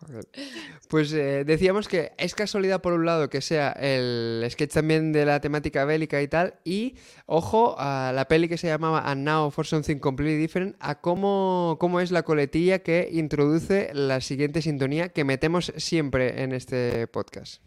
Pues 0.89 1.13
eh, 1.13 1.43
decíamos 1.45 1.87
que 1.87 2.00
es 2.17 2.35
casualidad, 2.35 2.81
por 2.81 2.93
un 2.93 3.05
lado, 3.05 3.29
que 3.29 3.41
sea 3.41 3.71
el 3.71 4.45
sketch 4.49 4.73
también 4.73 5.11
de 5.11 5.25
la 5.25 5.39
temática 5.39 5.85
bélica 5.85 6.21
y 6.21 6.27
tal, 6.27 6.55
y 6.63 6.95
ojo 7.25 7.75
a 7.77 8.11
la 8.13 8.27
peli 8.27 8.47
que 8.47 8.57
se 8.57 8.67
llamaba 8.67 9.09
And 9.09 9.23
Now 9.23 9.51
for 9.51 9.65
Something 9.65 9.97
Completely 9.97 10.37
Different, 10.37 10.75
a 10.79 11.01
cómo, 11.01 11.77
cómo 11.79 11.99
es 11.99 12.11
la 12.11 12.23
coletilla 12.23 12.79
que 12.79 13.09
introduce 13.11 13.91
la 13.93 14.21
siguiente 14.21 14.61
sintonía 14.61 15.09
que 15.09 15.23
metemos 15.23 15.73
siempre 15.77 16.43
en 16.43 16.51
este 16.51 17.07
podcast. 17.07 17.61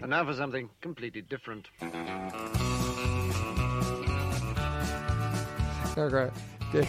And 0.00 0.10
now 0.10 0.24
for 0.24 0.34
something 0.34 0.68
completely 0.82 1.22
different. 1.22 1.66
Claro, 5.94 6.10
claro, 6.10 6.32
que 6.70 6.86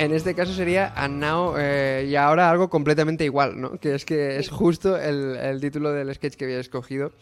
en 0.00 0.12
este 0.14 0.34
caso 0.34 0.52
sería 0.54 0.92
And 0.96 1.20
Now 1.20 1.54
eh, 1.58 2.06
y 2.08 2.16
ahora 2.16 2.50
algo 2.50 2.70
completamente 2.70 3.24
igual, 3.24 3.60
¿no? 3.60 3.78
Que 3.78 3.94
es 3.94 4.04
que 4.04 4.38
es 4.38 4.48
justo 4.48 4.96
el, 4.96 5.36
el 5.36 5.60
título 5.60 5.92
del 5.92 6.14
sketch 6.14 6.34
que 6.36 6.46
había 6.46 6.58
escogido. 6.58 7.12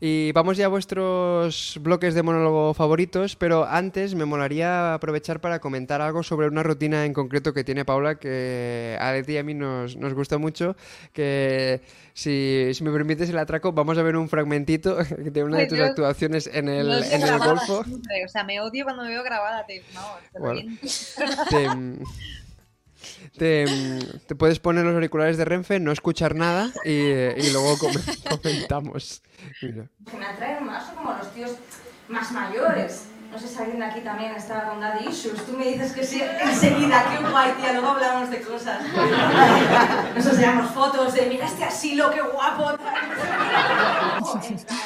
Y 0.00 0.30
vamos 0.30 0.56
ya 0.56 0.66
a 0.66 0.68
vuestros 0.68 1.76
bloques 1.82 2.14
de 2.14 2.22
monólogo 2.22 2.72
favoritos, 2.72 3.34
pero 3.34 3.64
antes 3.66 4.14
me 4.14 4.26
molaría 4.26 4.94
aprovechar 4.94 5.40
para 5.40 5.58
comentar 5.58 6.00
algo 6.00 6.22
sobre 6.22 6.46
una 6.46 6.62
rutina 6.62 7.04
en 7.04 7.12
concreto 7.12 7.52
que 7.52 7.64
tiene 7.64 7.84
Paula, 7.84 8.14
que 8.14 8.96
a 9.00 9.10
Leti 9.10 9.32
y 9.32 9.38
a 9.38 9.42
mí 9.42 9.54
nos, 9.54 9.96
nos 9.96 10.14
gusta 10.14 10.38
mucho, 10.38 10.76
que 11.12 11.80
si, 12.14 12.70
si 12.74 12.84
me 12.84 12.92
permites 12.92 13.28
el 13.28 13.38
atraco, 13.38 13.72
vamos 13.72 13.98
a 13.98 14.02
ver 14.04 14.16
un 14.16 14.28
fragmentito 14.28 14.94
de 15.18 15.42
una 15.42 15.56
de 15.56 15.62
Ay, 15.64 15.68
tus 15.68 15.80
actuaciones 15.80 16.48
en 16.52 16.68
el, 16.68 16.88
odio 16.88 17.02
en 17.10 17.22
el 17.22 17.38
Golfo. 17.40 17.82
siempre, 17.82 18.24
O 18.24 18.28
sea, 18.28 18.44
me 18.44 18.60
odio 18.60 18.84
cuando 18.84 19.02
me 19.02 19.08
veo 19.08 19.24
grabada. 19.24 19.66
Te, 19.66 19.82
te 20.32 20.38
Bueno. 20.38 20.76
te, 21.50 21.66
te, 23.36 23.64
te 24.26 24.34
puedes 24.34 24.58
poner 24.58 24.84
los 24.84 24.94
auriculares 24.94 25.36
de 25.36 25.44
Renfe, 25.44 25.80
no 25.80 25.92
escuchar 25.92 26.34
nada 26.34 26.70
y, 26.84 26.90
y 26.92 27.50
luego 27.52 27.78
com- 27.78 27.92
comentamos. 28.42 29.22
Mira. 29.62 29.84
me 30.18 30.26
atraen 30.26 30.64
más 30.64 30.86
son 30.86 30.96
como 30.96 31.12
los 31.14 31.32
tíos 31.34 31.52
más 32.08 32.30
mayores. 32.32 33.04
No 33.30 33.38
sé 33.38 33.46
si 33.46 33.58
alguien 33.58 33.78
de 33.80 33.84
aquí 33.84 34.00
también 34.00 34.32
está 34.32 34.70
con 34.70 34.80
daddy 34.80 35.06
issues. 35.10 35.44
Tú 35.44 35.52
me 35.52 35.66
dices 35.66 35.92
que 35.92 36.02
sí, 36.02 36.22
enseguida, 36.40 37.04
qué 37.10 37.28
guay, 37.30 37.52
tía, 37.60 37.72
luego 37.74 37.88
hablamos 37.88 38.30
de 38.30 38.40
cosas. 38.40 38.80
Nos 40.16 40.24
enseñamos 40.26 40.70
fotos 40.72 41.12
de, 41.12 41.26
mira 41.26 41.44
este 41.44 41.62
asilo, 41.64 42.10
qué 42.10 42.22
guapo. 42.22 42.72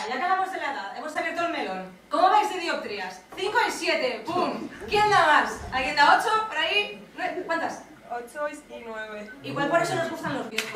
Ya 0.08 0.16
que 0.16 0.22
hablamos 0.22 0.50
de 0.52 0.58
la 0.58 0.72
edad, 0.72 0.96
hemos 0.98 1.16
abierto 1.16 1.46
el 1.46 1.52
melón. 1.52 1.84
¿Cómo 2.10 2.28
vais 2.30 2.52
de 2.52 2.60
dioptrías? 2.60 3.22
5 3.36 3.52
y 3.68 3.70
7, 3.70 4.22
¡pum! 4.26 4.68
¿Quién 4.88 5.08
da 5.08 5.24
más? 5.26 5.52
¿Alguien 5.72 5.96
da 5.96 6.18
8? 6.18 6.28
¿Por 6.48 6.56
ahí? 6.58 7.00
¿Cuántas? 7.46 7.82
8 8.14 8.48
y 8.68 8.84
9. 8.84 9.30
Igual 9.42 9.70
por 9.70 9.80
eso 9.80 9.94
nos 9.94 10.10
gustan 10.10 10.34
los 10.34 10.50
viejos. 10.50 10.70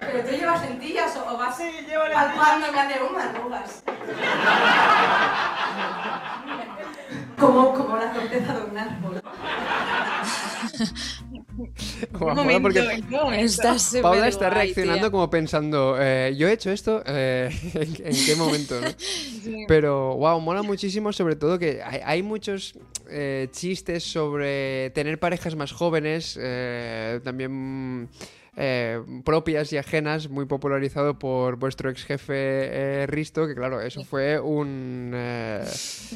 ¿Pero 0.00 0.24
tú 0.24 0.30
llevas 0.34 0.60
lentillas 0.62 1.16
o, 1.16 1.38
vas 1.38 1.56
Sí, 1.56 1.70
llevo 1.86 2.02
palpando 2.12 2.66
en 2.66 2.88
de 2.88 3.00
"Uh, 3.02 3.16
arrugas? 3.16 3.84
como, 7.38 7.72
como 7.74 7.96
la 7.96 8.12
corteza 8.12 8.54
de 8.54 8.64
un 8.64 8.76
árbol. 8.78 9.22
Un 12.20 12.34
momento, 12.34 12.62
porque. 12.62 12.80
Está 13.42 13.76
Paula 14.00 14.28
está 14.28 14.48
guay, 14.48 14.66
reaccionando 14.66 15.02
tía. 15.02 15.10
como 15.10 15.30
pensando, 15.30 15.96
eh, 15.98 16.34
yo 16.36 16.48
he 16.48 16.52
hecho 16.52 16.70
esto, 16.70 17.02
eh, 17.06 17.50
¿en, 17.74 18.06
en 18.06 18.26
qué 18.26 18.36
momento? 18.36 18.80
no? 18.80 18.88
Sí. 18.98 19.64
Pero, 19.68 20.16
wow, 20.16 20.40
mola 20.40 20.62
muchísimo, 20.62 21.12
sobre 21.12 21.36
todo 21.36 21.58
que 21.58 21.82
hay, 21.82 22.00
hay 22.04 22.22
muchos 22.22 22.74
eh, 23.10 23.48
chistes 23.52 24.04
sobre 24.04 24.90
tener 24.90 25.18
parejas 25.18 25.54
más 25.54 25.72
jóvenes, 25.72 26.38
eh, 26.40 27.20
también 27.22 28.08
eh, 28.56 29.00
propias 29.24 29.72
y 29.72 29.78
ajenas, 29.78 30.28
muy 30.28 30.44
popularizado 30.44 31.18
por 31.18 31.56
vuestro 31.56 31.90
ex 31.90 32.04
jefe 32.04 32.34
eh, 32.36 33.06
Risto, 33.06 33.46
que 33.46 33.54
claro, 33.54 33.80
eso 33.80 34.04
fue 34.04 34.38
un, 34.38 35.12
eh, 35.14 35.64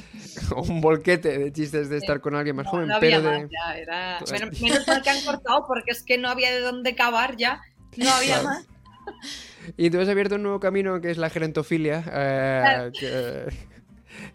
un 0.68 0.80
volquete 0.80 1.38
de 1.38 1.52
chistes 1.52 1.88
de 1.88 1.96
estar 1.96 2.20
con 2.20 2.34
alguien 2.34 2.56
más 2.56 2.66
No, 2.66 2.70
joven, 2.72 2.88
no 2.88 2.96
había 2.96 3.18
pero 3.22 3.30
de... 3.30 3.48
ya, 3.50 3.78
era... 3.78 4.18
Menos, 4.30 4.86
mal 4.86 5.02
que 5.02 5.10
han 5.10 5.24
cortado 5.24 5.64
porque 5.66 5.92
es 5.92 6.02
que 6.02 6.18
no 6.18 6.28
había 6.28 6.50
de 6.52 6.60
dónde 6.60 6.94
cavar 6.94 7.36
ya. 7.36 7.60
No 7.96 8.10
había 8.10 8.40
Claro. 8.40 8.48
más. 8.48 8.66
Y 9.76 9.90
tú 9.90 10.00
has 10.00 10.08
abierto 10.08 10.34
un 10.34 10.42
nuevo 10.42 10.60
camino 10.60 11.00
que 11.00 11.10
es 11.10 11.16
la 11.16 11.30
gerontofilia, 11.30 12.04
eh, 12.12 12.60
Claro. 12.62 12.92
que, 12.92 13.46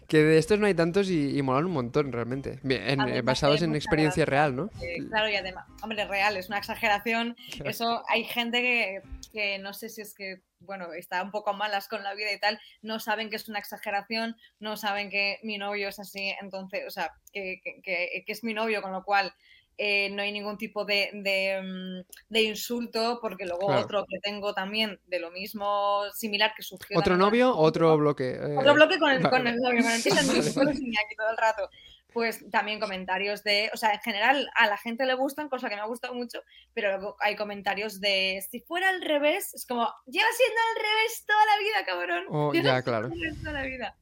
que 0.08 0.18
de 0.18 0.38
estos 0.38 0.58
no 0.58 0.66
hay 0.66 0.74
tantos 0.74 1.08
y, 1.10 1.36
y 1.36 1.42
molan 1.42 1.66
un 1.66 1.72
montón 1.72 2.12
realmente. 2.12 2.58
En- 2.64 3.24
basados 3.24 3.62
en 3.62 3.70
mucha 3.70 3.78
experiencia 3.78 4.24
gracia. 4.24 4.42
real, 4.42 4.56
¿no? 4.56 4.70
Eh, 4.82 5.06
claro, 5.08 5.28
y 5.28 5.36
además, 5.36 5.66
hombre, 5.82 6.04
real, 6.06 6.36
es 6.36 6.48
una 6.48 6.58
exageración. 6.58 7.36
Claro. 7.54 7.70
Eso 7.70 8.02
hay 8.08 8.24
gente 8.24 8.60
que, 8.60 9.02
que 9.32 9.58
no 9.58 9.72
sé 9.74 9.88
si 9.88 10.00
es 10.02 10.14
que, 10.14 10.42
bueno, 10.60 10.92
está 10.92 11.22
un 11.22 11.30
poco 11.30 11.52
malas 11.54 11.88
con 11.88 12.02
la 12.02 12.14
vida 12.14 12.32
y 12.32 12.38
tal, 12.38 12.60
no 12.82 13.00
saben 13.00 13.30
que 13.30 13.36
es 13.36 13.48
una 13.48 13.58
exageración, 13.58 14.36
no 14.60 14.76
saben 14.76 15.10
que 15.10 15.38
mi 15.42 15.58
novio 15.58 15.88
es 15.88 15.98
así, 15.98 16.32
entonces, 16.40 16.84
o 16.86 16.90
sea, 16.90 17.12
que- 17.32 17.60
que 17.84 18.22
es 18.26 18.44
mi 18.44 18.54
novio, 18.54 18.82
con 18.82 18.92
lo 18.92 19.02
cual 19.04 19.32
eh, 19.78 20.10
no 20.10 20.22
hay 20.22 20.32
ningún 20.32 20.56
tipo 20.58 20.84
de, 20.84 21.10
de, 21.14 21.60
mm, 21.62 22.32
de 22.32 22.42
insulto, 22.42 23.18
porque 23.20 23.44
luego 23.46 23.66
Claro. 23.66 23.82
otro 23.82 24.06
que 24.08 24.18
tengo 24.20 24.52
también 24.54 25.00
de 25.06 25.18
lo 25.18 25.30
mismo 25.30 26.02
similar 26.14 26.52
que 26.56 26.62
surgió. 26.62 26.98
¿Otro 26.98 27.16
novio? 27.16 27.56
Otro 27.56 27.96
bloque. 27.96 28.30
eh, 28.32 28.56
Otro 28.58 28.74
bloque 28.74 28.98
con 28.98 29.10
el, 29.10 29.20
vale. 29.20 29.36
con 29.36 29.46
el 29.46 29.56
novio, 29.56 29.82
con 29.82 29.92
el 29.92 30.02
que 30.02 30.10
Vale, 30.14 30.32
mismo 30.34 30.62
vale. 30.64 30.70
aquí 30.72 31.16
todo 31.16 31.30
el 31.30 31.36
rato. 31.36 31.70
Pues 32.12 32.44
también 32.50 32.78
comentarios 32.78 33.42
de, 33.42 33.70
o 33.72 33.76
sea, 33.78 33.94
en 33.94 34.00
general 34.00 34.46
a 34.54 34.66
la 34.66 34.76
gente 34.76 35.06
le 35.06 35.14
gustan, 35.14 35.48
cosa 35.48 35.70
que 35.70 35.76
me 35.76 35.80
ha 35.80 35.86
gustado 35.86 36.12
mucho, 36.12 36.42
pero 36.74 36.90
luego 36.90 37.16
hay 37.20 37.36
comentarios 37.36 38.00
de, 38.00 38.44
si 38.50 38.60
fuera 38.60 38.90
al 38.90 39.00
revés, 39.00 39.54
es 39.54 39.64
como, 39.64 39.88
lleva 40.04 40.26
siendo 40.36 40.60
al 40.60 40.82
revés 40.82 41.24
toda 41.26 41.46
la 41.46 41.58
vida, 41.58 41.84
cabrón. 41.86 42.24
Oh, 42.28 42.52
ya, 42.54 42.82
claro. 42.82 43.08
toda 43.42 43.52
la 43.52 43.62
vida. 43.62 43.96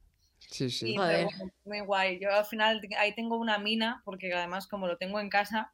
Sí, 0.51 0.65
Y, 0.65 0.69
sí. 0.69 0.95
Joder. 0.95 1.27
muy 1.65 1.79
guay. 1.79 2.19
Yo 2.19 2.31
al 2.31 2.45
final 2.45 2.81
ahí 2.99 3.15
tengo 3.15 3.37
una 3.37 3.57
mina, 3.57 4.01
porque 4.05 4.33
además 4.33 4.67
como 4.67 4.85
lo 4.85 4.97
tengo 4.97 5.19
en 5.19 5.29
casa, 5.29 5.71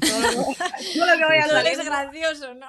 Todo 0.00 0.20
lo 0.20 0.46
que, 0.46 1.18
que 1.18 1.24
vaya 1.24 1.48
Todo 1.48 1.58
es 1.58 1.84
gracioso, 1.84 2.54
¿no? 2.54 2.66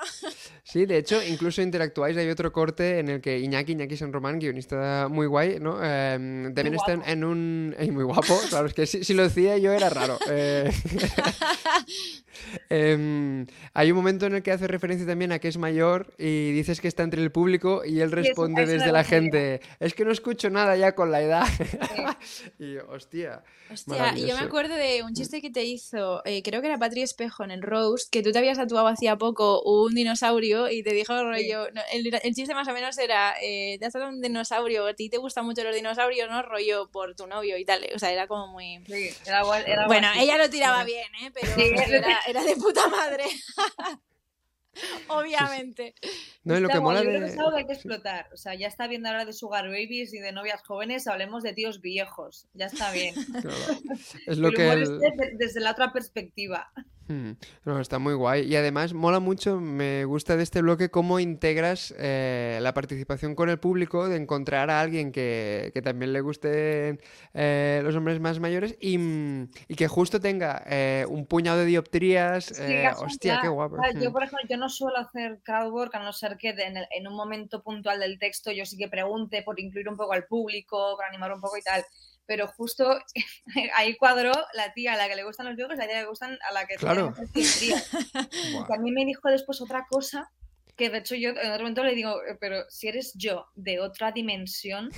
Sí, 0.63 0.85
de 0.85 0.97
hecho, 0.97 1.21
incluso 1.23 1.61
interactuáis. 1.61 2.17
Hay 2.17 2.29
otro 2.29 2.51
corte 2.51 2.99
en 2.99 3.09
el 3.09 3.21
que 3.21 3.39
Iñaki, 3.39 3.73
Iñaki 3.73 3.97
San 3.97 4.13
Román, 4.13 4.39
guionista 4.39 5.07
muy 5.09 5.27
guay, 5.27 5.59
¿no? 5.59 5.79
Eh, 5.81 6.51
también 6.53 6.75
está 6.75 6.93
en, 6.93 7.03
en 7.05 7.23
un. 7.23 7.75
y 7.79 7.91
muy 7.91 8.03
guapo, 8.03 8.39
claro, 8.49 8.67
es 8.67 8.73
que 8.73 8.85
si, 8.85 9.03
si 9.03 9.13
lo 9.13 9.23
decía 9.23 9.57
yo 9.57 9.71
era 9.71 9.89
raro. 9.89 10.17
Eh, 10.29 10.69
em, 12.69 13.45
hay 13.73 13.91
un 13.91 13.97
momento 13.97 14.25
en 14.25 14.35
el 14.35 14.43
que 14.43 14.51
hace 14.51 14.67
referencia 14.67 15.07
también 15.07 15.31
a 15.31 15.39
que 15.39 15.47
es 15.47 15.57
mayor 15.57 16.13
y 16.17 16.51
dices 16.51 16.81
que 16.81 16.87
está 16.87 17.03
entre 17.03 17.21
el 17.21 17.31
público 17.31 17.83
y 17.85 18.01
él 18.01 18.11
responde 18.11 18.63
eso 18.63 18.73
desde 18.73 18.91
la 18.91 19.03
gente: 19.03 19.61
Es 19.79 19.93
que 19.93 20.05
no 20.05 20.11
escucho 20.11 20.49
nada 20.49 20.75
ya 20.75 20.95
con 20.95 21.11
la 21.11 21.21
edad. 21.21 21.47
y 22.59 22.73
yo, 22.73 22.87
hostia. 22.89 23.43
Hostia, 23.71 24.17
y 24.17 24.27
yo 24.27 24.35
me 24.35 24.43
acuerdo 24.43 24.75
de 24.75 25.03
un 25.03 25.13
chiste 25.13 25.41
que 25.41 25.49
te 25.49 25.63
hizo, 25.63 26.21
eh, 26.25 26.41
creo 26.41 26.61
que 26.61 26.67
era 26.67 26.77
Patri 26.77 27.01
Espejo 27.17 27.43
en 27.43 27.49
el 27.49 27.63
Roast, 27.63 28.11
que 28.11 28.21
tú 28.21 28.31
te 28.31 28.37
habías 28.37 28.59
tatuado 28.59 28.85
hacía 28.87 29.15
poco 29.17 29.63
un 29.63 29.95
dinosaurio 29.95 30.69
y 30.69 30.83
te 30.83 30.93
dijo 30.93 31.13
rollo, 31.23 31.67
no, 31.73 31.81
el, 31.91 32.13
el 32.13 32.35
chiste 32.35 32.53
más 32.53 32.67
o 32.67 32.73
menos 32.73 32.95
era, 32.99 33.33
eh, 33.41 33.77
te 33.79 33.85
has 33.87 33.93
tatuado 33.93 34.13
un 34.13 34.21
dinosaurio, 34.21 34.85
a 34.85 34.93
ti 34.93 35.09
te 35.09 35.17
gustan 35.17 35.43
mucho 35.45 35.63
los 35.63 35.73
dinosaurios, 35.73 36.29
¿no? 36.29 36.43
Rollo 36.43 36.91
por 36.91 37.15
tu 37.15 37.25
novio 37.25 37.57
y 37.57 37.65
tal, 37.65 37.83
o 37.95 37.97
sea, 37.97 38.11
era 38.11 38.27
como 38.27 38.45
muy... 38.51 38.83
Sí, 38.85 39.09
era 39.25 39.41
igual- 39.41 39.63
era 39.65 39.87
Bueno, 39.87 40.09
guay. 40.13 40.25
ella 40.25 40.37
lo 40.37 40.47
tiraba 40.51 40.83
bien, 40.83 41.07
¿eh? 41.23 41.31
Pero 41.33 41.47
Sí. 41.55 41.61
era, 41.95 42.19
era 42.27 42.43
de 42.43 42.55
puta 42.55 42.87
madre. 42.87 43.23
Obviamente. 45.07 45.95
No, 46.43 46.55
y 46.55 46.61
lo 46.61 46.69
que 46.69 46.79
mola 46.79 47.01
de. 47.01 47.17
es 47.29 47.37
algo 47.39 47.49
que 47.51 47.57
hay 47.61 47.65
que 47.65 47.73
explotar. 47.73 48.29
O 48.31 48.37
sea, 48.37 48.53
ya 48.53 48.67
está 48.67 48.85
bien 48.87 49.01
de 49.01 49.09
hablar 49.09 49.25
de 49.25 49.33
sugar 49.33 49.65
babies 49.69 50.13
y 50.13 50.19
de 50.19 50.31
novias 50.31 50.61
jóvenes, 50.61 51.07
hablemos 51.07 51.41
de 51.41 51.53
tíos 51.53 51.81
viejos. 51.81 52.45
Ya 52.53 52.67
está 52.67 52.91
bien. 52.91 53.15
Claro. 53.41 53.57
Es 54.27 54.37
lo 54.37 54.49
el 54.49 54.53
que. 54.53 54.61
humor 54.65 54.77
el- 54.77 54.99
de- 54.99 55.31
desde 55.39 55.61
la 55.61 55.71
otra 55.71 55.91
perspectiva. 55.91 56.71
Mm, 57.09 57.31
No, 57.63 57.79
está 57.79 57.99
muy 57.99 58.13
guay. 58.15 58.43
Y 58.51 58.55
además 58.57 58.93
mola 58.93 59.19
mucho, 59.21 59.61
me 59.61 60.03
gusta 60.03 60.35
de 60.35 60.43
este 60.43 60.61
bloque 60.61 60.89
cómo 60.91 61.19
integras 61.21 61.93
eh, 61.97 62.59
la 62.61 62.73
participación 62.73 63.33
con 63.33 63.49
el 63.49 63.59
público, 63.59 64.09
de 64.09 64.17
encontrar 64.17 64.69
a 64.69 64.81
alguien 64.81 65.13
que, 65.13 65.71
que 65.73 65.81
también 65.81 66.11
le 66.11 66.19
gusten 66.19 66.99
eh, 67.33 67.79
los 67.83 67.95
hombres 67.95 68.19
más 68.19 68.41
mayores 68.41 68.75
y, 68.81 68.97
y 69.69 69.75
que 69.75 69.87
justo 69.87 70.19
tenga 70.19 70.63
eh, 70.67 71.05
un 71.07 71.25
puñado 71.25 71.59
de 71.59 71.65
dioptrías. 71.65 72.45
Sí, 72.45 72.53
eh, 72.61 72.89
hostia, 72.97 73.39
qué 73.41 73.47
guapo. 73.47 73.77
¿sabes? 73.77 74.03
Yo, 74.03 74.11
por 74.11 74.23
ejemplo, 74.23 74.45
yo 74.49 74.57
no 74.57 74.67
suelo 74.69 74.97
hacer 74.97 75.39
crowdwork 75.43 75.95
a 75.95 75.99
no 76.03 76.11
ser 76.11 76.35
que 76.37 76.51
de- 76.51 76.63
en, 76.65 76.75
el- 76.77 76.87
en 76.91 77.07
un 77.07 77.15
momento 77.15 77.63
puntual 77.63 78.01
del 78.01 78.19
texto 78.19 78.51
yo 78.51 78.65
sí 78.65 78.77
que 78.77 78.89
pregunte 78.89 79.43
por 79.43 79.59
incluir 79.61 79.87
un 79.87 79.95
poco 79.95 80.11
al 80.11 80.25
público, 80.25 80.95
por 80.97 81.05
animar 81.05 81.31
un 81.33 81.39
poco 81.39 81.57
y 81.57 81.61
tal. 81.61 81.83
Pero 82.27 82.47
justo 82.47 82.99
ahí 83.75 83.95
cuadró 83.95 84.31
la 84.53 84.73
tía 84.73 84.93
a 84.93 84.97
la 84.97 85.07
que 85.07 85.15
le 85.15 85.23
gustan 85.23 85.47
los 85.47 85.57
y 85.57 85.61
la 85.61 85.87
tía 85.87 85.95
que 85.95 86.01
le 86.01 86.07
gustan 86.07 86.37
a 86.47 86.51
la 86.53 86.67
que 86.67 86.75
Claro. 86.75 87.15
Buah. 88.53 88.67
También 88.67 88.93
me 88.93 89.05
dijo 89.05 89.29
después 89.29 89.61
otra 89.61 89.87
cosa 89.89 90.29
que 90.75 90.91
de 90.91 90.99
hecho 90.99 91.15
yo 91.15 91.31
en 91.31 91.51
otro 91.51 91.63
momento 91.63 91.83
le 91.83 91.95
digo, 91.95 92.21
"Eh, 92.23 92.37
pero 92.39 92.69
si 92.69 92.87
eres 92.87 93.13
yo 93.15 93.47
de 93.55 93.79
otra 93.79 94.11
dimensión, 94.11 94.91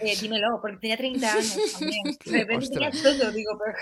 eh, 0.00 0.16
dímelo, 0.20 0.58
porque 0.60 0.78
tenía 0.78 0.96
30 0.96 1.32
años 1.32 1.72
también. 1.78 2.02
De 2.24 2.38
repente 2.38 2.68
tenía 2.68 2.90
todo, 2.90 3.30
digo, 3.30 3.52
pero 3.64 3.78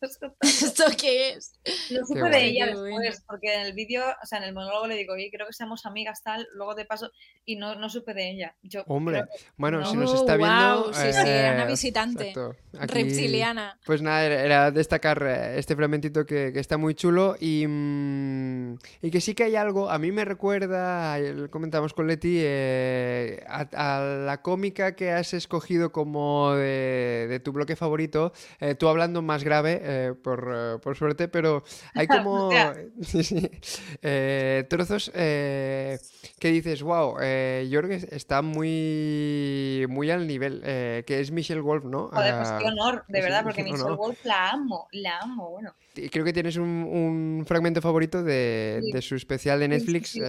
¿Esto 0.40 0.84
qué 0.98 1.30
es? 1.30 1.52
no 1.90 2.06
supe 2.06 2.30
de 2.30 2.44
ella 2.44 2.66
después, 2.66 2.90
bueno. 2.90 3.16
porque 3.28 3.54
en 3.54 3.60
el 3.62 3.72
vídeo, 3.74 4.02
o 4.22 4.26
sea, 4.26 4.38
en 4.38 4.44
el 4.44 4.54
monólogo 4.54 4.86
le 4.86 4.96
digo, 4.96 5.14
oye, 5.14 5.28
creo 5.32 5.46
que 5.46 5.52
seamos 5.52 5.84
amigas 5.86 6.22
tal, 6.22 6.46
luego 6.54 6.74
de 6.74 6.84
paso, 6.86 7.10
y 7.44 7.56
no, 7.56 7.74
no 7.74 7.90
supe 7.90 8.14
de 8.14 8.30
ella. 8.30 8.56
Yo 8.62 8.82
Hombre, 8.86 9.22
que- 9.22 9.44
bueno, 9.56 9.84
si 9.84 9.94
no. 9.94 10.02
nos 10.02 10.12
Oh, 10.12 10.16
está 10.16 10.36
viendo. 10.36 10.54
guau, 10.82 10.94
sí, 10.94 11.12
sí, 11.12 11.28
era 11.28 11.52
una 11.54 11.64
eh, 11.64 11.66
visitante. 11.66 12.28
exacto. 12.30 12.56
Aquí- 12.78 12.94
Reptiliana. 12.94 13.78
Pues 13.84 14.00
nada, 14.02 14.24
era, 14.24 14.70
destacar 14.70 15.22
eh, 15.26 15.58
este 15.58 15.76
fragmentito 15.76 16.24
que, 16.24 16.52
que 16.52 16.60
está 16.60 16.76
muy 16.78 16.94
chulo 16.94 17.36
y, 17.38 17.66
mm, 17.66 18.78
y 19.02 19.10
que 19.10 19.20
sí 19.20 19.34
que 19.34 19.44
hay 19.44 19.56
algo, 19.56 19.90
a 19.90 19.98
mí 19.98 20.12
me 20.12 20.24
recuerda, 20.24 21.18
lo 21.18 21.50
comentamos 21.50 21.92
con 21.94 22.06
Leti, 22.06 22.38
eh, 22.40 23.44
a, 23.48 23.66
a 23.98 24.00
la 24.24 24.42
cómica 24.42 24.94
que 24.96 25.10
has 25.12 25.34
escogido 25.34 25.92
como 25.92 26.52
de, 26.54 27.26
de 27.28 27.40
tu 27.40 27.52
bloque 27.52 27.76
favorito, 27.76 28.32
eh, 28.60 28.74
tú 28.74 28.88
hablando 28.88 29.22
más 29.22 29.44
grave, 29.44 29.80
eh, 29.90 30.14
por, 30.14 30.80
por 30.80 30.96
suerte, 30.96 31.28
pero 31.28 31.62
hay 31.94 32.06
como 32.06 32.50
eh, 34.02 34.66
trozos 34.68 35.10
eh, 35.14 35.98
que 36.38 36.48
dices, 36.50 36.82
wow, 36.82 37.14
yo 37.14 37.80
creo 37.82 37.88
que 37.88 38.08
está 38.14 38.42
muy, 38.42 39.86
muy 39.88 40.10
al 40.10 40.26
nivel, 40.26 40.60
que 40.62 41.20
es 41.20 41.30
Michelle 41.30 41.60
Wolf, 41.60 41.84
¿no? 41.84 42.08
Joder, 42.08 42.34
pues 42.36 42.48
qué 42.52 42.66
Ah, 42.66 42.72
honor, 42.72 43.04
de 43.08 43.20
verdad, 43.20 43.42
porque 43.42 43.62
Michelle 43.64 43.84
no. 43.90 43.96
Wolf 43.96 44.24
la 44.24 44.50
amo, 44.50 44.88
la 44.92 45.18
amo, 45.18 45.50
bueno. 45.50 45.74
Creo 46.10 46.24
que 46.24 46.32
tienes 46.32 46.56
un, 46.56 46.68
un 46.68 47.44
fragmento 47.46 47.80
favorito 47.82 48.22
de, 48.22 48.80
Sí. 48.82 48.92
de 48.92 49.02
su 49.02 49.16
especial 49.16 49.58
de 49.60 49.66
sí, 49.66 49.70
Netflix, 49.70 50.10
sí. 50.10 50.20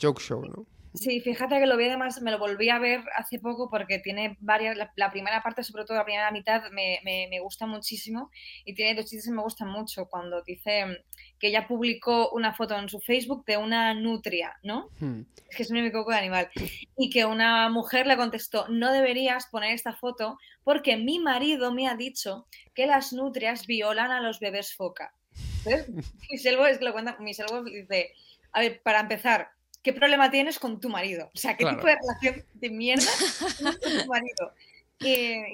Joke 0.00 0.20
Show, 0.22 0.42
¿no? 0.44 0.66
Sí, 0.94 1.20
fíjate 1.20 1.58
que 1.58 1.66
lo 1.66 1.76
vi 1.76 1.86
además, 1.86 2.20
me 2.20 2.30
lo 2.30 2.38
volví 2.38 2.68
a 2.68 2.78
ver 2.78 3.02
hace 3.16 3.38
poco 3.38 3.70
porque 3.70 3.98
tiene 3.98 4.36
varias, 4.40 4.76
la, 4.76 4.92
la 4.96 5.10
primera 5.10 5.42
parte, 5.42 5.64
sobre 5.64 5.84
todo 5.84 5.96
la 5.96 6.04
primera 6.04 6.30
mitad, 6.30 6.70
me, 6.70 7.00
me, 7.02 7.28
me 7.30 7.40
gusta 7.40 7.66
muchísimo 7.66 8.30
y 8.64 8.74
tiene 8.74 8.94
dos 8.94 9.06
chistes 9.06 9.26
que 9.26 9.34
me 9.34 9.42
gustan 9.42 9.68
mucho. 9.68 10.06
Cuando 10.06 10.42
dice 10.42 11.04
que 11.38 11.48
ella 11.48 11.66
publicó 11.66 12.30
una 12.30 12.54
foto 12.54 12.78
en 12.78 12.88
su 12.88 13.00
Facebook 13.00 13.44
de 13.46 13.56
una 13.56 13.94
nutria, 13.94 14.58
¿no? 14.62 14.90
Hmm. 15.00 15.22
Es 15.48 15.56
que 15.56 15.62
es 15.62 15.70
un 15.70 15.78
único 15.78 16.04
de 16.04 16.16
animal. 16.16 16.50
Y 16.96 17.10
que 17.10 17.24
una 17.24 17.68
mujer 17.70 18.06
le 18.06 18.16
contestó, 18.16 18.68
no 18.68 18.92
deberías 18.92 19.46
poner 19.46 19.72
esta 19.72 19.94
foto 19.94 20.38
porque 20.62 20.96
mi 20.96 21.18
marido 21.18 21.72
me 21.72 21.88
ha 21.88 21.96
dicho 21.96 22.46
que 22.74 22.86
las 22.86 23.12
nutrias 23.12 23.66
violan 23.66 24.10
a 24.10 24.20
los 24.20 24.40
bebés 24.40 24.74
foca. 24.74 25.14
¿Ves? 25.64 25.88
Michelle 26.30 26.56
Wolf, 26.56 26.72
es 26.72 26.78
que 26.78 26.84
lo 26.84 26.92
cuenta, 26.92 27.16
Michelle 27.18 27.50
Wolf 27.50 27.66
dice, 27.66 28.12
a 28.52 28.60
ver, 28.60 28.82
para 28.82 29.00
empezar, 29.00 29.50
¿qué 29.82 29.92
problema 29.92 30.30
tienes 30.30 30.58
con 30.58 30.80
tu 30.80 30.88
marido? 30.88 31.30
O 31.34 31.38
sea, 31.38 31.56
¿qué 31.56 31.64
Claro. 31.64 31.76
tipo 31.78 31.88
de 31.88 31.96
relación 31.96 32.46
de 32.54 32.70
mierda 32.70 33.04
tienes 33.18 33.78
con 33.78 33.98
tu 34.02 34.06
marido? 34.06 34.52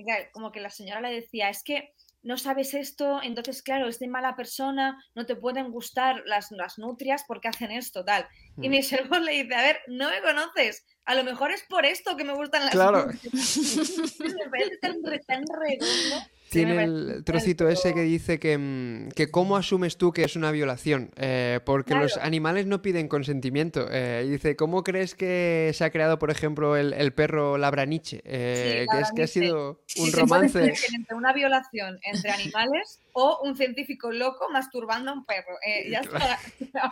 Claro, 0.04 0.24
como 0.32 0.52
que 0.52 0.60
la 0.60 0.68
señora 0.68 1.00
le 1.00 1.10
decía, 1.10 1.48
es 1.48 1.62
que 1.62 1.94
no 2.22 2.36
sabes 2.36 2.74
esto, 2.74 3.20
entonces 3.22 3.62
claro, 3.62 3.88
es 3.88 3.98
de 3.98 4.06
mala 4.08 4.36
persona, 4.36 5.02
no 5.14 5.24
te 5.24 5.36
pueden 5.36 5.70
gustar 5.70 6.22
las, 6.26 6.50
las 6.50 6.76
nutrias 6.78 7.24
porque 7.26 7.48
hacen 7.48 7.70
esto, 7.70 8.04
tal. 8.04 8.28
Y 8.60 8.68
Mm. 8.68 8.70
Michelle 8.70 9.08
Wolf 9.08 9.24
le 9.24 9.42
dice, 9.42 9.54
a 9.54 9.62
ver, 9.62 9.78
no 9.86 10.10
me 10.10 10.20
conoces, 10.20 10.84
a 11.06 11.14
lo 11.14 11.24
mejor 11.24 11.50
es 11.52 11.62
por 11.62 11.86
esto 11.86 12.14
que 12.18 12.24
me 12.24 12.34
gustan 12.34 12.64
las 12.66 12.72
Claro. 12.74 13.06
nutrias". 13.06 14.18
me 14.20 14.50
parece 14.50 14.76
tan, 14.82 15.02
re- 15.02 15.20
tan 15.20 15.44
redondo. 15.46 16.16
Tiene 16.50 16.82
el 16.84 17.24
trocito 17.24 17.68
ese 17.68 17.94
que 17.94 18.02
dice 18.02 18.38
que, 18.38 18.56
mm, 18.58 19.10
que 19.10 19.30
cómo 19.30 19.56
asumes 19.56 19.96
tú 19.96 20.12
que 20.12 20.24
es 20.24 20.36
una 20.36 20.50
violación, 20.50 21.10
Eh, 21.16 21.60
porque 21.64 21.94
los 21.94 22.16
animales 22.16 22.66
no 22.66 22.80
piden 22.82 23.08
consentimiento. 23.08 23.88
Eh, 23.90 24.26
dice, 24.28 24.56
¿cómo 24.56 24.82
crees 24.82 25.14
que 25.14 25.70
se 25.74 25.84
ha 25.84 25.90
creado, 25.90 26.18
por 26.18 26.30
ejemplo, 26.30 26.76
el, 26.76 26.92
el 26.92 27.12
perro 27.12 27.58
labraniche? 27.58 28.20
Eh, 28.24 28.86
que 28.90 29.00
es 29.00 29.12
que 29.14 29.22
ha 29.22 29.26
sido 29.26 29.80
un 29.96 30.06
se 30.06 30.12
puede 30.12 30.48
romance. 30.48 30.74
entre 30.94 31.16
una 31.16 31.32
violación 31.32 31.98
entre 32.02 32.30
animales 32.30 33.00
o 33.12 33.40
un 33.42 33.56
científico 33.56 34.12
loco 34.12 34.48
masturbando 34.50 35.10
a 35.10 35.14
un 35.14 35.24
perro. 35.24 35.56
Eh, 35.66 35.90
ya 35.90 36.00
está. 36.00 36.18
La 36.72 36.90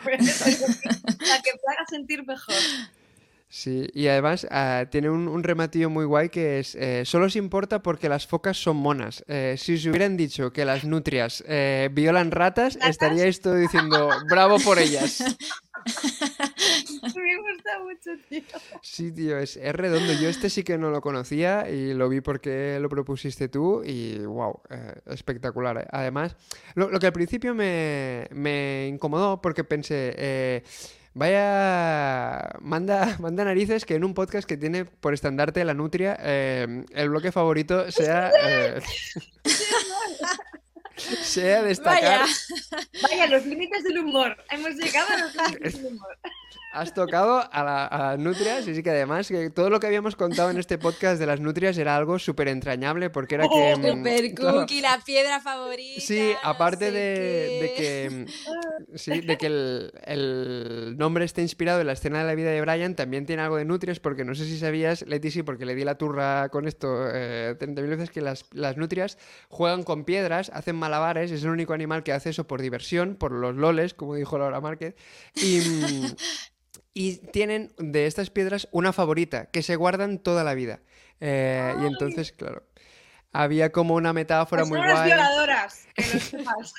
que 1.42 1.51
te 1.53 1.73
haga 1.73 1.87
sentir 1.88 2.27
mejor. 2.27 2.55
Sí, 3.49 3.89
y 3.95 4.09
además 4.09 4.47
ah, 4.51 4.87
tiene 4.91 5.09
un, 5.09 5.29
un 5.29 5.43
rematillo 5.45 5.89
muy 5.89 6.05
guay 6.05 6.29
que 6.31 6.59
es, 6.59 6.75
eh, 6.75 7.05
solo 7.05 7.27
os 7.27 7.37
importa 7.37 7.81
porque 7.81 8.09
las 8.09 8.27
focas 8.27 8.57
son 8.57 8.77
monas. 8.77 9.25
Eh, 9.29 9.55
si 9.57 9.75
os 9.75 9.87
hubieran 9.87 10.17
dicho 10.17 10.53
que 10.53 10.65
las 10.65 10.85
nutrias 10.85 11.45
eh, 11.47 11.89
violan 11.93 12.33
ratas, 12.33 12.75
¿Ratas? 12.75 12.91
estaríais 12.91 13.41
todo 13.41 13.55
diciendo, 13.55 14.11
bravo 14.29 14.59
por 14.59 14.79
ellas. 14.79 15.23
Me 15.87 17.37
gusta 17.37 17.79
mucho, 17.85 18.11
tío. 18.29 18.43
Sí, 18.83 19.13
tío, 19.13 19.39
es, 19.39 19.57
es 19.57 19.73
redondo. 19.75 20.13
Yo 20.15 20.29
este 20.29 20.51
sí 20.51 20.65
que 20.65 20.77
no 20.79 20.91
lo 20.91 21.01
conocía 21.01 21.71
y 21.71 21.95
lo 21.95 22.09
vi 22.09 22.21
porque 22.21 22.79
lo 22.81 22.89
propusiste 22.89 23.49
tú 23.49 23.83
y 23.85 24.19
wow, 24.19 24.61
eh, 24.71 24.95
espectacular. 25.07 25.79
eh. 25.79 25.87
Además, 25.91 26.37
lo, 26.75 26.91
lo 26.91 26.99
que 26.99 27.07
al 27.07 27.13
principio 27.13 27.55
me, 27.55 28.27
me 28.33 28.89
incomodó 28.89 29.41
porque 29.41 29.63
pensé, 29.65 30.15
eh, 30.17 30.63
vaya, 31.17 32.51
manda, 32.61 33.17
manda 33.21 33.45
narices 33.45 33.87
que 33.87 33.95
en 33.95 34.05
un 34.05 34.13
podcast 34.13 34.47
que 34.47 34.59
tiene 34.59 34.85
por 34.85 35.15
estandarte 35.15 35.65
la 35.65 35.73
nutria, 35.73 36.17
eh, 36.21 36.85
el 36.91 37.09
bloque 37.09 37.33
favorito 37.33 37.91
sea... 37.91 38.31
eh, 38.39 38.81
sea 41.23 41.63
destacar 41.63 42.21
Vaya. 42.21 42.27
Vaya, 43.03 43.27
los 43.29 43.47
límites 43.47 43.85
del 43.85 43.99
humor. 43.99 44.37
Hemos 44.51 44.75
llegado 44.77 45.07
a 45.13 45.17
los 45.19 45.35
límites 45.35 45.83
del 45.83 45.93
humor. 45.93 46.17
Has 46.73 46.93
tocado 46.93 47.43
a, 47.53 47.65
la- 47.65 47.87
a 47.87 47.99
las 48.11 48.19
nutrias 48.19 48.69
y 48.69 48.75
sí 48.75 48.83
que 48.83 48.91
además 48.91 49.29
que 49.29 49.49
todo 49.49 49.71
lo 49.71 49.81
que 49.81 49.87
habíamos 49.87 50.15
contado 50.15 50.51
en 50.51 50.59
este 50.59 50.77
podcast 50.77 51.19
de 51.19 51.25
las 51.25 51.41
nutrias 51.41 51.79
era 51.79 51.97
algo 51.97 52.19
súper 52.19 52.49
entrañable 52.49 53.09
porque 53.09 53.37
era 53.37 53.47
que... 53.49 53.77
mm, 53.77 53.83
Super 53.97 54.35
claro, 54.35 54.59
cookie, 54.61 54.81
la 54.83 55.01
piedra 55.03 55.41
favorita. 55.41 56.03
Sí, 56.03 56.33
no 56.35 56.49
aparte 56.51 56.87
sé 56.87 56.93
de, 56.93 57.75
que, 57.79 58.11
mm, 58.91 58.97
sí, 58.97 59.21
de 59.21 59.39
que 59.39 59.47
el, 59.47 59.93
el 60.05 60.97
nombre 60.99 61.25
esté 61.25 61.41
inspirado 61.41 61.81
en 61.81 61.87
la 61.87 61.95
escena 61.95 62.19
de 62.19 62.27
la 62.27 62.35
vida 62.35 62.51
de 62.51 62.61
Brian, 62.61 62.95
también 62.95 63.25
tiene 63.25 63.41
algo 63.41 63.57
de 63.57 63.65
nutrias, 63.65 63.99
porque 63.99 64.27
no 64.27 64.35
sé 64.35 64.45
si 64.45 64.59
sabías, 64.59 65.01
Leti, 65.07 65.31
sí, 65.31 65.43
porque 65.43 65.65
le 65.65 65.75
di 65.75 65.85
la 65.85 65.97
turra 65.97 66.51
con 66.51 66.69
esto 66.69 67.09
eh, 67.11 67.57
30.000 67.59 67.89
veces, 67.89 68.11
que 68.11 68.21
las, 68.21 68.45
las 68.53 68.77
nutrias 68.77 69.17
juegan 69.49 69.83
con 69.83 70.05
piedras, 70.05 70.51
hacen 70.53 70.77
malabares, 70.87 71.31
es 71.31 71.42
el 71.42 71.51
único 71.51 71.72
animal 71.72 72.03
que 72.03 72.12
hace 72.12 72.31
eso 72.31 72.46
por 72.46 72.62
diversión, 72.62 73.16
por 73.16 73.33
los 73.33 73.55
loles, 73.57 73.92
como 73.94 74.14
dijo 74.14 74.38
Laura 74.38 74.61
Márquez, 74.61 74.94
y... 75.35 76.05
Y 76.99 77.18
tienen 77.18 77.75
de 77.76 78.07
estas 78.07 78.30
piedras 78.30 78.68
una 78.72 78.91
favorita, 78.91 79.51
que 79.51 79.62
se 79.62 79.76
guardan 79.76 80.18
toda 80.18 80.45
la 80.45 80.55
vida. 80.55 80.80
Eh, 81.20 81.74
y 81.82 81.84
entonces, 81.84 82.32
claro, 82.32 82.62
había 83.32 83.70
como 83.70 83.95
una 83.97 84.14
metáfora 84.14 84.62
Pues 84.62 84.70
muy 84.70 84.78
son 84.78 84.91
guay. 84.93 85.05
violadoras. 85.05 85.87
Que 85.95 86.03
lo 86.14 86.20
sepas. 86.20 86.72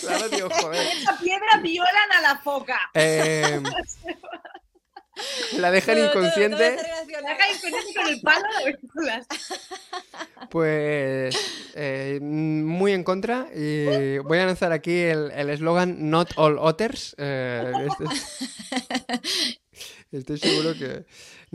Claro, 0.00 0.30
tío, 0.30 0.48
joder. 0.48 0.86
Esa 0.96 1.18
piedra 1.18 1.56
violan 1.60 2.12
a 2.18 2.20
la 2.20 2.38
foca. 2.38 2.78
Eh, 2.94 3.60
la 5.58 5.70
dejan 5.70 5.96
Todo- 5.96 6.04
todo- 6.04 6.12
todo 6.12 6.22
inconsciente, 6.24 6.70
relacionado. 6.76 7.24
La 7.28 7.36
caen 7.36 7.58
con, 7.60 7.70
con 8.02 8.12
el 8.12 8.20
palo 8.20 8.44
de 8.64 8.78
velas. 8.94 9.26
pues 10.50 11.36
eh, 11.74 12.18
muy 12.22 12.92
en 12.92 13.04
contra. 13.04 13.46
Y 13.54 14.18
voy 14.18 14.38
a 14.38 14.46
lanzar 14.46 14.72
aquí 14.72 14.92
el 15.00 15.30
el 15.32 15.50
eslogan 15.50 16.10
Not 16.10 16.32
all 16.36 16.58
otters. 16.58 17.14
eh, 17.18 17.72
este- 17.88 18.04
estoy 20.12 20.38
seguro 20.38 20.74
que... 20.74 21.04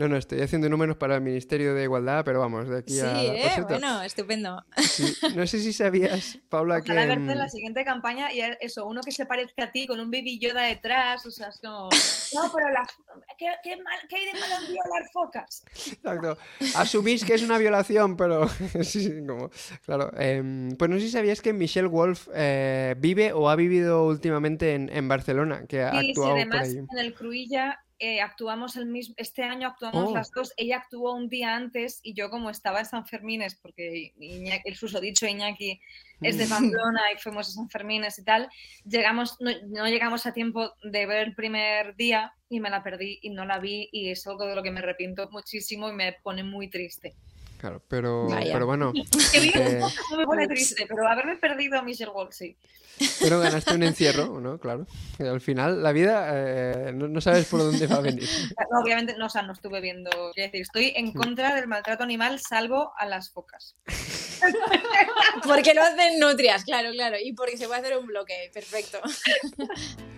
No, 0.00 0.08
no, 0.08 0.16
estoy 0.16 0.40
haciendo 0.40 0.66
números 0.70 0.96
para 0.96 1.16
el 1.16 1.20
Ministerio 1.20 1.74
de 1.74 1.82
Igualdad, 1.82 2.24
pero 2.24 2.40
vamos, 2.40 2.66
de 2.70 2.78
aquí 2.78 2.94
Sí, 2.94 3.00
a... 3.00 3.12
por 3.12 3.36
eh, 3.36 3.64
bueno, 3.68 4.02
estupendo. 4.02 4.64
sí, 4.78 5.14
no 5.36 5.46
sé 5.46 5.60
si 5.60 5.74
sabías, 5.74 6.38
Paula, 6.48 6.80
que... 6.80 6.90
Ojalá 6.92 7.04
verte 7.04 7.32
en 7.32 7.36
la 7.38 7.44
mm, 7.44 7.50
siguiente 7.50 7.84
campaña 7.84 8.32
y 8.32 8.40
eso, 8.62 8.86
uno 8.86 9.02
que 9.02 9.12
se 9.12 9.26
parezca 9.26 9.64
a 9.64 9.72
ti 9.72 9.86
con 9.86 10.00
un 10.00 10.10
baby 10.10 10.38
Yoda 10.38 10.62
detrás, 10.62 11.26
o 11.26 11.30
sea, 11.30 11.48
es 11.48 11.60
como... 11.60 11.90
No, 12.34 12.50
pero 12.54 12.70
las... 12.70 12.88
¿Qué, 13.36 13.46
qué, 13.62 13.76
mal, 13.76 13.98
¿qué 14.08 14.16
hay 14.16 14.24
de 14.26 14.32
malo 14.40 14.54
en 14.62 14.72
violar 14.72 15.10
focas? 15.12 15.64
Exacto. 15.74 16.38
Asumís 16.76 17.22
que 17.22 17.34
es 17.34 17.42
una 17.42 17.58
violación, 17.58 18.16
pero 18.16 18.48
sí, 18.82 19.04
sí, 19.04 19.12
como, 19.26 19.50
claro. 19.84 20.10
em, 20.18 20.70
pues 20.78 20.90
no 20.90 20.96
sé 20.96 21.02
si 21.02 21.10
sabías 21.10 21.42
que 21.42 21.52
Michelle 21.52 21.88
Wolf 21.88 22.26
eh, 22.34 22.94
vive 22.96 23.34
o 23.34 23.50
ha 23.50 23.56
vivido 23.56 24.06
últimamente 24.06 24.74
en, 24.74 24.88
en 24.88 25.08
Barcelona, 25.08 25.66
que 25.68 25.82
ha 25.82 25.90
Sí, 25.90 26.00
sí, 26.00 26.08
actuado 26.12 26.30
por 26.30 26.38
además 26.38 26.68
ahí. 26.68 26.76
en 26.78 26.98
el 26.98 27.12
Cruilla 27.12 27.78
eh, 28.00 28.20
actuamos 28.20 28.76
el 28.76 28.86
mismo, 28.86 29.14
este 29.18 29.42
año 29.44 29.68
actuamos 29.68 30.08
Oh. 30.08 30.14
las 30.14 30.30
dos, 30.32 30.52
ella 30.56 30.78
actuó 30.78 31.14
un 31.14 31.28
día 31.28 31.54
antes 31.54 32.00
y 32.02 32.14
yo 32.14 32.30
como 32.30 32.50
estaba 32.50 32.80
en 32.80 32.86
San 32.86 33.06
Fermines, 33.06 33.54
porque 33.54 34.12
Iñaki- 34.18 34.62
el 34.64 34.74
susodicho 34.74 35.26
Iñaki 35.26 35.80
es 36.22 36.36
de 36.38 36.46
Pamplona 36.46 37.00
y 37.14 37.18
fuimos 37.18 37.48
a 37.48 37.52
San 37.52 37.68
Fermines 37.70 38.18
y 38.18 38.24
tal, 38.24 38.48
llegamos, 38.84 39.36
no, 39.40 39.50
no 39.68 39.86
llegamos 39.86 40.26
a 40.26 40.32
tiempo 40.32 40.72
de 40.82 41.06
ver 41.06 41.28
el 41.28 41.34
primer 41.34 41.94
día 41.96 42.32
y 42.48 42.58
me 42.60 42.70
la 42.70 42.82
perdí 42.82 43.18
y 43.22 43.30
no 43.30 43.44
la 43.44 43.58
vi 43.58 43.88
y 43.92 44.10
es 44.10 44.26
algo 44.26 44.46
de 44.46 44.54
lo 44.56 44.62
que 44.62 44.70
me 44.70 44.80
arrepiento 44.80 45.28
muchísimo 45.30 45.88
y 45.88 45.92
me 45.92 46.14
pone 46.22 46.42
muy 46.42 46.68
triste. 46.68 47.14
Claro, 47.60 47.82
pero, 47.88 48.26
Vaya. 48.26 48.54
pero 48.54 48.64
bueno, 48.64 48.90
eh, 49.34 49.80
no 50.10 50.16
me 50.16 50.24
pone 50.24 50.48
triste, 50.48 50.86
pero 50.88 51.06
haberme 51.06 51.36
perdido 51.36 51.78
a 51.78 51.82
Michelle 51.82 52.10
Wolf, 52.10 52.32
sí. 52.32 52.56
pero 53.20 53.38
ganaste 53.40 53.74
un 53.74 53.82
encierro, 53.82 54.40
¿no? 54.40 54.58
Claro. 54.58 54.86
Y 55.18 55.24
al 55.24 55.42
final, 55.42 55.82
la 55.82 55.92
vida 55.92 56.30
eh, 56.32 56.92
no, 56.94 57.06
no 57.06 57.20
sabes 57.20 57.44
por 57.44 57.60
dónde 57.60 57.86
va 57.86 57.96
a 57.96 58.00
venir. 58.00 58.26
No, 58.70 58.80
obviamente, 58.80 59.14
no, 59.18 59.26
o 59.26 59.28
sea, 59.28 59.42
no 59.42 59.52
estuve 59.52 59.82
viendo. 59.82 60.10
Quiero 60.32 60.46
decir, 60.46 60.62
estoy 60.62 60.92
en 60.96 61.12
contra 61.12 61.54
del 61.54 61.66
maltrato 61.66 62.02
animal, 62.02 62.40
salvo 62.40 62.92
a 62.96 63.04
las 63.04 63.30
focas. 63.30 63.74
Porque 65.44 65.74
lo 65.74 65.82
hacen 65.82 66.18
nutrias, 66.18 66.64
claro, 66.64 66.90
claro. 66.92 67.16
Y 67.22 67.32
porque 67.32 67.56
se 67.56 67.66
puede 67.66 67.80
hacer 67.80 67.96
un 67.96 68.06
bloque, 68.06 68.50
perfecto. 68.52 68.98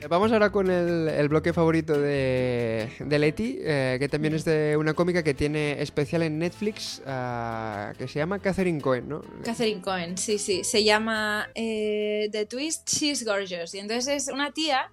Vamos 0.08 0.32
ahora 0.32 0.50
con 0.50 0.70
el, 0.70 1.08
el 1.08 1.28
bloque 1.28 1.52
favorito 1.52 1.98
de, 1.98 2.92
de 2.98 3.18
Leti, 3.18 3.58
eh, 3.60 3.96
que 3.98 4.08
también 4.08 4.34
es 4.34 4.44
de 4.44 4.76
una 4.76 4.94
cómica 4.94 5.22
que 5.22 5.34
tiene 5.34 5.80
especial 5.80 6.22
en 6.22 6.38
Netflix, 6.38 7.02
ah, 7.06 7.92
que 7.96 8.08
se 8.08 8.18
llama 8.18 8.38
Catherine 8.38 8.80
Cohen, 8.80 9.08
¿no? 9.08 9.22
Catherine 9.44 9.80
Cohen, 9.80 10.18
sí, 10.18 10.38
sí. 10.38 10.64
Se 10.64 10.82
llama 10.82 11.48
eh, 11.54 12.28
The 12.32 12.46
Twist 12.46 12.88
She's 12.88 13.24
Gorgeous. 13.24 13.74
Y 13.74 13.78
entonces 13.78 14.28
es 14.28 14.32
una 14.32 14.52
tía 14.52 14.90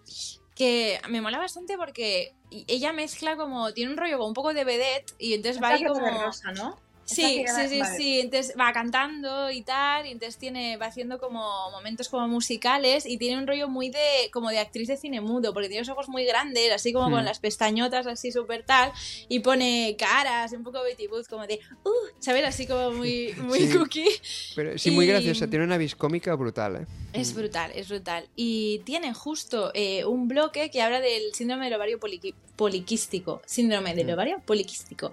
que 0.56 1.00
me 1.10 1.22
mola 1.22 1.38
bastante 1.38 1.78
porque 1.78 2.34
ella 2.68 2.94
mezcla 2.94 3.36
como. 3.36 3.74
Tiene 3.74 3.92
un 3.92 3.98
rollo 3.98 4.18
como 4.18 4.28
un 4.28 4.34
poco 4.34 4.54
de 4.54 4.64
vedette 4.64 5.14
y 5.18 5.34
entonces 5.34 5.62
va 5.62 5.70
ahí 5.70 5.84
como. 5.84 6.00
rosa, 6.00 6.52
¿no? 6.52 6.78
Sí, 7.16 7.44
sí, 7.48 7.68
sí, 7.70 7.80
vale. 7.80 7.98
sí. 7.98 8.20
Entonces 8.22 8.54
va 8.60 8.72
cantando 8.74 9.50
y 9.52 9.62
tal, 9.64 10.06
y 10.06 10.12
entonces 10.12 10.38
tiene, 10.38 10.78
va 10.78 10.86
haciendo 10.88 11.20
como 11.20 11.42
momentos 11.72 12.10
como 12.10 12.28
musicales 12.28 13.06
y 13.06 13.18
tiene 13.18 13.38
un 13.42 13.48
rollo 13.48 13.68
muy 13.68 13.90
de, 13.90 14.30
como 14.32 14.50
de 14.50 14.60
actriz 14.60 14.88
de 14.88 14.98
cine 14.98 15.22
mudo, 15.22 15.54
porque 15.54 15.68
tiene 15.70 15.82
los 15.82 15.90
ojos 15.90 16.08
muy 16.10 16.26
grandes, 16.26 16.72
así 16.72 16.94
como 16.94 17.10
Hmm. 17.10 17.14
con 17.14 17.26
las 17.26 17.40
pestañotas 17.40 18.06
así 18.08 18.32
súper 18.32 18.64
tal, 18.64 18.92
y 19.28 19.40
pone 19.40 19.96
caras, 19.98 20.52
un 20.54 20.64
poco 20.64 20.82
Betty 20.84 21.08
Boop, 21.08 21.28
como 21.28 21.48
de, 21.48 21.60
uh, 21.84 21.90
¿sabes? 22.20 22.44
Así 22.46 22.68
como 22.68 22.92
muy, 22.92 23.34
muy 23.38 23.60
Sí. 23.68 23.78
cookie. 23.78 24.10
Pero 24.56 24.78
sí, 24.78 24.92
muy 24.92 25.08
graciosa, 25.08 25.48
tiene 25.48 25.66
una 25.66 25.78
vis 25.78 25.96
cómica 25.96 26.36
brutal, 26.36 26.76
¿eh? 26.76 26.86
Es 27.12 27.34
brutal, 27.34 27.72
es 27.74 27.90
brutal. 27.90 28.28
Y 28.36 28.80
tiene 28.86 29.14
justo 29.16 29.72
eh, 29.74 30.06
un 30.06 30.28
bloque 30.28 30.70
que 30.70 30.82
habla 30.84 31.02
del 31.02 31.34
síndrome 31.34 31.66
del 31.66 31.74
ovario 31.74 32.00
poliqui- 32.00 32.36
poliquístico. 32.56 33.42
Síndrome 33.46 33.96
del 33.96 34.08
Mm. 34.08 34.14
ovario 34.14 34.42
poliquístico. 34.46 35.12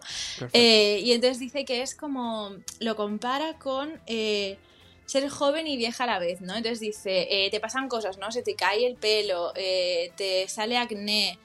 Eh, 0.52 1.00
y 1.02 1.12
entonces 1.12 1.38
dice 1.38 1.64
que 1.64 1.80
es 1.82 1.85
como. 1.94 2.56
Lo 2.80 2.96
compara 2.96 3.58
con. 3.58 4.00
eh, 4.06 4.58
ser 5.06 5.28
joven 5.28 5.68
y 5.68 5.76
vieja 5.76 6.02
a 6.02 6.08
la 6.08 6.18
vez, 6.18 6.40
¿no? 6.40 6.56
Entonces 6.56 6.80
dice, 6.80 7.28
eh, 7.30 7.48
te 7.50 7.60
pasan 7.60 7.88
cosas, 7.88 8.18
¿no? 8.18 8.32
Se 8.32 8.42
te 8.42 8.56
cae 8.56 8.84
el 8.88 8.96
pelo, 8.96 9.52
eh, 9.54 10.10
te 10.16 10.48
sale 10.48 10.76
acné, 10.76 11.38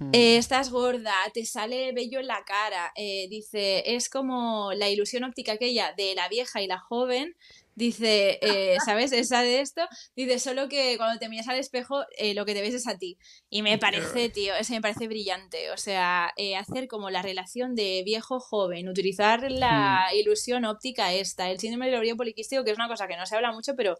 Mm. 0.00 0.10
eh, 0.14 0.36
estás 0.38 0.70
gorda, 0.70 1.14
te 1.34 1.44
sale 1.44 1.92
vello 1.92 2.18
en 2.20 2.26
la 2.28 2.42
cara. 2.44 2.92
eh, 2.96 3.26
dice, 3.28 3.94
es 3.94 4.08
como 4.08 4.72
la 4.72 4.88
ilusión 4.88 5.22
óptica 5.24 5.52
aquella 5.52 5.92
de 5.96 6.14
la 6.14 6.28
vieja 6.28 6.62
y 6.62 6.66
la 6.66 6.78
joven. 6.78 7.36
Dice, 7.76 8.38
eh, 8.40 8.76
¿sabes? 8.84 9.12
Esa 9.12 9.42
de 9.42 9.60
esto. 9.60 9.82
Dice, 10.14 10.38
solo 10.38 10.68
que 10.68 10.96
cuando 10.96 11.18
te 11.18 11.28
miras 11.28 11.48
al 11.48 11.58
espejo, 11.58 12.04
eh, 12.16 12.34
lo 12.34 12.44
que 12.44 12.54
te 12.54 12.62
ves 12.62 12.74
es 12.74 12.86
a 12.86 12.96
ti. 12.98 13.18
Y 13.50 13.62
me 13.62 13.78
parece, 13.78 14.28
tío, 14.28 14.54
eso 14.54 14.72
me 14.72 14.80
parece 14.80 15.08
brillante. 15.08 15.70
O 15.72 15.76
sea, 15.76 16.32
eh, 16.36 16.56
hacer 16.56 16.86
como 16.88 17.10
la 17.10 17.22
relación 17.22 17.74
de 17.74 18.02
viejo-joven, 18.04 18.88
utilizar 18.88 19.50
la 19.50 20.06
ilusión 20.14 20.64
óptica 20.64 21.12
esta, 21.12 21.50
el 21.50 21.58
síndrome 21.58 21.86
del 21.86 21.96
ovario 21.96 22.16
poliquístico, 22.16 22.64
que 22.64 22.70
es 22.70 22.76
una 22.76 22.88
cosa 22.88 23.08
que 23.08 23.16
no 23.16 23.26
se 23.26 23.34
habla 23.36 23.52
mucho, 23.52 23.74
pero, 23.76 23.96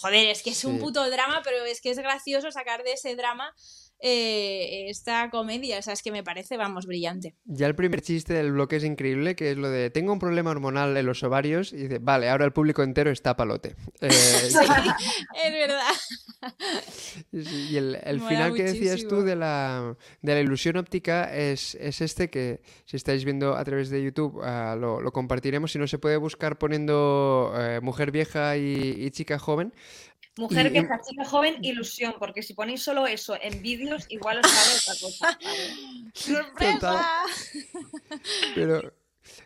joder, 0.00 0.28
es 0.28 0.42
que 0.42 0.50
es 0.50 0.64
un 0.64 0.78
puto 0.78 1.08
drama, 1.10 1.42
pero 1.44 1.64
es 1.64 1.80
que 1.80 1.90
es 1.90 1.98
gracioso 1.98 2.50
sacar 2.50 2.82
de 2.82 2.92
ese 2.92 3.14
drama 3.14 3.54
eh, 4.04 4.90
esta 4.90 5.30
comedia. 5.30 5.78
O 5.78 5.82
sea, 5.82 5.92
es 5.92 6.02
que 6.02 6.10
me 6.10 6.24
parece, 6.24 6.56
vamos, 6.56 6.86
brillante. 6.86 7.36
Ya 7.44 7.68
el 7.68 7.76
primer 7.76 8.02
chiste 8.02 8.34
del 8.34 8.50
bloque 8.50 8.76
es 8.76 8.84
increíble, 8.84 9.36
que 9.36 9.52
es 9.52 9.56
lo 9.56 9.70
de 9.70 9.90
tengo 9.90 10.12
un 10.12 10.18
problema 10.18 10.50
hormonal 10.50 10.96
en 10.96 11.06
los 11.06 11.22
ovarios 11.22 11.72
y 11.72 11.76
dice, 11.76 11.98
vale, 12.00 12.28
ahora 12.28 12.44
el 12.44 12.52
público 12.52 12.82
entero 12.82 13.10
está 13.10 13.36
palote. 13.36 13.76
Eh, 14.00 14.10
Sí, 14.52 14.58
es 15.44 15.52
verdad. 15.52 15.92
y 17.32 17.76
el, 17.76 18.20
final 18.20 18.54
que 18.54 18.64
decías 18.64 19.06
tú 19.06 19.22
de 19.22 19.36
la, 19.36 19.96
de 20.20 20.34
la 20.34 20.40
ilusión 20.40 20.76
óptica 20.76 21.34
es, 21.34 21.76
es 21.76 22.00
este 22.00 22.28
que 22.28 22.60
si 22.84 22.96
estáis 22.96 23.24
viendo 23.24 23.56
a 23.56 23.64
través 23.64 23.88
de 23.90 24.02
YouTube 24.02 24.40
ah, 24.42 24.76
lo, 24.78 25.00
lo 25.00 25.12
compartiremos. 25.12 25.72
Si 25.72 25.78
no 25.78 25.86
se 25.86 25.98
puede 25.98 26.16
buscar 26.16 26.58
poniendo 26.58 27.54
eh, 27.56 27.80
mujer 27.80 28.10
vieja 28.10 28.56
y, 28.56 28.96
y 28.98 29.10
chica 29.10 29.38
joven. 29.38 29.72
Mujer 30.38 30.66
Y- 30.66 30.70
vieja, 30.70 30.98
chica 31.06 31.24
joven, 31.26 31.56
ilusión, 31.62 32.14
porque 32.18 32.42
si 32.42 32.54
ponéis 32.54 32.82
solo 32.82 33.06
eso 33.06 33.36
en 33.40 33.60
vídeos, 33.62 34.06
igual 34.08 34.40
os 34.42 34.50
sale 34.50 34.78
otra 34.78 34.94
cosa. 35.00 35.38
¡Sorpresa! 36.14 37.06
Pero, 38.54 38.92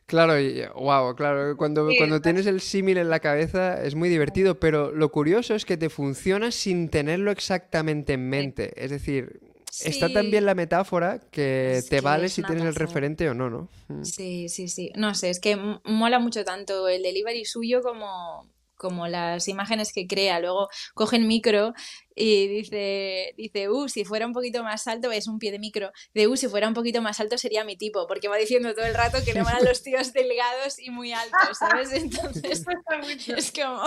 claro, 0.07 0.39
y, 0.41 0.63
wow, 0.75 1.15
claro, 1.17 1.57
cuando, 1.57 1.91
Sí, 1.91 1.97
cuando 1.97 2.17
está- 2.17 2.25
tienes 2.31 2.47
el 2.47 2.61
símil 2.61 2.99
en 2.99 3.09
la 3.09 3.21
cabeza 3.21 3.83
es 3.83 3.95
muy 3.95 4.09
divertido, 4.09 4.61
pero 4.61 4.93
lo 4.93 5.11
curioso 5.11 5.55
es 5.55 5.65
que 5.65 5.77
te 5.77 5.91
funciona 5.91 6.51
sin 6.51 6.89
tenerlo 6.89 7.31
exactamente 7.31 8.13
en 8.15 8.29
mente. 8.29 8.73
Es 8.77 8.91
decir, 8.91 9.41
está 9.85 10.09
tan 10.13 10.27
Sí. 10.27 10.31
bien 10.31 10.47
la 10.47 10.55
metáfora 10.55 11.21
que 11.31 11.83
te 11.89 11.97
que 11.97 12.01
vale 12.01 12.29
si 12.29 12.43
tienes 12.43 12.65
el 12.65 12.75
referente 12.75 13.29
o 13.29 13.35
no, 13.35 13.51
¿no? 13.51 13.69
Mm. 13.89 14.05
Sí, 14.05 14.49
sí, 14.49 14.69
sí. 14.69 14.93
No 14.95 15.15
sé, 15.15 15.31
es 15.31 15.41
que 15.41 15.57
mola 15.85 16.19
mucho 16.21 16.45
tanto 16.45 16.89
el 16.89 17.03
delivery 17.03 17.45
suyo 17.45 17.83
como, 17.83 18.49
como 18.77 19.09
las 19.09 19.49
imágenes 19.49 19.93
que 19.93 20.07
crea. 20.07 20.41
Luego 20.41 20.69
coge 20.95 21.17
el 21.17 21.25
micro 21.25 21.75
y 22.15 22.49
dice, 22.49 23.35
dice, 23.37 23.69
uh, 23.69 23.89
si 23.89 24.05
fuera 24.05 24.27
un 24.27 24.33
poquito 24.33 24.63
más 24.63 24.87
alto, 24.87 25.13
es 25.13 25.29
un 25.29 25.39
pie 25.39 25.53
de 25.53 25.59
micro, 25.59 25.93
de 26.15 26.27
uh, 26.27 26.37
si 26.37 26.49
fuera 26.49 26.67
un 26.67 26.75
poquito 26.75 27.03
más 27.03 27.21
alto 27.21 27.37
sería 27.37 27.65
mi 27.65 27.77
tipo, 27.77 28.07
porque 28.07 28.29
va 28.29 28.37
diciendo 28.37 28.75
todo 28.75 28.87
el 28.87 28.95
rato 28.95 29.19
que 29.25 29.35
le 29.35 29.43
molan 29.43 29.65
los 29.65 29.83
tíos 29.83 30.13
delgados 30.13 30.79
y 30.79 30.91
muy 30.91 31.13
altos, 31.13 31.59
¿sabes? 31.59 31.93
Entonces 31.93 32.65
es 33.29 33.53
como, 33.53 33.83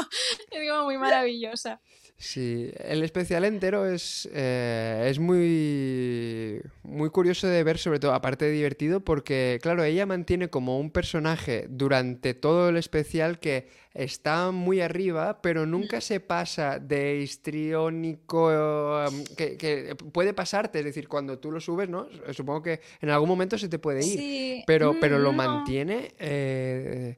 es 0.52 0.70
como 0.70 0.84
muy 0.84 0.98
maravillosa. 0.98 1.82
Sí, 2.22 2.70
el 2.80 3.02
especial 3.04 3.46
entero 3.46 3.86
es, 3.86 4.28
eh, 4.34 5.08
es 5.10 5.20
muy, 5.20 6.62
muy 6.84 7.10
curioso 7.12 7.48
de 7.48 7.64
ver, 7.64 7.78
sobre 7.78 8.00
todo, 8.00 8.14
aparte 8.14 8.44
de 8.44 8.52
divertido, 8.52 9.00
porque, 9.00 9.58
claro, 9.62 9.86
ella 9.86 10.06
mantiene 10.06 10.50
como 10.50 10.80
un 10.80 10.92
personaje 10.92 11.68
durante 11.70 12.34
todo 12.34 12.68
el 12.68 12.76
especial 12.76 13.40
que 13.40 13.70
está 13.94 14.52
muy 14.52 14.82
arriba, 14.82 15.42
pero 15.42 15.66
nunca 15.66 16.00
se 16.02 16.20
pasa 16.20 16.80
de 16.80 17.18
histriónico, 17.22 18.48
um, 18.48 19.24
que, 19.36 19.58
que 19.58 19.96
puede 19.96 20.34
pasarte, 20.34 20.80
es 20.80 20.86
decir, 20.86 21.08
cuando 21.08 21.40
tú 21.40 21.52
lo 21.52 21.60
subes, 21.60 21.90
¿no? 21.90 22.08
Supongo 22.34 22.62
que 22.64 22.82
en 23.02 23.10
algún 23.10 23.30
momento 23.30 23.58
se 23.58 23.68
te 23.70 23.80
puede 23.80 24.06
ir, 24.06 24.20
Sí, 24.20 24.64
pero, 24.66 24.94
pero 25.00 25.18
mm, 25.18 25.22
lo 25.24 25.32
no. 25.32 25.38
mantiene... 25.38 26.14
eh, 26.20 27.18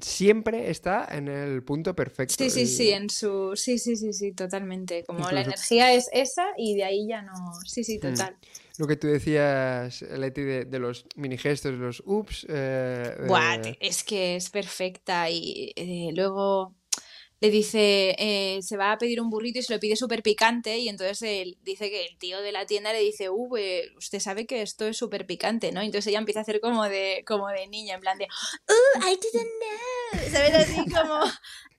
siempre 0.00 0.70
está 0.70 1.08
en 1.10 1.28
el 1.28 1.62
punto 1.62 1.94
perfecto. 1.94 2.34
Sí, 2.36 2.50
sí, 2.50 2.62
y- 2.62 2.66
sí, 2.66 2.90
en 2.90 3.08
su... 3.10 3.52
Sí, 3.56 3.78
sí, 3.78 3.96
sí, 3.96 4.12
sí, 4.12 4.32
totalmente. 4.32 5.04
Como 5.04 5.30
la 5.30 5.40
energía 5.42 5.92
es 5.94 6.08
esa 6.12 6.48
y 6.56 6.76
de 6.76 6.84
ahí 6.84 7.06
ya 7.08 7.22
no... 7.22 7.32
Sí, 7.66 7.82
sí, 7.82 7.98
Mm. 8.02 8.14
Lo 8.78 8.86
que 8.86 8.96
tú 8.96 9.06
decías, 9.06 10.02
Leti, 10.02 10.42
de, 10.42 10.64
de 10.64 10.78
los 10.78 11.04
mini 11.16 11.36
gestos, 11.36 11.74
los 11.74 12.02
ups. 12.06 12.46
eh, 12.48 13.16
Buah, 13.26 13.60
es 13.80 14.02
que 14.04 14.36
es 14.36 14.50
perfecta 14.50 15.28
y 15.30 15.72
eh, 15.76 16.10
luego 16.14 16.74
le 17.42 17.50
dice, 17.50 18.14
eh, 18.18 18.60
se 18.62 18.76
va 18.76 18.92
a 18.92 18.98
pedir 18.98 19.20
un 19.20 19.28
burrito 19.28 19.58
y 19.58 19.62
se 19.62 19.74
lo 19.74 19.80
pide 19.80 19.96
súper 19.96 20.22
picante 20.22 20.78
y 20.78 20.88
entonces 20.88 21.20
él 21.22 21.58
dice 21.62 21.90
que 21.90 22.06
el 22.06 22.16
tío 22.16 22.40
de 22.40 22.52
la 22.52 22.66
tienda 22.66 22.92
le 22.92 23.00
dice, 23.00 23.30
uh, 23.30 23.56
usted 23.96 24.20
sabe 24.20 24.46
que 24.46 24.62
esto 24.62 24.86
es 24.86 24.96
súper 24.96 25.26
picante, 25.26 25.72
¿no? 25.72 25.80
Entonces 25.80 26.06
ella 26.06 26.20
empieza 26.20 26.38
a 26.38 26.42
hacer 26.42 26.60
como 26.60 26.84
de, 26.84 27.24
como 27.26 27.48
de 27.48 27.66
niña, 27.66 27.96
en 27.96 28.00
plan 28.00 28.16
de, 28.16 28.26
uh, 28.26 29.08
I 29.08 29.18
didn't 29.20 29.50
know, 29.58 30.30
¿sabes? 30.30 30.54
Así 30.54 30.88
como, 30.88 31.20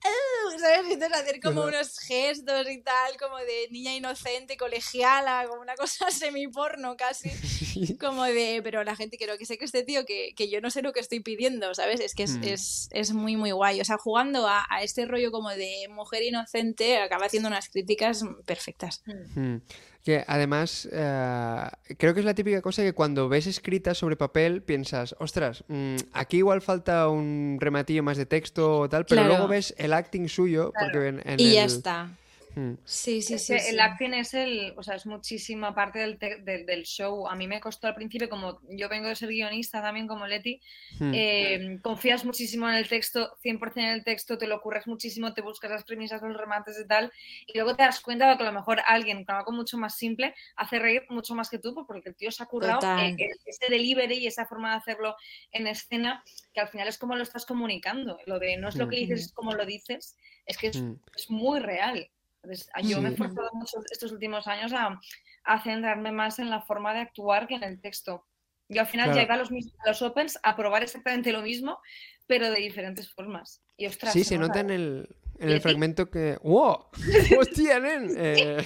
uh, 0.05 0.59
¿sabes? 0.59 0.81
Y 0.89 0.93
entonces 0.93 1.17
hacer 1.19 1.39
como 1.41 1.63
unos 1.63 1.99
gestos 1.99 2.69
y 2.69 2.81
tal, 2.81 3.17
como 3.17 3.37
de 3.37 3.67
niña 3.71 3.95
inocente, 3.95 4.57
colegiala, 4.57 5.45
como 5.47 5.61
una 5.61 5.75
cosa 5.77 6.09
semiporno 6.11 6.95
casi 6.97 7.29
como 7.99 8.23
de, 8.25 8.61
pero 8.63 8.83
la 8.83 8.95
gente 8.95 9.17
creo 9.17 9.37
que 9.37 9.45
sé 9.45 9.57
que 9.57 9.65
este 9.65 9.83
tío 9.83 10.05
que, 10.05 10.33
que 10.35 10.49
yo 10.49 10.61
no 10.61 10.69
sé 10.69 10.81
lo 10.81 10.93
que 10.93 10.99
estoy 10.99 11.19
pidiendo, 11.21 11.73
¿sabes? 11.73 11.99
Es 11.99 12.13
que 12.15 12.23
es, 12.23 12.33
Mm. 12.33 12.43
es, 12.45 12.89
es 12.91 13.11
muy, 13.13 13.35
muy 13.35 13.51
guay. 13.51 13.79
O 13.81 13.85
sea, 13.85 13.97
jugando 13.97 14.47
a, 14.47 14.65
a 14.69 14.81
este 14.83 15.05
rollo 15.05 15.31
como 15.31 15.49
de 15.49 15.87
mujer 15.89 16.23
inocente, 16.23 16.97
acaba 16.97 17.25
haciendo 17.27 17.47
unas 17.49 17.69
críticas 17.69 18.23
perfectas. 18.45 19.03
Mm. 19.05 19.57
Que 20.03 20.25
además, 20.27 20.87
eh, 20.91 21.65
creo 21.97 22.13
que 22.13 22.19
es 22.19 22.25
la 22.25 22.33
típica 22.33 22.61
cosa 22.61 22.81
que 22.83 22.91
cuando 22.91 23.29
ves 23.29 23.47
escrita 23.47 23.93
sobre 23.93 24.17
papel 24.17 24.61
piensas, 24.61 25.15
ostras, 25.19 25.63
mm, 25.69 25.95
aquí 26.11 26.37
igual 26.37 26.61
falta 26.61 27.07
un 27.07 27.57
rematillo 27.61 28.03
más 28.03 28.17
de 28.17 28.25
texto 28.25 28.79
o 28.79 28.89
tal, 28.89 29.05
pero 29.05 29.21
Claro. 29.21 29.35
luego 29.35 29.47
ves 29.47 29.73
el 29.77 29.93
acting 29.93 30.27
suyo, 30.27 30.73
porque 30.77 31.07
en, 31.07 31.21
en 31.25 31.39
Y 31.39 31.53
ya 31.53 31.63
el- 31.63 31.71
está. 31.71 32.09
Mm, 32.55 32.73
Sí, 32.85 33.21
sí, 33.21 33.39
sí. 33.39 33.57
sí. 33.59 33.69
el 33.69 33.79
acting 33.79 34.13
es 34.13 34.33
el, 34.33 34.73
o 34.77 34.83
sea, 34.83 34.95
es 34.95 35.05
muchísima 35.05 35.73
parte 35.73 35.99
del, 35.99 36.17
te- 36.19 36.37
del, 36.41 36.65
del 36.65 36.83
show. 36.83 37.27
A 37.27 37.35
mí 37.35 37.47
me 37.47 37.59
costó 37.59 37.87
al 37.87 37.95
principio, 37.95 38.29
como 38.29 38.59
yo 38.69 38.89
vengo 38.89 39.07
de 39.07 39.15
ser 39.15 39.29
guionista 39.29 39.81
también 39.81 40.07
como 40.07 40.27
Leti, 40.27 40.61
mm. 40.99 41.11
eh, 41.15 41.79
confías 41.81 42.25
muchísimo 42.25 42.69
en 42.69 42.75
el 42.75 42.87
texto, 42.87 43.35
100% 43.43 43.71
en 43.77 43.85
el 43.85 44.03
texto, 44.03 44.37
te 44.37 44.47
lo 44.47 44.57
ocurres 44.57 44.85
muchísimo, 44.87 45.33
te 45.33 45.41
buscas 45.41 45.71
las 45.71 45.83
premisas, 45.83 46.21
los 46.21 46.37
remates 46.37 46.79
y 46.79 46.87
tal, 46.87 47.11
y 47.47 47.53
luego 47.57 47.75
te 47.75 47.83
das 47.83 47.99
cuenta 48.01 48.29
de 48.29 48.37
que 48.37 48.43
a 48.43 48.47
lo 48.47 48.53
mejor 48.53 48.81
alguien 48.87 49.25
con 49.25 49.35
algo 49.35 49.51
mucho 49.51 49.77
más 49.77 49.95
simple 49.95 50.35
hace 50.55 50.79
reír 50.79 51.03
mucho 51.09 51.33
más 51.35 51.49
que 51.49 51.59
tú, 51.59 51.73
pues, 51.73 51.85
porque 51.87 52.09
el 52.09 52.15
tío 52.15 52.31
se 52.31 52.43
ha 52.43 52.45
currado 52.45 52.79
eh, 52.99 53.15
que 53.17 53.29
ese 53.45 53.65
delivery 53.69 54.15
y 54.19 54.27
esa 54.27 54.45
forma 54.45 54.71
de 54.71 54.77
hacerlo 54.77 55.15
en 55.51 55.67
escena, 55.67 56.23
que 56.53 56.59
al 56.61 56.67
final 56.67 56.87
es 56.87 56.97
como 56.97 57.15
lo 57.15 57.23
estás 57.23 57.45
comunicando. 57.45 58.17
Lo 58.25 58.37
de 58.39 58.57
no 58.57 58.69
es 58.69 58.75
lo 58.75 58.87
que 58.87 58.97
dices, 58.97 59.21
es 59.25 59.33
como 59.33 59.53
lo 59.53 59.65
dices, 59.65 60.15
es 60.45 60.57
que 60.57 60.67
es, 60.67 60.81
Mm. 60.81 60.95
es 61.15 61.29
muy 61.29 61.59
real. 61.59 62.09
Entonces, 62.43 62.69
yo 62.83 63.01
me 63.01 63.09
he 63.09 63.11
esforzado 63.13 63.49
mucho 63.53 63.77
estos 63.89 64.11
últimos 64.11 64.47
años 64.47 64.73
a, 64.73 64.99
a 65.45 65.63
centrarme 65.63 66.11
más 66.11 66.39
en 66.39 66.49
la 66.49 66.61
forma 66.61 66.93
de 66.93 66.99
actuar 66.99 67.47
que 67.47 67.55
en 67.55 67.63
el 67.63 67.79
texto. 67.79 68.25
Yo 68.69 68.81
al 68.81 68.87
final 68.87 69.07
Claro. 69.11 69.21
llegué 69.21 69.33
a 69.33 69.37
los, 69.37 69.49
a 69.51 69.87
los 69.89 70.01
Opens 70.01 70.39
a 70.43 70.55
probar 70.55 70.83
exactamente 70.83 71.31
lo 71.31 71.41
mismo, 71.41 71.79
pero 72.27 72.49
de 72.49 72.59
diferentes 72.59 73.13
formas. 73.13 73.61
Y 73.77 73.85
ostras, 73.85 74.13
Sí, 74.13 74.23
se 74.23 74.37
nota 74.37 74.59
en 74.59 74.71
¿eh? 74.71 74.75
el, 74.75 75.15
en 75.39 75.49
el 75.49 75.61
fragmento 75.61 76.09
que... 76.09 76.37
¡Wow! 76.43 76.87
¡Hostia, 77.39 77.79
nen! 77.79 78.13
Eh, 78.17 78.65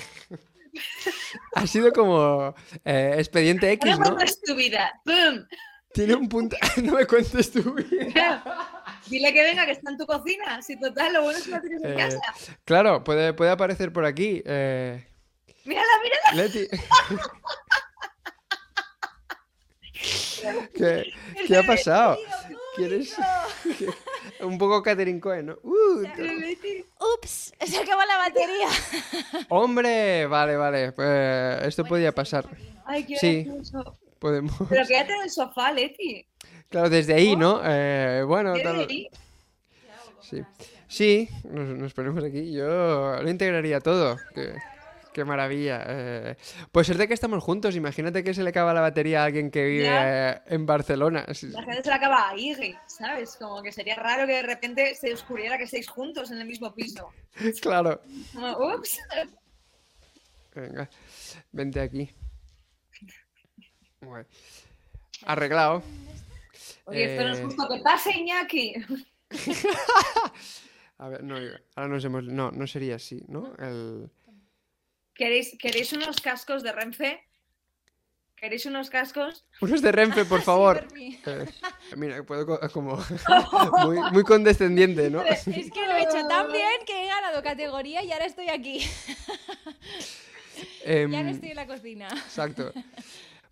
ha 1.55 1.67
sido 1.67 1.91
como 1.91 2.53
eh, 2.86 3.15
expediente 3.17 3.71
X, 3.73 3.91
¿no? 3.97 4.03
cuando 4.05 4.23
es 4.23 4.41
tu 4.41 4.55
vida. 4.55 4.91
¡Pum! 5.03 5.45
Tiene 5.93 6.15
un 6.15 6.30
punto... 6.30 6.55
no 6.84 6.93
me 6.93 7.05
cuentes 7.05 7.51
tu 7.51 7.73
vida. 7.73 8.43
Dile 9.09 9.33
que 9.33 9.43
venga, 9.43 9.65
que 9.65 9.71
está 9.73 9.89
en 9.91 9.97
tu 9.97 10.05
cocina. 10.05 10.61
Si 10.61 10.79
total, 10.79 11.13
lo 11.13 11.23
bueno 11.23 11.37
es 11.37 11.45
que 11.45 11.51
lo 11.51 11.61
tienes 11.61 11.83
en 11.83 11.91
Eh, 11.93 11.95
casa. 11.95 12.19
Claro, 12.65 13.03
puede, 13.03 13.33
puede 13.33 13.51
aparecer 13.51 13.91
por 13.93 14.05
aquí. 14.05 14.41
eh, 14.45 15.07
Mírala, 15.65 15.87
mírala. 16.03 16.43
Leti. 16.47 16.67
¿Qué, 20.75 21.11
qué 21.47 21.57
ha 21.57 21.63
pasado? 21.63 22.17
¿Quieres? 22.75 23.15
Un 24.41 24.57
poco 24.57 24.83
Catherine 24.83 25.19
Cohen, 25.19 25.47
¿no? 25.47 25.57
Uh, 25.63 26.03
Ups, 27.15 27.53
se 27.65 27.77
acaba 27.77 28.05
la 28.05 28.17
batería. 28.17 28.67
¡Hombre! 29.49 30.27
Vale, 30.27 30.55
vale. 30.57 30.91
pues 30.91 31.63
esto 31.63 31.83
podía 31.85 32.11
pasar. 32.11 32.45
Ay, 32.85 33.03
qué 33.05 33.17
Sí. 33.17 33.47
Podemos. 34.19 34.53
Pero 34.69 34.85
quédate 34.87 35.13
en 35.13 35.21
el 35.23 35.29
sofá, 35.29 35.71
Leti. 35.71 36.25
Claro, 36.70 36.89
desde 36.89 37.13
ahí, 37.13 37.36
¿no? 37.36 37.61
Eh, 37.63 38.24
bueno, 38.28 38.53
¿Qué 38.53 38.63
tal. 38.63 38.80
ahí? 38.80 39.09
Sí. 40.22 40.41
Sí, 40.88 41.30
nos, 41.43 41.68
nos 41.70 41.93
ponemos 41.93 42.24
aquí. 42.24 42.51
Yo 42.53 43.22
lo 43.22 43.30
integraría 43.30 43.80
todo. 43.80 44.18
Qué, 44.34 44.53
qué 45.13 45.26
maravilla. 45.26 45.84
Eh, 45.88 46.36
pues 46.72 46.89
es 46.89 46.97
de 46.97 47.07
que 47.07 47.13
estamos 47.13 47.43
juntos. 47.43 47.76
Imagínate 47.76 48.24
que 48.24 48.34
se 48.34 48.43
le 48.43 48.49
acaba 48.49 48.74
la 48.74 48.82
batería 48.82 49.22
a 49.22 49.26
alguien 49.26 49.51
que 49.51 49.65
vive 49.65 49.89
eh, 49.89 50.41
en 50.47 50.65
Barcelona. 50.65 51.26
La 51.28 51.63
gente 51.63 51.84
se 51.84 51.89
la 51.89 51.95
acaba 51.95 52.30
a 52.30 52.38
Iggy, 52.38 52.76
¿sabes? 52.88 53.36
Como 53.36 53.61
que 53.61 53.72
sería 53.72 53.95
raro 53.95 54.28
que 54.28 54.34
de 54.34 54.43
repente 54.43 54.95
se 54.95 55.09
descubriera 55.09 55.57
que 55.57 55.65
estáis 55.65 55.88
juntos 55.89 56.32
en 56.32 56.39
el 56.39 56.45
mismo 56.47 56.74
piso. 56.74 57.09
Claro. 57.61 58.01
Como, 58.34 58.76
ups. 58.76 58.97
Venga, 60.55 60.89
vente 61.51 61.80
aquí. 61.80 62.09
Arreglado. 65.26 65.84
Oye, 66.88 67.05
esto 67.05 67.23
no 67.27 67.33
es 67.33 67.39
Eh, 67.39 67.43
justo 67.43 67.67
que 67.69 67.79
pase, 67.81 68.11
Iñaki. 68.17 68.73
A 70.99 71.09
ver, 71.09 71.23
no, 71.23 71.35
ahora 71.75 71.89
nos 71.89 72.03
hemos... 72.05 72.23
No, 72.23 72.49
no 72.51 72.65
sería 72.65 72.95
así, 72.95 73.23
¿no? 73.27 73.53
El... 73.59 74.09
¿Queréis, 75.13 75.55
¿Queréis 75.59 75.93
unos 75.93 76.19
cascos 76.21 76.63
de 76.63 76.71
Renfe? 76.71 77.23
¿Queréis 78.35 78.65
unos 78.67 78.89
cascos? 78.89 79.45
Unos 79.61 79.81
de 79.81 79.91
Renfe, 79.91 80.25
por 80.25 80.41
favor. 80.49 80.88
Eh, 80.97 81.45
mira, 81.95 82.23
puedo 82.23 82.45
co- 82.45 82.59
como... 82.71 82.97
muy, 83.85 83.97
muy 84.11 84.23
condescendiente, 84.23 85.09
¿no? 85.11 85.21
Es 85.23 85.43
que 85.43 85.85
lo 85.88 85.93
he 85.93 86.03
hecho 86.03 86.25
tan 86.27 86.51
bien 86.51 86.85
que 86.85 87.03
he 87.03 87.07
ganado 87.07 87.43
categoría 87.43 88.03
y 88.03 88.11
ahora 88.11 88.25
estoy 88.25 88.49
aquí. 88.49 88.79
Em, 90.83 91.11
Ya 91.11 91.21
no 91.21 91.29
estoy 91.29 91.49
en 91.49 91.55
la 91.57 91.67
cocina. 91.67 92.07
Exacto. 92.09 92.71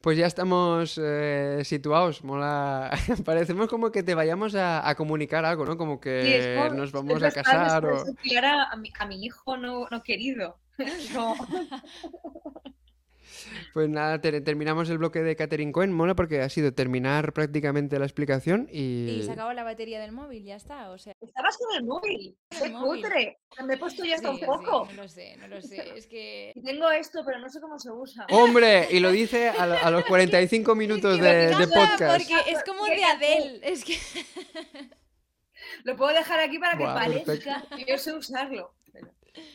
Pues 0.06 0.20
ya 0.20 0.28
estamos 0.28 1.02
eh, 1.04 1.62
situados, 1.64 2.24
mola. 2.24 2.92
Parecemos 3.26 3.68
como 3.68 3.92
que 3.92 4.04
te 4.04 4.14
vayamos 4.14 4.54
a, 4.54 4.88
a 4.88 4.94
comunicar 4.94 5.44
algo, 5.46 5.66
¿no? 5.66 5.78
Como 5.78 5.96
Sí, 5.96 6.32
es 6.32 6.46
que 6.46 6.56
como- 6.56 6.76
nos 6.76 6.92
vamos 6.92 7.24
a 7.24 7.32
casar 7.32 7.84
o... 7.88 8.06
a, 8.62 8.72
a 8.72 8.76
mi, 8.76 8.94
a 9.00 9.08
mi 9.08 9.26
hijo 9.26 9.58
no, 9.58 9.88
no 9.90 10.04
querido. 10.04 10.60
Como- 11.16 11.36
Pues 13.74 13.90
nada, 13.90 14.20
te- 14.22 14.42
terminamos 14.42 14.90
el 14.90 14.98
bloque 14.98 15.22
de 15.22 15.36
Catherine 15.36 15.72
Cohen. 15.72 15.92
Mola 15.92 16.16
porque 16.16 16.42
ha 16.42 16.50
sido 16.50 16.74
terminar 16.74 17.34
prácticamente 17.34 17.98
la 18.00 18.06
explicación 18.06 18.68
y... 18.72 19.10
Y 19.20 19.24
se 19.24 19.32
acabó 19.32 19.54
la 19.54 19.64
batería 19.64 20.00
del 20.00 20.12
móvil, 20.12 20.44
ya 20.44 20.56
está. 20.56 20.92
O 20.92 20.98
sea, 20.98 21.14
Estabas 21.22 21.58
con 21.58 21.76
el 21.78 21.84
móvil. 21.86 22.38
¡Qué 22.50 22.66
El 22.66 22.72
móvil. 22.74 23.02
cutre! 23.04 23.40
Me 23.66 23.74
he 23.76 23.78
puesto 23.78 24.04
ya 24.06 24.16
hasta 24.16 24.34
sí, 24.34 24.40
un 24.42 24.46
poco. 24.46 24.88
sí, 24.90 24.96
no 24.96 25.02
lo 25.04 25.08
sé, 25.10 25.38
no 25.38 25.48
lo 25.48 25.62
sé. 25.62 25.94
Es 25.98 26.08
que. 26.08 26.52
Y 26.56 26.62
tengo 26.64 26.90
esto, 26.92 27.22
pero 27.26 27.40
no 27.40 27.50
sé 27.50 27.60
cómo 27.62 27.78
se 27.80 27.92
usa. 27.92 28.26
¡Hombre! 28.32 28.88
Y 28.92 29.00
lo 29.00 29.12
dice 29.12 29.50
a, 29.50 29.64
a 29.64 29.92
los 29.92 30.06
45 30.08 30.76
minutos 30.76 31.20
de, 31.20 31.56
de 31.56 31.68
podcast. 31.68 32.28
Porque 32.30 32.52
es 32.52 32.64
como 32.64 32.86
de 32.86 33.04
Adele. 33.04 33.60
Es 33.64 33.84
que. 33.84 33.96
Lo 35.84 35.96
puedo 35.96 36.14
dejar 36.14 36.40
aquí 36.40 36.60
para 36.60 36.78
que 36.78 36.84
Buah, 36.84 36.94
parezca 36.96 37.64
yo 37.88 37.98
sé 37.98 38.14
usarlo. 38.14 38.74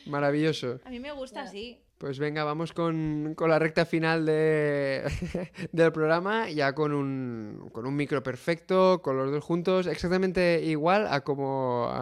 Maravilloso. 0.05 0.79
A 0.83 0.89
mí 0.89 0.99
me 0.99 1.11
gusta 1.11 1.41
así. 1.43 1.81
Pues 2.01 2.17
venga, 2.17 2.43
vamos 2.43 2.73
con, 2.73 3.33
con 3.35 3.51
la 3.51 3.59
recta 3.59 3.85
final 3.85 4.25
de, 4.25 5.03
del 5.71 5.91
programa, 5.91 6.49
ya 6.49 6.73
con 6.73 6.93
un, 6.93 7.69
con 7.71 7.85
un 7.85 7.95
micro 7.95 8.23
perfecto, 8.23 9.03
con 9.03 9.17
los 9.17 9.29
dos 9.31 9.43
juntos, 9.43 9.85
exactamente 9.85 10.63
igual 10.63 11.05
a 11.07 11.21
como 11.21 11.93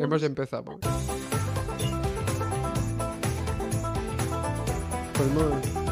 hemos 0.00 0.22
empezado. 0.22 0.80
Podemos- 5.12 5.85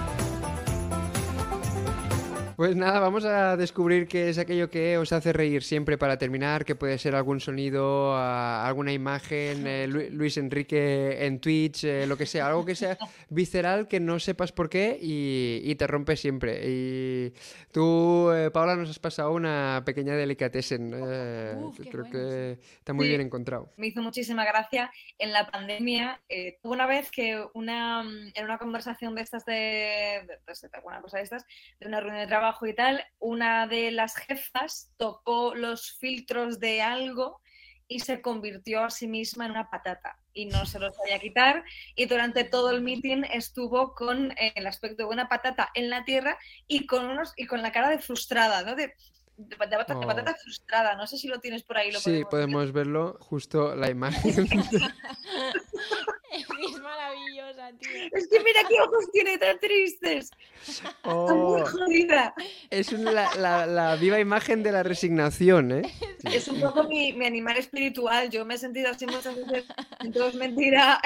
Pues 2.57 2.77
nada, 2.77 3.01
vamos 3.01 3.25
a 3.25 3.57
descubrir 3.57 4.07
qué 4.07 4.29
es 4.29 4.39
aquello 4.39 4.71
que 4.71 4.97
os 4.97 5.13
hace 5.13 5.33
reír 5.33 5.65
siempre 5.65 5.99
para 5.99 6.19
terminar, 6.19 6.65
que 6.65 6.77
puede 6.77 6.99
ser 6.99 7.17
algún 7.17 7.41
sonido, 7.41 8.15
a- 8.15 8.65
alguna 8.67 8.93
imagen, 8.93 9.67
eh, 9.67 9.87
Lu- 9.89 10.09
Luis 10.11 10.37
Enrique 10.37 11.27
en 11.27 11.41
Twitch, 11.41 11.83
eh, 11.85 12.07
lo 12.07 12.17
que 12.17 12.27
sea, 12.27 12.47
algo 12.47 12.65
que 12.65 12.77
sea 12.77 12.97
visceral 13.29 13.89
que 13.89 13.99
no 13.99 14.21
sepas 14.21 14.53
por 14.53 14.69
qué 14.71 14.97
y, 15.03 15.63
y 15.65 15.75
te 15.75 15.87
rompe 15.89 16.17
siempre. 16.17 16.61
Y 16.65 17.33
tú, 17.73 18.31
eh, 18.31 18.51
Paula, 18.53 18.77
nos 18.77 18.89
has 18.89 19.01
pasado 19.01 19.33
una 19.33 19.83
pequeña 19.85 20.15
delicatessen, 20.15 20.93
eh, 20.95 21.55
Uf, 21.59 21.77
que 21.77 21.91
creo 21.91 22.05
bueno, 22.05 22.13
que 22.13 22.59
está 22.79 22.93
muy 22.93 23.07
Sí. 23.07 23.09
bien 23.09 23.21
encontrado. 23.23 23.73
me 23.77 23.89
hizo 23.89 24.01
muchísima 24.01 24.45
gracia 24.45 24.93
en 25.19 25.33
la 25.33 25.51
pandemia. 25.51 26.21
Eh, 26.29 26.59
tuve 26.63 26.75
una 26.75 26.87
vez 26.87 27.11
que 27.11 27.45
una, 27.55 28.05
mm, 28.05 28.33
en 28.35 28.45
una 28.45 28.59
conversación 28.59 29.15
de 29.17 29.23
estas 29.23 29.45
de, 29.45 29.55
de- 29.55 30.27
de- 30.47 30.69
de 30.69 30.77
alguna 30.77 31.01
cosa 31.03 31.17
de 31.19 31.25
estas, 31.25 31.45
de 31.81 31.89
una 31.89 31.99
reunión 32.01 32.21
de 32.21 32.27
trabajo 32.29 32.45
y 32.63 32.75
tal, 32.75 33.05
una 33.19 33.67
de 33.67 33.91
las 33.91 34.17
jefas 34.17 34.91
tocó 34.97 35.55
los 35.55 35.93
filtros 35.99 36.59
de 36.61 36.83
algo 36.83 37.41
y 37.87 38.01
se 38.01 38.21
convirtió 38.23 38.83
a 38.85 38.91
sí 38.91 39.07
misma 39.07 39.45
en 39.45 39.53
una 39.53 39.69
patata 39.71 40.19
y 40.33 40.47
no 40.47 40.65
se 40.67 40.79
los 40.79 40.97
sabía 40.97 41.19
quitar 41.19 41.65
y 41.95 42.07
durante 42.07 42.45
todo 42.45 42.71
el 42.71 42.81
meeting 42.81 43.25
estuvo 43.31 43.95
con 43.95 44.33
eh, 44.33 44.53
el 44.57 44.67
aspecto 44.67 45.05
de 45.05 45.11
una 45.11 45.29
patata 45.29 45.71
en 45.75 45.91
la 45.91 46.05
tierra 46.05 46.39
y 46.67 46.87
con 46.87 47.05
unos 47.05 47.33
y 47.37 47.47
con 47.47 47.61
la 47.63 47.73
cara 47.73 47.91
de 47.91 47.99
frustrada, 47.99 48.63
¿no? 48.63 48.75
De, 48.75 48.95
de 49.37 49.57
patata, 49.57 49.93
de 49.95 50.01
Oh. 50.01 50.07
patata 50.07 50.35
frustrada. 50.35 50.97
No 50.97 51.07
sé 51.07 51.19
si 51.19 51.29
lo 51.29 51.41
tienes 51.41 51.63
por 51.63 51.77
ahí. 51.77 51.93
Lo 51.93 52.01
Sí, 52.01 52.23
podemos 52.31 52.73
verlo, 52.73 53.19
justo 53.21 53.77
la 53.77 53.91
imagen. 53.91 54.49
Es 56.74 56.80
maravillosa, 56.80 57.70
tío. 57.78 57.91
Es 58.12 58.28
que 58.28 58.39
mira 58.41 58.61
qué 58.68 58.74
ojos 58.80 59.11
tiene 59.12 59.39
tan 59.39 59.59
tristes. 59.61 60.30
Está 60.66 60.95
muy 61.35 61.61
Oh, 61.62 61.66
jodida. 61.66 62.35
es 62.70 62.93
un- 62.93 63.05
la, 63.05 63.35
la- 63.37 63.66
la 63.66 63.97
viva 63.97 64.18
imagen 64.18 64.62
de 64.62 64.72
la 64.72 64.82
resignación, 64.82 65.72
¿eh? 65.72 65.82
Es 66.24 66.49
un 66.49 66.59
poco 66.61 66.85
mi, 66.85 67.12
mi 67.12 67.26
animal 67.26 67.57
espiritual. 67.59 68.30
Yo 68.30 68.45
me 68.47 68.55
he 68.55 68.59
sentido 68.59 68.91
así 68.91 69.05
muchas 69.07 69.37
veces. 69.37 69.64
Entonces, 70.01 70.35
mentira. 70.41 71.01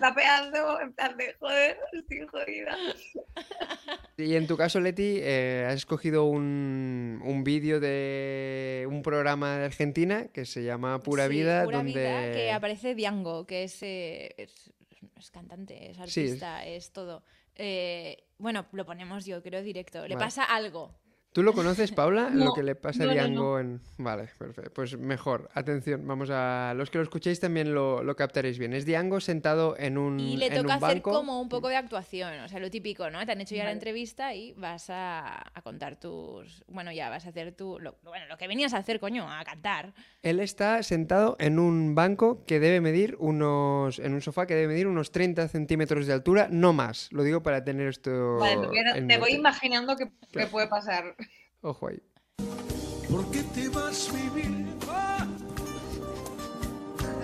Tapeando. 0.00 0.80
En 0.80 0.92
plan 0.92 1.16
de 1.16 1.34
joder, 1.38 1.78
estoy 1.92 2.26
jodida. 2.26 2.76
Y 4.16 4.34
en 4.34 4.46
tu 4.48 4.56
caso, 4.56 4.80
Leti, 4.80 5.18
eh, 5.20 5.64
has 5.68 5.74
escogido 5.76 6.24
un, 6.24 7.20
un 7.24 7.44
vídeo 7.44 7.78
de 7.78 8.84
un 8.88 9.02
programa 9.02 9.58
de 9.58 9.66
Argentina 9.66 10.26
que 10.32 10.44
se 10.44 10.64
llama 10.64 10.98
Pura 11.00 11.28
Sí, 11.28 11.34
Vida, 11.34 11.64
Pura 11.64 11.78
donde... 11.78 11.92
Vida, 11.92 12.32
que 12.32 12.50
aparece 12.52 12.94
Diango, 12.96 13.46
que 13.46 13.62
es, 13.64 13.77
eh, 13.82 14.34
es, 14.36 14.72
es 15.16 15.30
cantante, 15.30 15.90
es 15.90 15.96
Sí, 16.10 16.20
artista, 16.22 16.64
es 16.66 16.92
todo. 16.92 17.22
Eh, 17.54 18.24
bueno, 18.38 18.66
lo 18.72 18.84
ponemos 18.86 19.24
yo 19.24 19.42
creo 19.42 19.62
directo. 19.62 20.06
Le 20.06 20.14
Vale. 20.14 20.26
pasa 20.26 20.44
algo. 20.44 20.94
¿Tú 21.38 21.44
lo 21.44 21.52
conoces, 21.52 21.92
Paula? 21.92 22.30
lo 22.30 22.46
No, 22.46 22.52
que 22.52 22.64
le 22.64 22.74
pasa 22.74 23.04
no, 23.04 23.10
a 23.12 23.14
no, 23.14 23.20
Diango 23.20 23.58
en... 23.60 23.80
Vale, 23.96 24.28
perfecto. 24.36 24.72
Pues 24.74 24.98
mejor. 24.98 25.48
Atención, 25.54 26.04
vamos 26.04 26.30
a... 26.32 26.74
Los 26.76 26.90
que 26.90 26.98
lo 26.98 27.04
escuchéis 27.04 27.38
también 27.38 27.72
lo, 27.74 28.02
lo 28.02 28.16
captaréis 28.16 28.58
bien. 28.58 28.72
Es 28.72 28.84
Diango 28.84 29.20
sentado 29.20 29.76
en 29.78 29.98
un 29.98 30.18
Y 30.18 30.36
le 30.36 30.50
toca 30.50 30.74
hacer 30.74 30.94
banco. 30.96 31.12
como 31.12 31.40
un 31.40 31.48
poco 31.48 31.68
de 31.68 31.76
actuación, 31.76 32.40
o 32.40 32.48
sea, 32.48 32.58
lo 32.58 32.72
típico, 32.72 33.08
¿no? 33.10 33.24
Te 33.24 33.30
han 33.30 33.40
hecho 33.40 33.54
ya 33.54 33.62
la 33.62 33.70
entrevista 33.70 34.34
y 34.34 34.52
vas 34.54 34.90
a, 34.90 35.38
a 35.56 35.62
contar 35.62 35.94
tus... 35.94 36.64
Bueno, 36.66 36.90
ya 36.90 37.08
vas 37.08 37.24
a 37.24 37.28
hacer 37.28 37.52
tu... 37.52 37.78
Lo, 37.78 37.98
bueno, 38.02 38.26
lo 38.26 38.36
que 38.36 38.48
venías 38.48 38.74
a 38.74 38.78
hacer, 38.78 38.98
coño, 38.98 39.30
a 39.32 39.44
cantar. 39.44 39.94
Él 40.24 40.40
está 40.40 40.82
sentado 40.82 41.36
en 41.38 41.60
un 41.60 41.94
banco 41.94 42.44
que 42.46 42.58
debe 42.58 42.80
medir 42.80 43.14
unos... 43.20 44.00
En 44.00 44.12
un 44.14 44.22
sofá 44.22 44.44
que 44.48 44.56
debe 44.56 44.66
medir 44.72 44.88
unos 44.88 45.12
30 45.12 45.46
centímetros 45.46 46.08
de 46.08 46.14
altura, 46.14 46.48
no 46.50 46.72
más. 46.72 47.08
Lo 47.12 47.22
digo 47.22 47.44
para 47.44 47.62
tener 47.62 47.86
esto 47.86 48.38
Vale, 48.38 48.56
no- 48.56 49.06
me 49.06 49.18
voy 49.18 49.34
imaginando 49.34 49.94
que, 49.94 50.06
que 50.06 50.12
Claro. 50.32 50.50
puede 50.50 50.66
pasar. 50.66 51.14
Ojo 51.62 51.88
ahí. 51.88 52.00
¿Por 53.10 53.28
qué 53.30 53.42
te 53.42 53.68
vas 53.68 54.12
vivir? 54.12 54.66
Ah. 54.88 55.26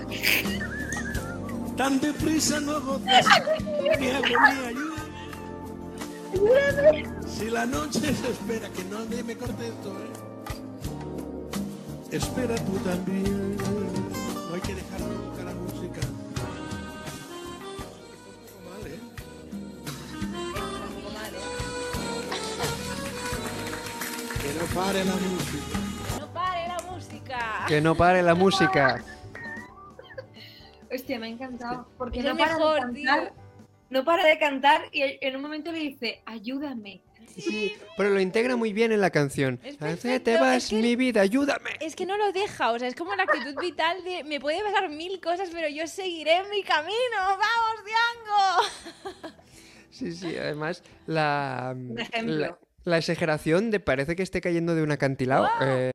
Tan 1.77 2.01
deprisa 2.01 2.61
no 2.61 2.73
agotas 2.77 3.27
mi 3.99 4.11
agonía, 4.11 4.69
ayúdame. 4.69 5.05
Si 7.27 7.51
la 7.51 7.67
noche 7.67 8.01
se 8.01 8.31
espera, 8.31 8.69
que 8.71 8.85
no 8.85 9.05
me 9.25 9.37
corte 9.37 9.69
esto, 9.69 9.91
¿eh? 9.91 10.13
Espera 12.11 12.57
tú 12.57 12.73
también. 12.79 13.57
No 13.57 14.55
hay 14.55 14.61
que 14.61 14.75
dejar 14.75 15.01
nunca 15.01 15.45
la 15.45 15.55
música. 15.55 16.01
Pare 24.75 25.05
la 25.05 25.15
música. 25.15 25.79
¡No 26.21 26.33
pare 26.33 26.69
la 26.69 26.79
música! 26.91 27.65
Que 27.69 27.81
no 27.81 27.95
pare 27.95 28.23
la 28.23 28.35
música. 28.35 29.03
Hostia, 30.93 31.19
me 31.19 31.27
ha 31.27 31.31
encantado. 31.31 31.89
Porque 31.99 32.21
Es 32.21 32.25
no 32.25 32.37
para 32.37 32.55
mejor, 32.57 32.93
de 32.93 33.03
cantar. 33.05 33.21
tío. 33.33 33.45
No 33.91 34.05
para 34.05 34.25
de 34.25 34.39
cantar 34.39 34.83
y 34.93 35.03
en 35.21 35.37
un 35.37 35.43
momento 35.43 35.71
le 35.73 35.79
dice, 35.79 36.23
ayúdame. 36.27 37.01
Sí, 37.37 37.75
pero 37.97 38.11
lo 38.11 38.21
integra 38.21 38.55
muy 38.55 38.73
bien 38.73 38.93
en 38.93 39.01
la 39.01 39.11
canción. 39.11 39.57
Perfecto, 39.57 40.25
te 40.25 40.39
vas 40.39 40.65
es 40.65 40.71
que- 40.71 40.77
mi 40.77 40.95
vida, 40.95 41.21
ayúdame. 41.21 41.71
Es 41.81 41.97
que 41.97 42.07
no 42.07 42.17
lo 42.17 42.31
deja, 42.33 42.71
o 42.71 42.79
sea, 42.79 42.87
es 42.89 42.95
como 42.95 43.15
la 43.17 43.25
actitud 43.25 43.55
vital 43.61 44.03
de 44.05 44.23
me 44.25 44.39
puede 44.41 44.63
pasar 44.63 44.89
mil 44.89 45.21
cosas, 45.21 45.49
pero 45.53 45.69
yo 45.69 45.87
seguiré 45.89 46.43
mi 46.51 46.63
camino. 46.63 46.95
¡Vamos, 47.19 47.85
Diango! 47.85 49.35
Sí, 49.91 50.13
sí, 50.13 50.37
además 50.37 50.83
la, 51.07 51.75
la, 52.25 52.59
la 52.85 52.99
exageración 52.99 53.71
de 53.71 53.81
parece 53.81 54.17
que 54.17 54.23
esté 54.23 54.41
cayendo 54.41 54.75
de 54.75 54.83
un 54.83 54.93
acantilado. 54.93 55.49
eh, 55.63 55.91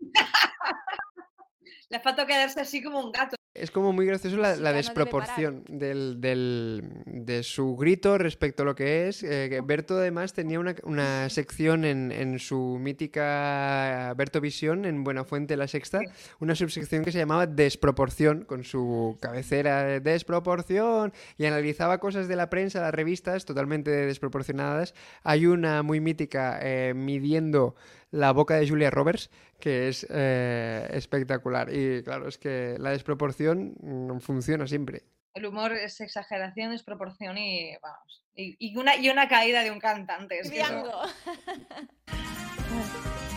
Le 1.89 1.99
falta 1.99 2.25
quedarse 2.25 2.61
así 2.61 2.83
como 2.83 2.99
un 2.99 3.11
gato. 3.11 3.35
es 3.55 3.71
como 3.71 3.91
muy 3.91 4.05
gracioso 4.05 4.37
la, 4.37 4.55
desproporción 4.73 5.63
del, 5.67 6.21
del- 6.21 6.83
de 7.05 7.41
su 7.43 7.75
grito 7.75 8.17
respecto 8.17 8.61
a 8.63 8.65
lo 8.67 8.75
que 8.75 9.07
es. 9.07 9.23
eh, 9.23 9.59
Berto 9.65 9.97
además 9.97 10.33
tenía 10.33 10.59
una, 10.59 10.75
una 10.83 11.29
sección 11.29 11.83
en, 11.85 12.11
en 12.11 12.37
su 12.39 12.77
mítica 12.79 14.13
Berto 14.15 14.39
Visión 14.39 14.85
en 14.85 15.03
Buenafuente 15.03 15.57
La 15.57 15.67
Sexta, 15.67 15.99
una 16.39 16.53
subsección 16.55 17.03
que 17.03 17.11
se 17.11 17.17
llamaba 17.17 17.47
Desproporción, 17.47 18.45
con 18.45 18.63
su 18.63 19.17
cabecera 19.19 19.83
de 19.83 19.99
Desproporción, 19.99 21.11
y 21.37 21.45
analizaba 21.45 21.97
cosas 21.99 22.27
de 22.27 22.35
la 22.35 22.49
prensa, 22.49 22.81
las 22.81 22.93
revistas, 22.93 23.45
totalmente 23.45 23.89
desproporcionadas. 23.91 24.93
Hay 25.23 25.47
una 25.47 25.81
muy 25.83 25.99
mítica 25.99 26.59
eh, 26.61 26.93
midiendo 26.95 27.75
la 28.11 28.31
boca 28.31 28.55
de 28.55 28.67
Julia 28.67 28.89
Roberts, 28.89 29.29
que 29.59 29.87
es 29.87 30.05
eh, 30.09 30.87
espectacular. 30.91 31.73
Y 31.73 32.03
claro, 32.03 32.27
es 32.27 32.37
que 32.37 32.75
la 32.79 32.91
desproporción 32.91 33.75
funciona 34.21 34.67
siempre. 34.67 35.03
El 35.33 35.45
humor 35.45 35.73
es 35.73 36.01
exageración, 36.01 36.71
desproporción 36.71 37.37
y 37.37 37.75
vamos. 37.81 38.25
Y, 38.35 38.55
y 38.59 38.77
una, 38.77 38.95
y 38.95 39.09
una 39.09 39.27
caída 39.27 39.63
de 39.63 39.71
un 39.71 39.79
cantante. 39.79 40.39
es 40.39 40.49
que 40.49 40.61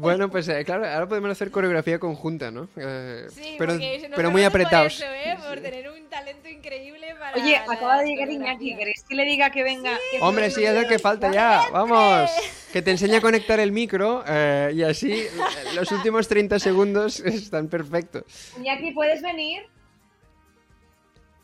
Bueno, 0.00 0.30
pues 0.30 0.46
eh, 0.48 0.64
claro, 0.64 0.86
ahora 0.86 1.08
podemos 1.08 1.30
hacer 1.30 1.50
coreografía 1.50 1.98
conjunta, 1.98 2.50
¿no? 2.52 2.68
Eh, 2.76 3.26
Sí, 3.30 3.56
pero, 3.58 3.74
nos 3.74 3.82
pero 4.14 4.30
muy 4.30 4.42
por 4.42 4.48
apretados. 4.50 4.94
eso, 4.94 5.12
¿eh? 5.12 5.36
Por 5.48 5.58
tener 5.60 5.90
un 5.90 6.08
talento 6.08 6.48
increíble 6.48 7.16
para. 7.18 7.36
Oye, 7.36 7.56
acaba 7.56 8.00
de 8.02 8.06
llegar 8.06 8.30
Iñaki. 8.30 8.76
¿Queréis 8.76 9.04
que 9.08 9.14
le 9.16 9.24
diga 9.24 9.50
que 9.50 9.64
venga? 9.64 9.98
Que 10.12 10.20
Hombre, 10.20 10.50
sí, 10.52 10.64
es 10.64 10.70
el 10.70 10.86
que 10.86 11.00
falta 11.00 11.32
ya. 11.32 11.64
Vamos. 11.72 12.30
Que 12.72 12.80
te 12.80 12.92
enseñe 12.92 13.16
a 13.16 13.20
conectar 13.20 13.58
el 13.58 13.72
micro 13.72 14.22
eh, 14.26 14.70
y 14.74 14.82
así 14.84 15.12
eh, 15.12 15.30
los 15.74 15.90
últimos 15.90 16.28
30 16.28 16.58
segundos 16.60 17.18
están 17.24 17.66
perfectos. 17.68 18.52
Iñaki, 18.56 18.92
¿puedes 18.92 19.20
venir? 19.20 19.62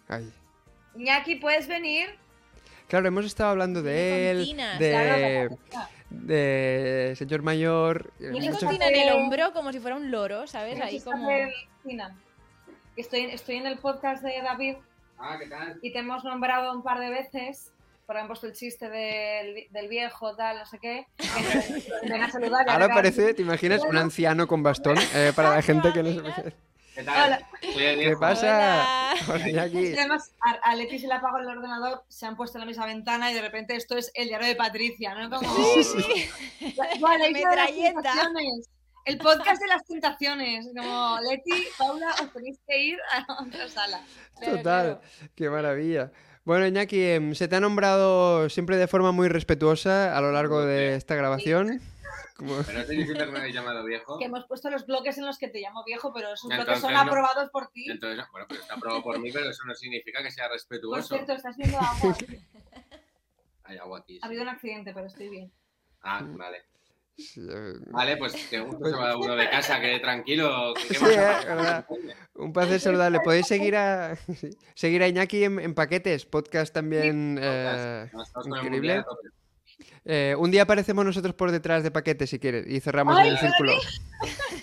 Ay. 0.06 0.32
Iñaki, 0.96 1.36
¿puedes 1.36 1.66
venir? 1.66 2.08
Claro, 2.86 3.08
hemos 3.08 3.24
estado 3.24 3.50
hablando 3.50 3.82
de 3.82 4.30
él, 4.30 4.56
de, 4.78 5.48
claro. 5.70 5.88
De 6.22 7.14
señor 7.16 7.42
mayor. 7.42 8.12
con 8.18 8.42
hecho- 8.42 8.68
tina 8.68 8.88
en 8.88 8.96
el 8.96 9.12
hombro 9.14 9.52
como 9.52 9.72
si 9.72 9.80
fuera 9.80 9.96
un 9.96 10.10
loro, 10.10 10.46
¿sabes? 10.46 10.80
Ahí 10.80 11.00
como. 11.00 11.28
Estoy, 12.96 13.24
estoy 13.24 13.56
en 13.56 13.66
el 13.66 13.78
podcast 13.78 14.22
de 14.22 14.40
David 14.42 14.76
Ah, 15.18 15.36
¿qué 15.38 15.46
tal? 15.48 15.78
y 15.82 15.92
te 15.92 15.98
hemos 15.98 16.22
nombrado 16.24 16.72
un 16.72 16.82
par 16.82 17.00
de 17.00 17.10
veces. 17.10 17.70
Por 18.06 18.18
han 18.18 18.26
puesto 18.26 18.46
el 18.46 18.52
chiste 18.52 18.90
del, 18.90 19.66
del 19.70 19.88
viejo, 19.88 20.36
tal, 20.36 20.58
no 20.58 20.66
sé 20.66 20.78
qué. 20.78 21.06
Ven, 22.02 22.10
ven 22.10 22.22
a 22.22 22.30
saludar. 22.30 22.68
Ahora 22.68 22.88
parece, 22.90 23.32
¿te 23.32 23.40
imaginas? 23.40 23.82
Un 23.82 23.96
anciano 23.96 24.46
con 24.46 24.62
bastón 24.62 24.98
eh, 25.14 25.32
para 25.34 25.54
la 25.56 25.62
gente 25.62 25.90
que 25.92 26.02
no 26.02 26.10
se... 26.34 26.52
¿Qué 26.94 27.02
tal? 27.02 27.24
Hola. 27.26 27.48
¿Qué 27.60 28.16
pasa? 28.20 29.14
Hola. 29.26 29.44
Hola, 29.46 29.62
además, 29.62 30.32
a, 30.40 30.70
a 30.70 30.76
Leti 30.76 30.98
se 31.00 31.08
le 31.08 31.14
apagó 31.14 31.38
el 31.38 31.48
ordenador, 31.48 32.04
se 32.08 32.26
han 32.26 32.36
puesto 32.36 32.58
en 32.58 32.60
la 32.60 32.66
misma 32.66 32.86
ventana 32.86 33.32
y 33.32 33.34
de 33.34 33.42
repente 33.42 33.74
esto 33.74 33.96
es 33.96 34.12
el 34.14 34.28
diario 34.28 34.46
de 34.46 34.54
Patricia, 34.54 35.14
¿no? 35.14 35.28
Como, 35.28 35.42
las 36.76 37.32
Metralleta. 37.32 38.02
tentaciones. 38.02 38.68
El 39.04 39.18
podcast 39.18 39.60
de 39.60 39.66
las 39.68 39.84
tentaciones. 39.84 40.68
Como 40.76 41.18
Leti, 41.28 41.66
Paula, 41.76 42.14
os 42.22 42.32
tenéis 42.32 42.58
que 42.66 42.78
ir 42.78 42.98
a 43.12 43.42
otra 43.42 43.68
sala. 43.68 44.00
Total, 44.40 44.62
claro. 44.62 45.00
qué 45.34 45.50
maravilla. 45.50 46.12
Bueno, 46.44 46.66
Iñaki, 46.66 47.02
em, 47.02 47.34
se 47.34 47.48
te 47.48 47.56
ha 47.56 47.60
nombrado 47.60 48.48
siempre 48.50 48.76
de 48.76 48.86
forma 48.86 49.12
muy 49.12 49.28
respetuosa 49.28 50.16
a 50.16 50.20
lo 50.20 50.30
largo 50.30 50.64
de 50.64 50.94
esta 50.94 51.14
grabación. 51.16 51.80
Como- 52.36 52.56
Pero 52.66 52.78
no 52.80 52.84
significa 52.84 53.24
que 53.26 53.30
me 53.32 53.38
habéis 53.38 53.54
llamado 53.54 53.84
viejo. 53.84 54.18
Que 54.18 54.24
hemos 54.24 54.44
puesto 54.46 54.68
los 54.68 54.84
bloques 54.86 55.16
en 55.18 55.26
los 55.26 55.38
que 55.38 55.48
te 55.48 55.60
llamo 55.60 55.84
viejo, 55.84 56.12
pero 56.12 56.32
esos 56.34 56.48
bloques 56.50 56.80
son 56.80 56.92
no. 56.92 57.00
aprobados 57.00 57.48
por 57.50 57.68
ti. 57.70 57.88
Entonces, 57.90 58.24
bueno, 58.32 58.46
pero 58.48 58.60
está 58.60 58.74
aprobado 58.74 59.02
por 59.02 59.18
mí, 59.20 59.30
pero 59.32 59.48
eso 59.48 59.62
no 59.66 59.74
significa 59.74 60.22
que 60.22 60.30
sea 60.32 60.46
Por 60.46 60.54
respetuoso. 60.54 61.14
cierto, 61.14 61.32
estás 61.32 61.56
viendo 61.56 61.78
agua. 61.78 62.16
Hay 63.64 63.78
agua 63.78 63.98
aquí. 64.00 64.16
Ha 64.18 64.20
sí. 64.20 64.26
habido 64.26 64.42
un 64.42 64.48
accidente, 64.48 64.92
pero 64.92 65.06
estoy 65.06 65.28
bien. 65.28 65.52
Ah, 66.02 66.22
vale. 66.24 66.64
Sí, 67.16 67.40
eh, 67.48 67.74
Vale, 67.92 68.16
pues 68.16 68.34
que 68.48 68.58
gusto 68.58 68.84
se 68.90 68.96
va 68.96 69.16
uno 69.16 69.36
de 69.36 69.48
casa, 69.48 69.80
que 69.80 70.00
tranquilo. 70.00 70.74
que- 70.74 70.94
Sí, 70.94 71.04
eh, 71.04 71.16
verdad. 71.46 71.86
Un 72.34 72.52
placer 72.52 72.80
saludarle. 72.80 73.20
Podéis 73.20 73.46
seguir 73.46 73.76
a, 73.76 74.16
sí, 74.36 74.50
seguir 74.74 75.02
a 75.04 75.08
Iñaki 75.08 75.44
en, 75.44 75.60
en 75.60 75.74
Paquetes, 75.74 76.26
podcast 76.26 76.74
también 76.74 77.38
eh, 77.40 78.10
No, 78.12 78.22
estamos 78.24 78.48
con 78.48 78.58
el 78.58 78.64
increíble. 78.74 79.04
Eh, 80.04 80.34
un 80.38 80.50
día 80.50 80.62
aparecemos 80.62 81.04
nosotros 81.04 81.34
por 81.34 81.50
detrás 81.50 81.82
de 81.82 81.90
Paquetes, 81.90 82.30
si 82.30 82.38
quieres, 82.38 82.66
y 82.66 82.80
cerramos 82.80 83.18
el 83.20 83.38
círculo. 83.38 83.72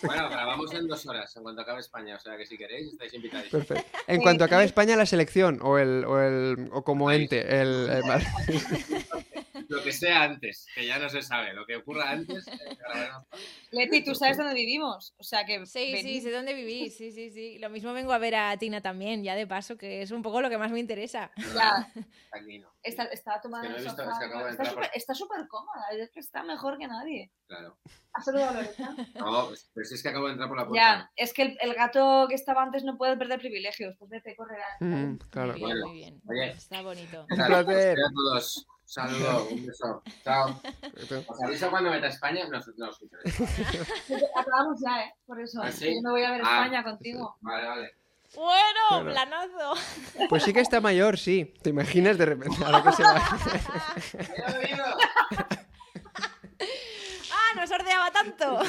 Bueno, 0.04 0.30
grabamos 0.32 0.74
en 0.74 0.88
dos 0.88 1.06
horas, 1.06 1.36
en 1.38 1.44
cuanto 1.44 1.62
acabe 1.62 1.80
España. 1.80 2.16
O 2.16 2.20
sea 2.20 2.36
que 2.36 2.48
si 2.48 2.58
queréis, 2.58 2.94
estáis 2.94 3.14
invitados. 3.14 3.50
Perfecto. 3.50 3.86
En 4.08 4.20
cuanto 4.22 4.44
acabe 4.44 4.64
España, 4.64 4.96
la 4.96 5.06
selección, 5.06 5.60
o 5.62 5.78
el, 5.78 6.04
o 6.06 6.20
el, 6.20 6.70
o 6.72 6.84
como 6.84 7.12
ente, 7.12 7.62
el, 7.62 7.88
el 7.88 8.02
Lo 9.72 9.82
que 9.84 9.92
sea 9.94 10.24
antes, 10.24 10.66
que 10.76 10.86
ya 10.86 11.00
no 11.00 11.08
se 11.10 11.22
sabe. 11.22 11.54
Lo 11.54 11.66
que 11.66 11.78
ocurra 11.78 12.12
antes, 12.12 12.46
eh. 12.48 12.78
Leti, 13.72 14.04
tú 14.04 14.14
sabes 14.16 14.38
dónde 14.38 14.54
vivimos. 14.54 15.14
O 15.18 15.24
sea 15.24 15.46
que. 15.46 15.66
Sí, 15.66 15.96
sí, 16.02 16.20
sé 16.22 16.32
dónde 16.32 16.54
vivís, 16.54 16.98
sí, 16.98 17.12
sí, 17.12 17.30
sí. 17.32 17.58
Lo 17.60 17.70
mismo 17.70 17.94
vengo 17.94 18.12
a 18.12 18.18
ver 18.18 18.36
a 18.36 18.58
Tina 18.58 18.82
también, 18.82 19.24
ya 19.24 19.34
de 19.36 19.48
paso, 19.48 19.78
que 19.78 20.02
es 20.02 20.12
un 20.12 20.22
poco 20.22 20.42
lo 20.42 20.50
que 20.50 20.58
más 20.58 20.72
me 20.72 20.80
interesa. 20.80 21.32
Ya, 21.56 21.88
Aquí 22.34 22.60
no. 22.60 22.70
está, 22.84 23.06
está 23.06 23.40
tomada 23.42 23.64
Es 23.70 23.76
que 23.76 23.82
no 23.84 24.48
Está 24.50 24.66
súper- 24.66 24.90
Está 24.94 25.14
súper 25.16 25.48
cómoda, 25.48 25.86
es 25.94 26.10
que 26.12 26.20
está 26.20 26.44
mejor 26.44 26.78
que 26.78 26.88
nadie. 26.88 27.32
Claro. 27.48 27.78
¿Has 28.14 28.26
saludado 28.26 28.60
a 28.60 28.62
Lorena? 28.64 28.96
No, 29.16 29.48
pues, 29.48 29.70
pero 29.74 29.86
si 29.86 29.96
es 29.96 30.04
que 30.04 30.10
acabo 30.10 30.26
de 30.28 30.34
entrar 30.34 30.50
por 30.50 30.58
la 30.58 30.68
puerta. 30.68 30.84
Ya, 30.86 31.12
es 31.16 31.34
que 31.34 31.44
el, 31.44 31.58
el 31.62 31.74
gato 31.76 32.26
que 32.28 32.36
estaba 32.36 32.62
antes 32.64 32.84
no 32.84 32.98
puede 32.98 33.16
perder 33.16 33.40
privilegios. 33.40 33.96
Pues 33.98 34.10
vete, 34.12 34.36
correrá. 34.36 34.66
Mm, 34.82 35.16
claro. 35.30 35.54
Muy 35.54 35.60
bien, 35.60 35.70
Bueno, 35.70 35.86
muy 35.88 35.96
bien. 35.98 36.22
oye. 36.28 36.52
Está 36.52 36.82
bonito. 36.82 37.26
Un 37.30 37.38
placer. 37.38 37.98
A 38.00 38.12
todos. 38.14 38.68
Saludo, 38.96 39.48
un 39.50 39.66
beso. 39.68 40.04
Chao. 40.22 40.60
¿Os 41.30 41.42
aviso 41.46 41.70
cuando 41.70 41.90
meta 41.90 42.08
España? 42.08 42.46
No, 42.50 42.58
os- 42.58 42.68
no 42.76 42.90
os. 42.90 43.00
Acabamos 44.36 44.82
ya, 44.86 45.04
¿eh? 45.06 45.14
Por 45.26 45.40
eso. 45.40 45.62
¿Ah, 45.64 45.72
sí? 45.72 45.86
que 45.86 45.96
yo 45.96 46.02
me 46.04 46.10
voy 46.12 46.24
a 46.26 46.32
ver 46.32 46.42
Ah, 46.44 46.64
España 46.66 46.84
contigo. 46.84 47.38
Vale, 47.40 47.68
vale. 47.68 47.96
Bueno, 48.36 48.80
Bueno. 48.92 49.12
planazo. 49.12 49.74
Pues 50.30 50.44
sí 50.44 50.52
que 50.52 50.60
está 50.60 50.82
mayor, 50.82 51.18
sí. 51.18 51.54
¿Te 51.62 51.70
imaginas 51.70 52.18
de 52.18 52.26
repente 52.26 52.58
ahora 52.66 52.84
que 52.84 52.92
se 52.92 53.04
va? 53.04 53.22
¡He 54.36 54.58
oído! 54.68 54.86
¡Ah, 57.32 57.56
no 57.56 57.66
sordeaba 57.68 58.12
tanto! 58.12 58.60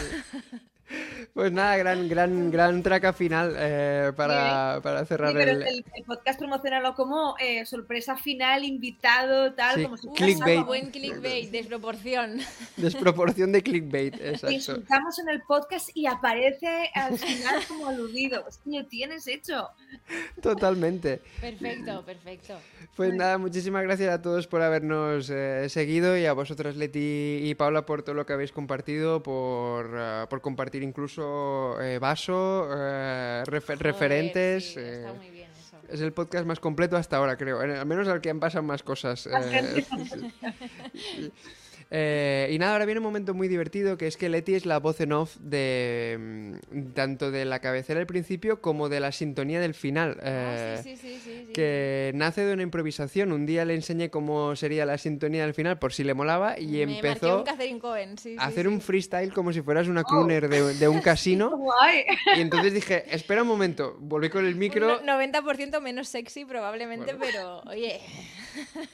Pues 1.34 1.50
nada, 1.50 1.76
gran, 1.78 2.08
gran, 2.08 2.50
gran 2.50 2.82
traca 2.82 3.12
final 3.14 3.54
eh, 3.58 4.12
para, 4.14 4.80
para 4.82 5.00
Sí, 5.00 5.06
cerrar 5.06 5.32
pero 5.32 5.52
el... 5.52 5.62
el, 5.62 5.84
el 5.94 6.04
podcast 6.04 6.38
promocionarlo 6.38 6.94
como 6.94 7.36
eh, 7.38 7.64
sorpresa 7.64 8.16
final, 8.16 8.64
invitado, 8.64 9.54
tal, 9.54 9.76
Sí, 9.76 9.82
como 9.84 9.96
si 9.96 10.08
clickbait. 10.08 10.66
Buen 10.66 10.90
clickbait, 10.90 11.50
desproporción. 11.50 12.38
Desproporción 12.76 13.52
de 13.52 13.62
clickbait, 13.62 14.14
exacto. 14.14 14.50
insultamos 14.50 15.18
en 15.20 15.30
el 15.30 15.42
podcast 15.42 15.88
y 15.94 16.06
aparece 16.06 16.90
al 16.94 17.18
final 17.18 17.62
como 17.66 17.88
aludido. 17.88 18.44
Lo 18.66 18.84
tienes 18.86 19.26
hecho. 19.26 19.68
Totalmente. 20.42 21.22
Perfecto, 21.40 22.04
perfecto. 22.04 22.58
Pues 22.94 23.14
nada, 23.14 23.38
muchísimas 23.38 23.82
gracias 23.84 24.12
a 24.12 24.20
todos 24.20 24.46
por 24.46 24.60
habernos 24.60 25.30
eh, 25.30 25.68
seguido 25.68 26.16
y 26.18 26.26
a 26.26 26.32
vosotras, 26.34 26.76
Leti 26.76 27.40
y 27.42 27.54
Paula, 27.54 27.86
por 27.86 28.02
todo 28.02 28.14
lo 28.14 28.26
que 28.26 28.34
habéis 28.34 28.52
compartido, 28.52 29.22
por, 29.22 30.28
por 30.28 30.40
compartir 30.42 30.81
incluso 30.82 31.80
eh, 31.80 31.98
vaso, 31.98 32.68
eh, 32.76 33.42
refer- 33.46 33.62
Joder, 33.76 33.82
referentes. 33.82 34.64
sí, 34.74 34.80
está 34.80 35.10
eh, 35.10 35.12
muy 35.16 35.30
bien 35.30 35.50
eso. 35.50 35.76
es 35.88 36.00
el 36.00 36.12
podcast 36.12 36.46
más 36.46 36.60
completo 36.60 36.96
hasta 36.96 37.16
ahora, 37.16 37.36
creo. 37.36 37.60
Al 37.60 37.86
menos 37.86 38.08
al 38.08 38.20
que 38.20 38.30
han 38.30 38.40
pasado 38.40 38.62
más 38.62 38.82
cosas. 38.82 39.28
Eh, 41.94 42.48
y 42.50 42.58
nada, 42.58 42.72
ahora 42.72 42.86
viene 42.86 43.00
un 43.00 43.04
momento 43.04 43.34
muy 43.34 43.48
divertido 43.48 43.98
que 43.98 44.06
es 44.06 44.16
que 44.16 44.30
Leti 44.30 44.54
es 44.54 44.64
la 44.64 44.78
voz 44.78 44.98
en 45.02 45.12
off 45.12 45.36
de 45.40 46.16
mm, 46.72 46.92
tanto 46.94 47.30
de 47.30 47.44
la 47.44 47.58
cabecera 47.60 48.00
al 48.00 48.06
principio 48.06 48.62
como 48.62 48.88
de 48.88 48.98
la 49.00 49.12
sintonía 49.12 49.60
del 49.60 49.74
final. 49.74 50.16
Ah, 50.22 50.54
eh, 50.56 50.80
sí, 50.82 50.96
sí, 50.96 51.18
sí, 51.22 51.52
que 51.52 52.12
nace 52.14 52.46
de 52.46 52.54
una 52.54 52.62
improvisación. 52.62 53.30
Un 53.30 53.44
día 53.44 53.66
le 53.66 53.74
enseñé 53.74 54.08
cómo 54.08 54.56
sería 54.56 54.86
la 54.86 54.96
sintonía 54.96 55.42
del 55.44 55.52
final 55.52 55.78
por 55.78 55.92
si 55.92 56.02
le 56.02 56.14
molaba 56.14 56.58
y 56.58 56.84
Me 56.86 56.94
empezó 56.96 57.44
un 57.44 57.78
Cohen, 57.78 58.16
a 58.38 58.46
hacer 58.46 58.68
un 58.68 58.80
freestyle 58.80 59.32
como 59.34 59.52
si 59.52 59.60
fueras 59.60 59.86
una 59.86 60.02
crooner 60.04 60.48
de, 60.48 60.72
de 60.74 60.88
un 60.88 61.00
casino. 61.02 61.56
Guay. 61.58 62.04
Y 62.36 62.40
entonces 62.40 62.72
dije, 62.72 63.04
espera 63.14 63.42
un 63.42 63.48
momento, 63.48 63.96
volví 64.00 64.30
con 64.30 64.46
el 64.46 64.54
micro 64.56 64.98
Un 65.00 65.04
no- 65.04 65.20
90% 65.20 65.80
menos 65.82 66.08
sexy 66.08 66.46
probablemente, 66.46 67.14
pero 67.20 67.60
oye, 67.66 68.00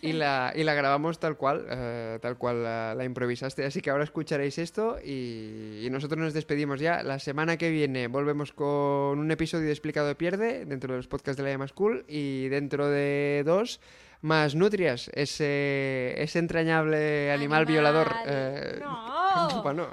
y 0.03 0.13
la, 0.15 0.53
y 0.57 0.65
la 0.65 0.75
grabamos 0.75 1.21
tal 1.21 1.37
cual, 1.37 1.65
eh, 1.71 2.19
tal 2.21 2.37
cual 2.39 2.67
la, 2.89 2.95
la 2.95 3.05
improvisaste. 3.05 3.65
Así 3.65 3.81
que 3.81 3.91
ahora 3.91 4.05
escucharéis 4.05 4.59
esto 4.59 4.99
y, 5.05 5.85
y 5.85 5.89
nosotros 5.91 6.19
nos 6.21 6.35
despedimos 6.35 6.81
ya. 6.81 7.03
La 7.03 7.19
semana 7.19 7.57
que 7.57 7.71
viene 7.71 8.09
volvemos 8.09 8.53
con 8.53 9.19
un 9.19 9.31
episodio 9.31 9.67
de 9.67 9.73
Explicado 9.73 10.07
de 10.09 10.15
Pierde 10.15 10.65
dentro 10.65 10.93
de 10.93 10.99
los 10.99 11.07
podcasts 11.09 11.37
de 11.37 11.43
la 11.45 11.51
Llama 11.51 11.69
School 11.69 12.05
y 12.09 12.49
dentro 12.49 12.89
de 12.89 13.43
dos 13.45 13.81
más 14.21 14.55
Nutrias, 14.57 15.11
ese, 15.15 16.15
ese 16.21 16.39
entrañable 16.41 17.31
animal, 17.31 17.67
violador. 17.67 18.13
eh, 18.27 18.79
No. 18.81 19.63
bueno, 19.63 19.89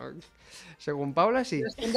según 0.78 1.14
Paula, 1.14 1.44
sí. 1.46 1.62
El 1.78 1.94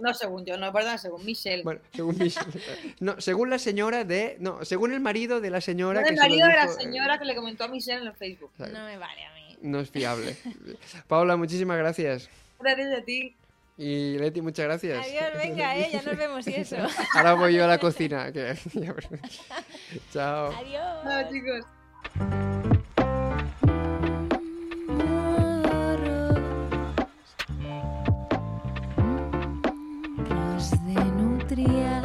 No, 0.00 0.14
según 0.14 0.44
yo, 0.44 0.56
no, 0.56 0.72
perdón, 0.72 0.98
según 0.98 1.24
Michelle. 1.24 1.62
Bueno, 1.62 1.80
según, 1.92 2.16
mis- 2.18 2.38
no, 3.00 3.20
según 3.20 3.50
la 3.50 3.58
señora 3.58 4.04
de. 4.04 4.36
No, 4.40 4.64
según 4.64 4.92
el 4.92 5.00
marido 5.00 5.40
de 5.40 5.50
la 5.50 5.60
señora 5.60 6.00
el 6.00 6.06
que 6.08 6.16
marido 6.16 6.46
de 6.48 6.54
la 6.54 6.64
eh, 6.64 6.68
señora 6.68 7.18
que 7.18 7.24
le 7.26 7.34
comentó 7.34 7.64
a 7.64 7.68
Michelle 7.68 8.00
en 8.00 8.06
el 8.08 8.14
Facebook. 8.14 8.50
¿sabes? 8.56 8.72
no 8.72 8.84
me 8.84 8.96
vale 8.98 9.20
No 9.62 9.80
es 9.80 9.90
fiable. 9.90 10.36
Paula, 11.08 11.36
muchísimas 11.36 11.78
gracias. 11.78 12.28
Gracias 12.60 12.98
a 12.98 13.04
ti. 13.04 13.34
Y 13.78 14.16
Leti, 14.18 14.40
muchas 14.40 14.64
gracias. 14.64 15.06
Adiós, 15.06 15.24
venga, 15.36 15.76
eh, 15.76 15.90
ya 15.92 16.00
nos 16.02 16.16
vemos 16.16 16.46
y 16.48 16.54
eso. 16.54 16.76
Ahora 17.14 17.34
voy 17.34 17.54
yo 17.54 17.64
a 17.64 17.66
la 17.66 17.78
cocina. 17.78 18.32
que- 18.32 18.56
Chao. 20.12 20.46
Adiós. 20.52 21.02
Chao, 21.04 21.30
chicos. 21.30 22.66
De 30.86 30.94
nutria 31.16 32.02